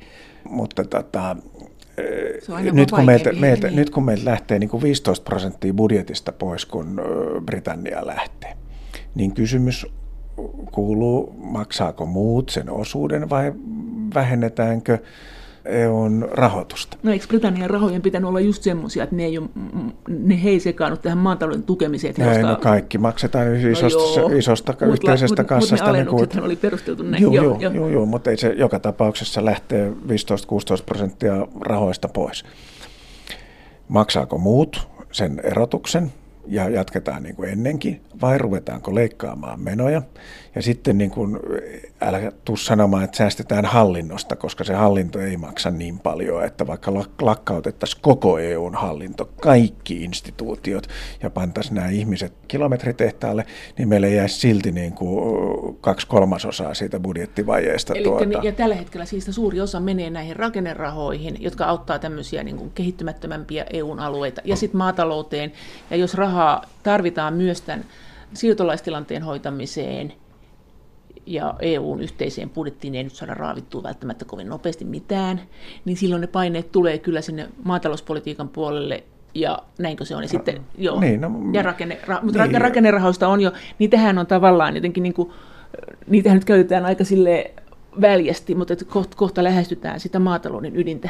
Mutta 0.49 0.83
tota, 0.83 1.35
nyt, 2.71 2.91
kun 2.91 3.05
meiltä, 3.05 3.33
meiltä, 3.33 3.67
niin. 3.67 3.75
nyt 3.75 3.89
kun 3.89 4.05
meiltä 4.05 4.25
lähtee 4.25 4.59
niin 4.59 4.69
kuin 4.69 4.83
15 4.83 5.23
prosenttia 5.23 5.73
budjetista 5.73 6.31
pois, 6.31 6.65
kun 6.65 7.01
Britannia 7.45 8.07
lähtee, 8.07 8.57
niin 9.15 9.33
kysymys 9.33 9.87
kuuluu, 10.71 11.35
maksaako 11.37 12.05
muut 12.05 12.49
sen 12.49 12.69
osuuden 12.69 13.29
vai 13.29 13.53
vähennetäänkö 14.13 14.97
EUn 15.65 16.27
rahoitusta. 16.31 16.97
No 17.03 17.11
eikö 17.11 17.25
Britannian 17.27 17.69
rahojen 17.69 18.01
pitänyt 18.01 18.29
olla 18.29 18.39
just 18.39 18.63
semmoisia, 18.63 19.03
että 19.03 19.15
ne 19.15 19.25
ei, 19.25 19.37
ole, 19.37 19.49
ne 20.07 20.41
ei 20.45 20.59
sekaannut 20.59 21.01
tähän 21.01 21.17
maatalouden 21.17 21.63
tukemiseen? 21.63 22.09
Että 22.09 22.25
Näin, 22.25 22.45
no 22.45 22.55
kaikki 22.55 22.97
maksetaan 22.97 23.55
isosta, 23.55 24.21
no 24.21 24.27
isosta 24.27 24.73
mut, 24.81 24.93
yhteisestä 24.93 25.41
mut, 25.41 25.49
kassasta. 25.49 25.85
Mutta 25.85 25.91
niin 25.91 26.29
kuin, 26.29 26.43
oli 26.43 26.55
perusteltu 26.55 27.03
näin. 27.03 27.23
Joo, 27.23 27.33
joo, 27.33 27.57
joo, 27.59 27.73
joo, 27.73 27.89
joo, 27.89 28.05
mutta 28.05 28.29
ei 28.29 28.37
se 28.37 28.53
joka 28.57 28.79
tapauksessa 28.79 29.45
lähtee 29.45 29.89
15-16 29.89 29.93
prosenttia 30.85 31.47
rahoista 31.61 32.07
pois. 32.07 32.45
Maksaako 33.87 34.37
muut 34.37 34.87
sen 35.11 35.41
erotuksen? 35.43 36.11
Ja 36.47 36.69
jatketaan 36.69 37.23
niin 37.23 37.35
kuin 37.35 37.49
ennenkin, 37.49 38.01
vai 38.21 38.37
ruvetaanko 38.37 38.95
leikkaamaan 38.95 39.61
menoja. 39.61 40.01
Ja 40.55 40.61
sitten 40.61 40.97
niin 40.97 41.11
kuin, 41.11 41.39
älä 42.01 42.31
tuu 42.45 42.57
sanomaan, 42.57 43.03
että 43.03 43.17
säästetään 43.17 43.65
hallinnosta, 43.65 44.35
koska 44.35 44.63
se 44.63 44.73
hallinto 44.73 45.19
ei 45.19 45.37
maksa 45.37 45.71
niin 45.71 45.99
paljon, 45.99 46.43
että 46.43 46.67
vaikka 46.67 46.93
lakkautettaisiin 47.21 48.01
koko 48.01 48.39
EUn 48.39 48.75
hallinto, 48.75 49.25
kaikki 49.41 50.03
instituutiot 50.03 50.87
ja 51.23 51.29
pantaisiin 51.29 51.75
nämä 51.75 51.89
ihmiset 51.89 52.33
kilometritehtaalle, 52.47 53.45
niin 53.77 53.87
meille 53.87 54.09
jäisi 54.09 54.39
silti 54.39 54.71
niin 54.71 54.93
kuin 54.93 55.75
kaksi 55.81 56.07
kolmasosaa 56.07 56.73
siitä 56.73 56.99
budjettivajeesta. 56.99 57.93
Eli 57.93 58.03
tuota. 58.03 58.39
ja 58.43 58.51
tällä 58.51 58.75
hetkellä 58.75 59.05
siitä 59.05 59.31
suuri 59.31 59.61
osa 59.61 59.79
menee 59.79 60.09
näihin 60.09 60.35
rakennerahoihin, 60.35 61.37
jotka 61.39 61.65
auttaa 61.65 61.99
tämmöisiä 61.99 62.43
niin 62.43 62.57
kuin 62.57 62.71
kehittymättömämpiä 62.75 63.65
EUn 63.73 63.99
alueita, 63.99 64.41
ja 64.45 64.55
sitten 64.55 64.77
maatalouteen, 64.77 65.51
ja 65.89 65.97
jos 65.97 66.15
rahaa 66.35 66.61
tarvitaan 66.83 67.33
myös 67.33 67.61
tämän 67.61 67.85
siirtolaistilanteen 68.33 69.23
hoitamiseen 69.23 70.13
ja 71.25 71.53
EUn 71.59 72.01
yhteiseen 72.01 72.49
budjettiin 72.49 72.95
ei 72.95 73.03
nyt 73.03 73.15
saada 73.15 73.33
raavittua 73.33 73.83
välttämättä 73.83 74.25
kovin 74.25 74.49
nopeasti 74.49 74.85
mitään, 74.85 75.41
niin 75.85 75.97
silloin 75.97 76.21
ne 76.21 76.27
paineet 76.27 76.71
tulee 76.71 76.97
kyllä 76.97 77.21
sinne 77.21 77.49
maatalouspolitiikan 77.63 78.49
puolelle 78.49 79.03
ja 79.33 79.59
näinkö 79.79 80.05
se 80.05 80.15
on. 80.15 80.23
Ja, 80.23 80.29
sitten, 80.29 80.61
joo, 80.77 80.99
niin, 80.99 81.21
no, 81.21 81.31
ja 81.53 81.61
rakenne, 81.61 81.99
ra, 82.07 82.19
mutta 82.21 82.47
niin. 82.47 82.61
rakennerahoista 82.61 83.27
on 83.27 83.41
jo, 83.41 83.51
niitähän 83.79 84.17
on 84.17 84.27
tavallaan 84.27 84.75
jotenkin, 84.75 85.03
niin 85.03 85.13
kuin, 85.13 85.31
niitähän 86.07 86.35
nyt 86.35 86.45
käytetään 86.45 86.85
aika 86.85 87.03
sille 87.03 87.51
väljästi, 88.01 88.55
mutta 88.55 88.75
kohta, 88.85 89.17
kohta 89.17 89.43
lähestytään 89.43 89.99
sitä 89.99 90.19
maatalouden 90.19 90.75
ydintä. 90.75 91.09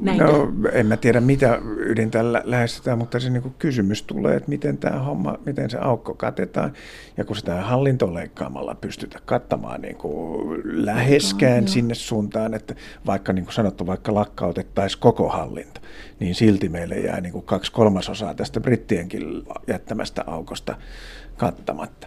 Näinkö? 0.00 0.24
No, 0.24 0.52
en 0.72 0.86
mä 0.86 0.96
tiedä 0.96 1.20
mitä 1.20 1.58
ydintä 1.76 2.32
lähestytään, 2.44 2.98
mutta 2.98 3.20
se 3.20 3.30
niin 3.30 3.54
kysymys 3.58 4.02
tulee, 4.02 4.36
että 4.36 4.48
miten 4.48 4.78
tämä 4.78 4.98
homma, 4.98 5.38
miten 5.46 5.70
se 5.70 5.78
aukko 5.78 6.14
katetaan. 6.14 6.72
Ja 7.16 7.24
kun 7.24 7.36
sitä 7.36 7.62
hallintoleikkaamalla 7.62 8.74
pystytä 8.74 9.18
kattamaan 9.24 9.80
niin 9.80 9.96
kuin 9.96 10.60
läheskään 10.64 11.64
no, 11.64 11.68
sinne 11.68 11.94
suuntaan, 11.94 12.54
että 12.54 12.74
vaikka 13.06 13.32
niin 13.32 13.44
kuin 13.44 13.54
sanottu, 13.54 13.86
vaikka 13.86 14.14
lakkautettaisiin 14.14 15.00
koko 15.00 15.28
hallinto, 15.28 15.80
niin 16.20 16.34
silti 16.34 16.68
meille 16.68 16.94
jää 16.94 17.20
niin 17.20 17.32
kuin 17.32 17.44
kaksi 17.44 17.72
kolmasosaa 17.72 18.34
tästä 18.34 18.60
brittienkin 18.60 19.22
jättämästä 19.66 20.24
aukosta 20.26 20.76
kattamatta. 21.36 22.06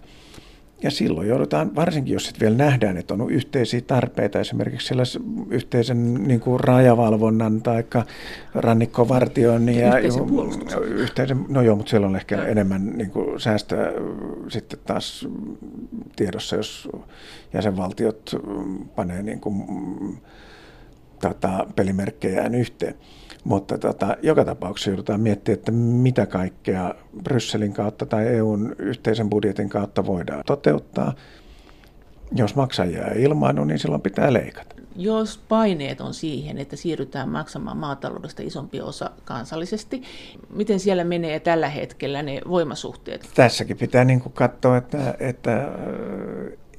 Ja 0.84 0.92
silloin 0.92 1.28
joudutaan, 1.28 1.76
varsinkin 1.76 2.14
jos 2.14 2.26
sitten 2.26 2.42
vielä 2.42 2.56
nähdään, 2.56 2.98
että 2.98 3.14
on 3.14 3.30
yhteisiä 3.30 3.82
tarpeita, 3.82 4.40
esimerkiksi 4.40 4.88
sellaisen 4.88 5.22
yhteisen 5.50 6.14
niin 6.14 6.40
kuin 6.40 6.60
rajavalvonnan 6.60 7.62
tai 7.62 7.84
rannikkovartion 8.56 9.70
ja 9.70 9.98
yhteisen, 9.98 10.24
yhteisen 10.86 11.46
No 11.50 11.62
joo, 11.62 11.76
mutta 11.76 11.90
siellä 11.90 12.08
on 12.08 12.16
ehkä 12.16 12.36
ja. 12.36 12.48
enemmän 12.48 12.98
niin 12.98 13.12
kuin 13.12 13.40
säästöä 13.40 13.92
sitten 14.48 14.80
taas 14.86 15.28
tiedossa, 16.16 16.56
jos 16.56 16.90
jäsenvaltiot 17.54 18.36
panee 18.96 19.24
niin 19.24 19.40
kuin, 19.40 19.64
tota, 21.22 21.68
pelimerkkejään 21.76 22.56
yhteen. 22.56 22.96
Mutta 23.44 23.78
tota, 23.78 24.18
joka 24.22 24.46
tapauksessa 24.46 24.90
joudutaan 24.90 25.22
miettimään, 25.22 25.60
että 25.60 25.72
mitä 25.72 26.26
kaikkea 26.26 26.96
Brysselin 27.24 27.74
kautta 27.74 28.06
tai 28.06 28.28
EUn 28.28 28.76
yhteisen 28.80 29.30
budjetin 29.30 29.70
kautta 29.70 30.06
voidaan 30.06 30.44
toteuttaa. 30.46 31.14
Jos 32.36 32.56
maksajia 32.56 33.08
ei 33.08 33.24
ilmaannu, 33.24 33.64
niin 33.64 33.80
silloin 33.80 34.02
pitää 34.02 34.34
leikata. 34.34 34.76
Jos 34.96 35.40
paineet 35.50 36.02
on 36.02 36.14
siihen, 36.14 36.58
että 36.58 36.76
siirrytään 36.76 37.30
maksamaan 37.30 37.78
maataloudesta 37.78 38.42
isompi 38.42 38.82
osa 38.82 39.10
kansallisesti, 39.26 40.04
miten 40.50 40.80
siellä 40.80 41.04
menee 41.04 41.40
tällä 41.40 41.70
hetkellä 41.70 42.24
ne 42.24 42.42
voimasuhteet? 42.50 43.30
Tässäkin 43.36 43.78
pitää 43.78 44.06
niin 44.06 44.22
kuin 44.22 44.34
katsoa, 44.34 44.78
että, 44.78 45.16
että 45.20 45.72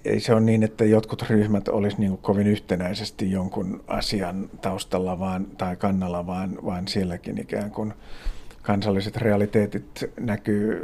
ei 0.04 0.20
se 0.20 0.32
ole 0.32 0.40
niin, 0.40 0.62
että 0.62 0.84
jotkut 0.84 1.22
ryhmät 1.30 1.68
olisi 1.68 1.96
niin 1.98 2.18
kovin 2.18 2.46
yhtenäisesti 2.46 3.30
jonkun 3.30 3.84
asian 3.86 4.50
taustalla 4.60 5.18
vaan, 5.18 5.46
tai 5.58 5.76
kannalla, 5.76 6.26
vaan, 6.26 6.58
vaan 6.64 6.88
sielläkin 6.88 7.38
ikään 7.38 7.70
kuin 7.70 7.94
kansalliset 8.62 9.16
realiteetit 9.16 10.04
näkyy 10.20 10.82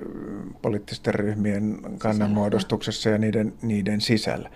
poliittisten 0.63 1.15
ryhmien 1.15 1.79
kannanmuodostuksessa 1.99 3.09
ja 3.09 3.19
niiden, 3.19 3.53
niiden 3.63 4.01
sisällä 4.01 4.51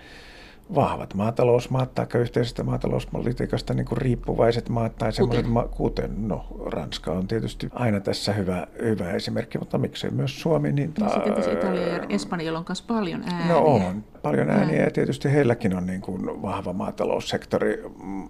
vahvat 0.75 1.13
maatalousmaat 1.13 1.95
tai 1.95 2.05
yhteisestä 2.15 2.63
maatalouspolitiikasta 2.63 3.73
niin 3.73 3.85
kuin 3.85 3.97
riippuvaiset 3.97 4.69
maat 4.69 4.95
tai 4.95 5.13
semmoiset 5.13 5.47
maat, 5.47 5.71
kuten 5.71 6.27
no, 6.27 6.45
Ranska 6.65 7.11
on 7.11 7.27
tietysti 7.27 7.69
aina 7.73 7.99
tässä 7.99 8.33
hyvä, 8.33 8.67
hyvä 8.81 9.11
esimerkki, 9.11 9.57
mutta 9.57 9.77
miksei 9.77 10.11
myös 10.11 10.41
Suomi. 10.41 10.71
Niin 10.71 10.93
ta- 10.93 11.09
sitten 11.09 11.33
tässä 11.33 11.51
Italia 11.51 11.87
ja 11.87 12.05
Espanjalla 12.09 12.59
on 12.59 12.65
myös 12.69 12.81
paljon 12.81 13.23
ääniä. 13.23 13.53
No 13.53 13.59
on, 13.59 14.03
paljon 14.21 14.49
ääniä 14.49 14.83
ja 14.83 14.91
tietysti 14.91 15.31
heilläkin 15.31 15.75
on 15.75 15.85
niin 15.85 16.01
kuin 16.01 16.41
vahva 16.41 16.73
maataloussektori, 16.73 17.83
mm, 18.03 18.29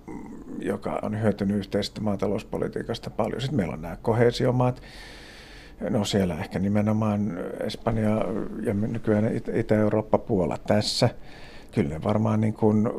joka 0.60 1.00
on 1.02 1.22
hyötynyt 1.22 1.58
yhteisestä 1.58 2.02
maatalouspolitiikasta 2.02 3.10
paljon. 3.10 3.42
Sitten 3.42 3.58
meillä 3.58 3.74
on 3.74 3.82
nämä 3.82 3.98
kohesiomaat, 4.02 4.82
No 5.90 6.06
siellä 6.06 6.36
ehkä 6.40 6.60
nimenomaan 6.60 7.38
Espanja 7.60 8.26
ja 8.64 8.74
nykyään 8.74 9.32
Itä-Eurooppa 9.54 10.18
Puola 10.18 10.58
tässä 10.58 11.10
kyllä 11.76 11.89
ne 11.89 12.03
varmaan 12.03 12.41
niin 12.41 12.53
kuin 12.53 12.89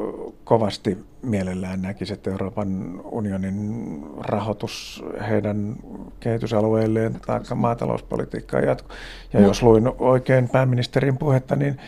kovasti 0.44 0.98
mielellään 1.22 1.82
näkisi, 1.82 2.12
että 2.12 2.30
Euroopan 2.30 3.00
unionin 3.04 4.00
rahoitus 4.18 5.04
heidän 5.28 5.76
kehitysalueilleen 6.20 7.20
tai 7.26 7.40
maatalouspolitiikkaan 7.54 8.64
jatkuu. 8.64 8.96
Ja 9.32 9.40
no. 9.40 9.46
jos 9.46 9.62
luin 9.62 9.92
oikein 9.98 10.48
pääministerin 10.48 11.18
puhetta, 11.18 11.56
niin 11.56 11.80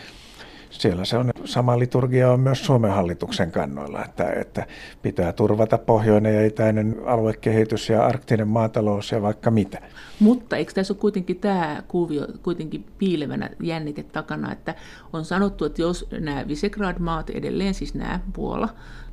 siellä 0.70 1.04
se 1.04 1.16
on 1.16 1.30
sama 1.44 1.78
liturgia 1.78 2.32
on 2.32 2.40
myös 2.40 2.66
Suomen 2.66 2.90
hallituksen 2.90 3.50
kannoilla, 3.50 4.04
että, 4.04 4.30
että 4.30 4.66
pitää 5.02 5.32
turvata 5.32 5.78
pohjoinen 5.78 6.34
ja 6.34 6.46
itäinen 6.46 6.96
aluekehitys 7.06 7.88
ja 7.88 8.06
arktinen 8.06 8.48
maatalous 8.48 9.12
ja 9.12 9.22
vaikka 9.22 9.50
mitä. 9.50 9.78
Mutta 10.20 10.56
eikö 10.56 10.72
tässä 10.72 10.92
ole 10.92 11.00
kuitenkin 11.00 11.36
tämä 11.36 11.82
kuvio 11.88 12.26
kuitenkin 12.42 12.84
piilevänä 12.98 13.50
jännite 13.62 14.02
takana, 14.02 14.52
että 14.52 14.74
on 15.12 15.24
sanottu, 15.24 15.64
että 15.64 15.82
jos 15.82 16.06
nämä 16.20 16.48
Visegrad-maat 16.48 17.30
edelleen, 17.30 17.74
siis 17.74 17.94
nämä 17.94 18.20
Puola, 18.32 18.68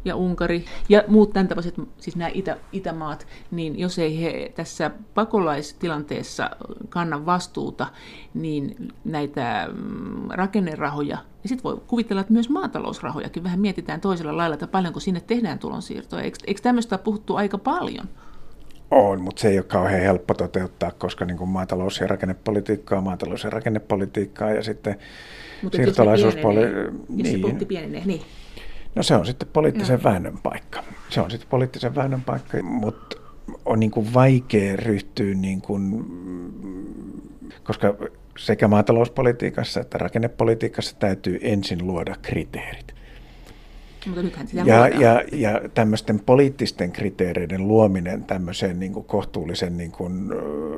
ja 0.05 0.15
Unkari 0.15 0.65
ja 0.89 1.03
muut 1.07 1.33
tämän 1.33 1.47
tapaiset, 1.47 1.75
siis 1.97 2.15
nämä 2.15 2.31
Itä, 2.33 2.57
Itämaat, 2.71 3.27
niin 3.51 3.79
jos 3.79 3.99
ei 3.99 4.21
he 4.21 4.51
tässä 4.55 4.91
pakolaistilanteessa 5.13 6.49
kanna 6.89 7.25
vastuuta, 7.25 7.87
niin 8.33 8.93
näitä 9.05 9.69
mm, 9.71 10.29
rakennerahoja, 10.29 11.17
ja 11.45 11.49
sitten 11.49 11.63
voi 11.63 11.81
kuvitella, 11.87 12.21
että 12.21 12.33
myös 12.33 12.49
maatalousrahojakin 12.49 13.43
vähän 13.43 13.59
mietitään 13.59 14.01
toisella 14.01 14.37
lailla, 14.37 14.53
että 14.53 14.67
paljonko 14.67 14.99
sinne 14.99 15.19
tehdään 15.19 15.59
tulonsiirtoja. 15.59 16.23
Eikö, 16.23 16.37
eikö 16.47 16.61
tämmöistä 16.61 16.97
puhuttu 16.97 17.35
aika 17.35 17.57
paljon? 17.57 18.09
On, 18.91 19.21
mutta 19.21 19.41
se 19.41 19.47
ei 19.47 19.57
ole 19.57 19.65
kauhean 19.65 20.01
helppo 20.01 20.33
toteuttaa, 20.33 20.91
koska 20.91 21.25
niin 21.25 21.37
kuin 21.37 21.49
maatalous- 21.49 21.99
ja 21.99 22.07
rakennepolitiikkaa, 22.07 23.01
maatalous- 23.01 23.43
ja 23.43 23.49
rakennepolitiikkaa 23.49 24.51
ja 24.51 24.63
sitten 24.63 24.95
mutta 25.63 25.75
siirtolaisuuspolitiikkaa. 25.75 27.05
Niin, 27.09 27.41
jos 27.41 27.59
se 27.59 27.65
pienenee, 27.65 28.05
niin. 28.05 28.21
No 28.95 29.03
se 29.03 29.15
on 29.15 29.25
sitten 29.25 29.47
poliittisen 29.53 29.97
no. 29.97 30.03
väännön 30.03 30.37
paikka. 30.43 30.83
Se 31.09 31.21
on 31.21 31.31
sitten 31.31 31.49
poliittisen 31.49 31.95
väännön 31.95 32.21
paikka, 32.21 32.63
mutta 32.63 33.17
on 33.65 33.79
niin 33.79 33.91
kuin 33.91 34.13
vaikea 34.13 34.75
ryhtyä, 34.75 35.33
niin 35.33 35.61
kuin, 35.61 36.05
koska 37.63 37.95
sekä 38.37 38.67
maatalouspolitiikassa 38.67 39.79
että 39.79 39.97
rakennepolitiikassa 39.97 40.95
täytyy 40.99 41.39
ensin 41.41 41.87
luoda 41.87 42.15
kriteerit. 42.21 42.95
Mutta 44.05 44.23
nythän 44.23 44.47
sitä 44.47 44.63
ja, 44.65 44.87
ja, 44.87 45.23
ja 45.31 45.61
tämmöisten 45.73 46.19
poliittisten 46.19 46.91
kriteereiden 46.91 47.67
luominen 47.67 48.23
tämmöiseen 48.23 48.79
niin 48.79 48.93
kuin 48.93 49.05
kohtuullisen 49.05 49.77
niin 49.77 49.91
kuin 49.91 50.29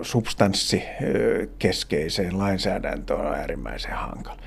substanssikeskeiseen 0.02 2.40
lainsäädäntöön 2.40 3.20
on 3.20 3.36
äärimmäisen 3.36 3.94
hankala 3.94 4.38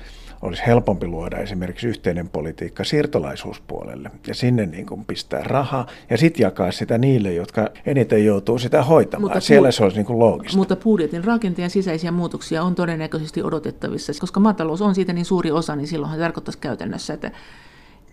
olisi 0.41 0.63
helpompi 0.67 1.07
luoda 1.07 1.37
esimerkiksi 1.37 1.87
yhteinen 1.87 2.29
politiikka 2.29 2.83
siirtolaisuuspuolelle 2.83 4.11
ja 4.27 4.35
sinne 4.35 4.65
niin 4.65 4.85
kuin 4.85 5.05
pistää 5.05 5.43
rahaa 5.43 5.87
ja 6.09 6.17
sitten 6.17 6.43
jakaa 6.43 6.71
sitä 6.71 6.97
niille, 6.97 7.33
jotka 7.33 7.69
eniten 7.85 8.25
joutuu 8.25 8.59
sitä 8.59 8.83
hoitamaan. 8.83 9.21
Mutta 9.21 9.39
Siellä 9.39 9.69
pu- 9.69 9.71
se 9.71 9.83
olisi 9.83 9.97
niin 9.97 10.05
kuin 10.05 10.19
loogista. 10.19 10.57
Mutta 10.57 10.75
budjetin 10.75 11.23
rakenteen 11.23 11.69
sisäisiä 11.69 12.11
muutoksia 12.11 12.63
on 12.63 12.75
todennäköisesti 12.75 13.43
odotettavissa, 13.43 14.13
koska 14.19 14.39
maatalous 14.39 14.81
on 14.81 14.95
siitä 14.95 15.13
niin 15.13 15.25
suuri 15.25 15.51
osa, 15.51 15.75
niin 15.75 15.87
silloin 15.87 16.13
se 16.13 16.19
tarkoittaisi 16.19 16.59
käytännössä, 16.59 17.13
että 17.13 17.31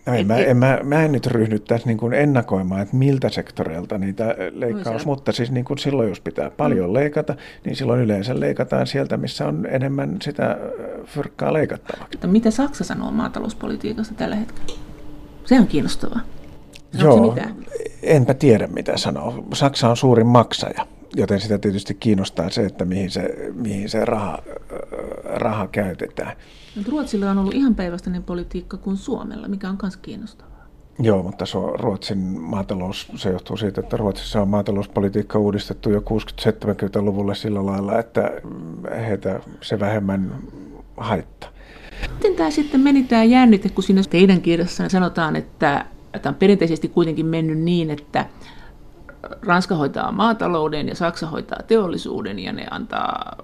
No 0.09 0.15
en, 0.15 0.21
et, 0.21 0.27
mä, 0.27 0.37
en, 0.37 0.57
mä, 0.57 0.79
mä 0.83 1.05
en 1.05 1.13
nyt 1.13 1.27
ryhdy 1.27 1.59
tässä 1.59 1.87
niin 1.87 1.99
kuin 1.99 2.15
ennakoimaan, 2.15 2.81
että 2.81 2.97
miltä 2.97 3.29
sektoreilta 3.29 3.99
niitä 3.99 4.35
leikkaus, 4.53 5.07
mutta 5.07 5.33
siis 5.33 5.51
niin 5.51 5.65
kuin 5.65 5.79
silloin, 5.79 6.09
jos 6.09 6.21
pitää 6.21 6.51
paljon 6.51 6.91
mm. 6.91 6.95
leikata, 6.95 7.35
niin 7.65 7.77
silloin 7.77 8.01
yleensä 8.01 8.41
leikataan 8.41 8.87
sieltä, 8.87 9.17
missä 9.17 9.49
on 9.49 9.67
enemmän 9.71 10.17
sitä 10.23 10.57
fyrkkaa 11.05 11.53
leikattavaksi. 11.53 12.09
Mutta 12.13 12.27
mitä 12.27 12.51
Saksa 12.51 12.85
sanoo 12.85 13.11
maatalouspolitiikasta 13.11 14.15
tällä 14.15 14.37
hetkellä? 14.37 14.73
Se 15.45 15.61
on 15.61 15.67
kiinnostavaa. 15.67 16.21
Joo, 16.99 17.37
enpä 18.03 18.35
tiedä 18.35 18.67
mitä 18.67 18.97
sanoo. 18.97 19.45
Saksa 19.55 19.89
on 19.89 19.97
suurin 19.97 20.27
maksaja, 20.27 20.87
joten 21.17 21.41
sitä 21.41 21.59
tietysti 21.59 21.95
kiinnostaa 21.95 22.51
se, 22.51 22.65
että 22.65 22.85
mihin 22.85 23.11
se, 23.11 23.51
mihin 23.55 23.89
se 23.89 24.05
raha, 24.05 24.39
raha 25.25 25.67
käytetään. 25.67 26.37
Mutta 26.77 26.91
Ruotsilla 26.91 27.31
on 27.31 27.39
ollut 27.39 27.55
ihan 27.55 27.75
päinvastainen 27.75 28.23
politiikka 28.23 28.77
kuin 28.77 28.97
Suomella, 28.97 29.49
mikä 29.49 29.69
on 29.69 29.79
myös 29.83 29.97
kiinnostavaa. 29.97 30.67
Joo, 30.99 31.23
mutta 31.23 31.47
se 31.47 31.59
on 31.59 31.81
Ruotsin 31.81 32.19
maatalous, 32.41 33.09
se 33.17 33.31
johtuu 33.31 33.57
siitä, 33.57 33.81
että 33.81 33.97
Ruotsissa 33.97 34.43
on 34.43 34.49
maatalouspolitiikka 34.49 35.39
uudistettu 35.39 35.91
jo 35.91 36.01
60-70-luvulla 36.01 37.35
sillä 37.35 37.67
lailla, 37.67 37.99
että 37.99 38.31
heitä 39.07 39.41
se 39.61 39.81
vähemmän 39.81 40.35
haittaa. 40.97 41.51
Miten 42.15 42.35
tämä 42.35 42.51
sitten 42.51 42.81
meni 42.81 43.05
tämä 43.05 43.25
jännite, 43.25 43.69
kun 43.69 43.85
siinä 43.85 44.03
teidän 44.11 44.41
kirjassa 44.41 44.89
sanotaan, 44.89 45.37
että 45.37 45.85
tämä 46.23 46.31
on 46.31 46.35
perinteisesti 46.35 46.89
kuitenkin 46.89 47.27
mennyt 47.27 47.59
niin, 47.59 47.91
että 47.91 48.27
Ranska 49.43 49.75
hoitaa 49.75 50.12
maatalouden 50.12 50.89
ja 50.89 50.95
Saksa 50.95 51.27
hoitaa 51.27 51.59
teollisuuden 51.66 52.39
ja 52.39 52.53
ne 52.53 52.66
antaa 52.71 53.37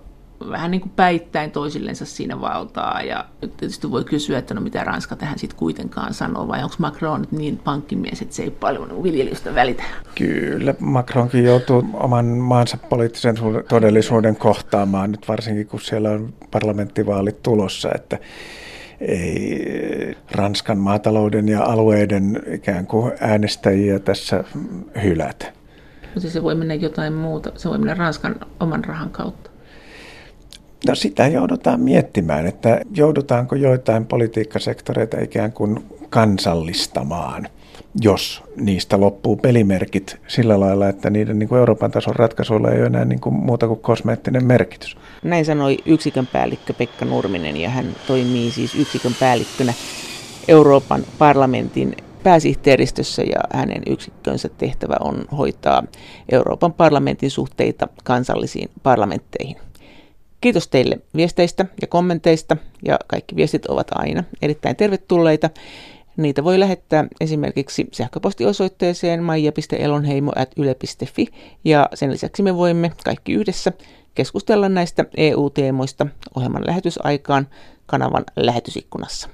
vähän 0.50 0.70
niin 0.70 0.80
kuin 0.80 0.92
päittäin 0.96 1.50
toisillensa 1.50 2.06
siinä 2.06 2.40
valtaa. 2.40 3.02
Ja 3.02 3.24
tietysti 3.56 3.90
voi 3.90 4.04
kysyä, 4.04 4.38
että 4.38 4.54
no 4.54 4.60
mitä 4.60 4.84
Ranska 4.84 5.16
tähän 5.16 5.38
sitten 5.38 5.58
kuitenkaan 5.58 6.14
sanoo, 6.14 6.48
vai 6.48 6.62
onko 6.62 6.74
Macron 6.78 7.20
nyt 7.20 7.32
niin 7.32 7.56
pankkimies, 7.56 8.22
että 8.22 8.34
se 8.34 8.42
ei 8.42 8.50
paljon 8.50 9.02
viljelystä 9.02 9.54
välitä? 9.54 9.82
Kyllä, 10.14 10.74
Macronkin 10.78 11.44
joutuu 11.44 11.84
oman 11.94 12.26
maansa 12.26 12.76
poliittisen 12.76 13.34
todellisuuden 13.68 14.36
kohtaamaan, 14.36 15.10
nyt 15.10 15.28
varsinkin 15.28 15.66
kun 15.66 15.80
siellä 15.80 16.10
on 16.10 16.34
parlamenttivaalit 16.50 17.42
tulossa, 17.42 17.88
että 17.94 18.18
ei 19.00 20.16
Ranskan 20.30 20.78
maatalouden 20.78 21.48
ja 21.48 21.64
alueiden 21.64 22.42
ikään 22.46 22.86
kuin 22.86 23.12
äänestäjiä 23.20 23.98
tässä 23.98 24.44
hylätä. 25.02 25.52
Mutta 26.14 26.30
se 26.30 26.42
voi 26.42 26.54
mennä 26.54 26.74
jotain 26.74 27.12
muuta. 27.12 27.52
Se 27.56 27.68
voi 27.68 27.78
mennä 27.78 27.94
Ranskan 27.94 28.36
oman 28.60 28.84
rahan 28.84 29.10
kautta. 29.10 29.50
No 30.88 30.94
sitä 30.94 31.26
joudutaan 31.26 31.80
miettimään, 31.80 32.46
että 32.46 32.80
joudutaanko 32.94 33.54
joitain 33.54 34.06
politiikkasektoreita 34.06 35.20
ikään 35.20 35.52
kuin 35.52 35.84
kansallistamaan, 36.10 37.48
jos 38.00 38.42
niistä 38.56 39.00
loppuu 39.00 39.36
pelimerkit 39.36 40.16
sillä 40.28 40.60
lailla, 40.60 40.88
että 40.88 41.10
niiden 41.10 41.38
niin 41.38 41.48
kuin 41.48 41.58
Euroopan 41.58 41.90
tason 41.90 42.16
ratkaisuilla 42.16 42.70
ei 42.70 42.78
ole 42.78 42.86
enää 42.86 43.04
niin 43.04 43.20
kuin 43.20 43.34
muuta 43.34 43.66
kuin 43.68 43.80
kosmeettinen 43.80 44.44
merkitys. 44.44 44.96
Näin 45.22 45.44
sanoi 45.44 45.78
yksikön 45.86 46.26
päällikkö 46.26 46.72
Pekka 46.72 47.04
Nurminen 47.04 47.56
ja 47.56 47.70
hän 47.70 47.86
toimii 48.06 48.50
siis 48.50 48.74
yksikön 48.74 49.14
päällikkönä 49.20 49.72
Euroopan 50.48 51.02
parlamentin 51.18 51.96
pääsihteeristössä 52.24 53.22
ja 53.22 53.40
hänen 53.52 53.82
yksikkönsä 53.86 54.48
tehtävä 54.48 54.96
on 55.00 55.24
hoitaa 55.38 55.82
Euroopan 56.32 56.72
parlamentin 56.72 57.30
suhteita 57.30 57.88
kansallisiin 58.04 58.70
parlamentteihin. 58.82 59.56
Kiitos 60.40 60.68
teille 60.68 60.98
viesteistä 61.16 61.66
ja 61.80 61.86
kommenteista 61.86 62.56
ja 62.84 62.98
kaikki 63.06 63.36
viestit 63.36 63.66
ovat 63.66 63.86
aina 63.94 64.24
erittäin 64.42 64.76
tervetulleita. 64.76 65.50
Niitä 66.16 66.44
voi 66.44 66.60
lähettää 66.60 67.06
esimerkiksi 67.20 67.86
sähköpostiosoitteeseen 67.92 69.22
maija.elonheimo.yle.fi 69.22 71.26
ja 71.64 71.88
sen 71.94 72.12
lisäksi 72.12 72.42
me 72.42 72.56
voimme 72.56 72.92
kaikki 73.04 73.32
yhdessä 73.32 73.72
keskustella 74.14 74.68
näistä 74.68 75.04
EU-teemoista 75.16 76.06
ohjelman 76.36 76.66
lähetysaikaan 76.66 77.48
kanavan 77.86 78.24
lähetysikkunassa. 78.36 79.28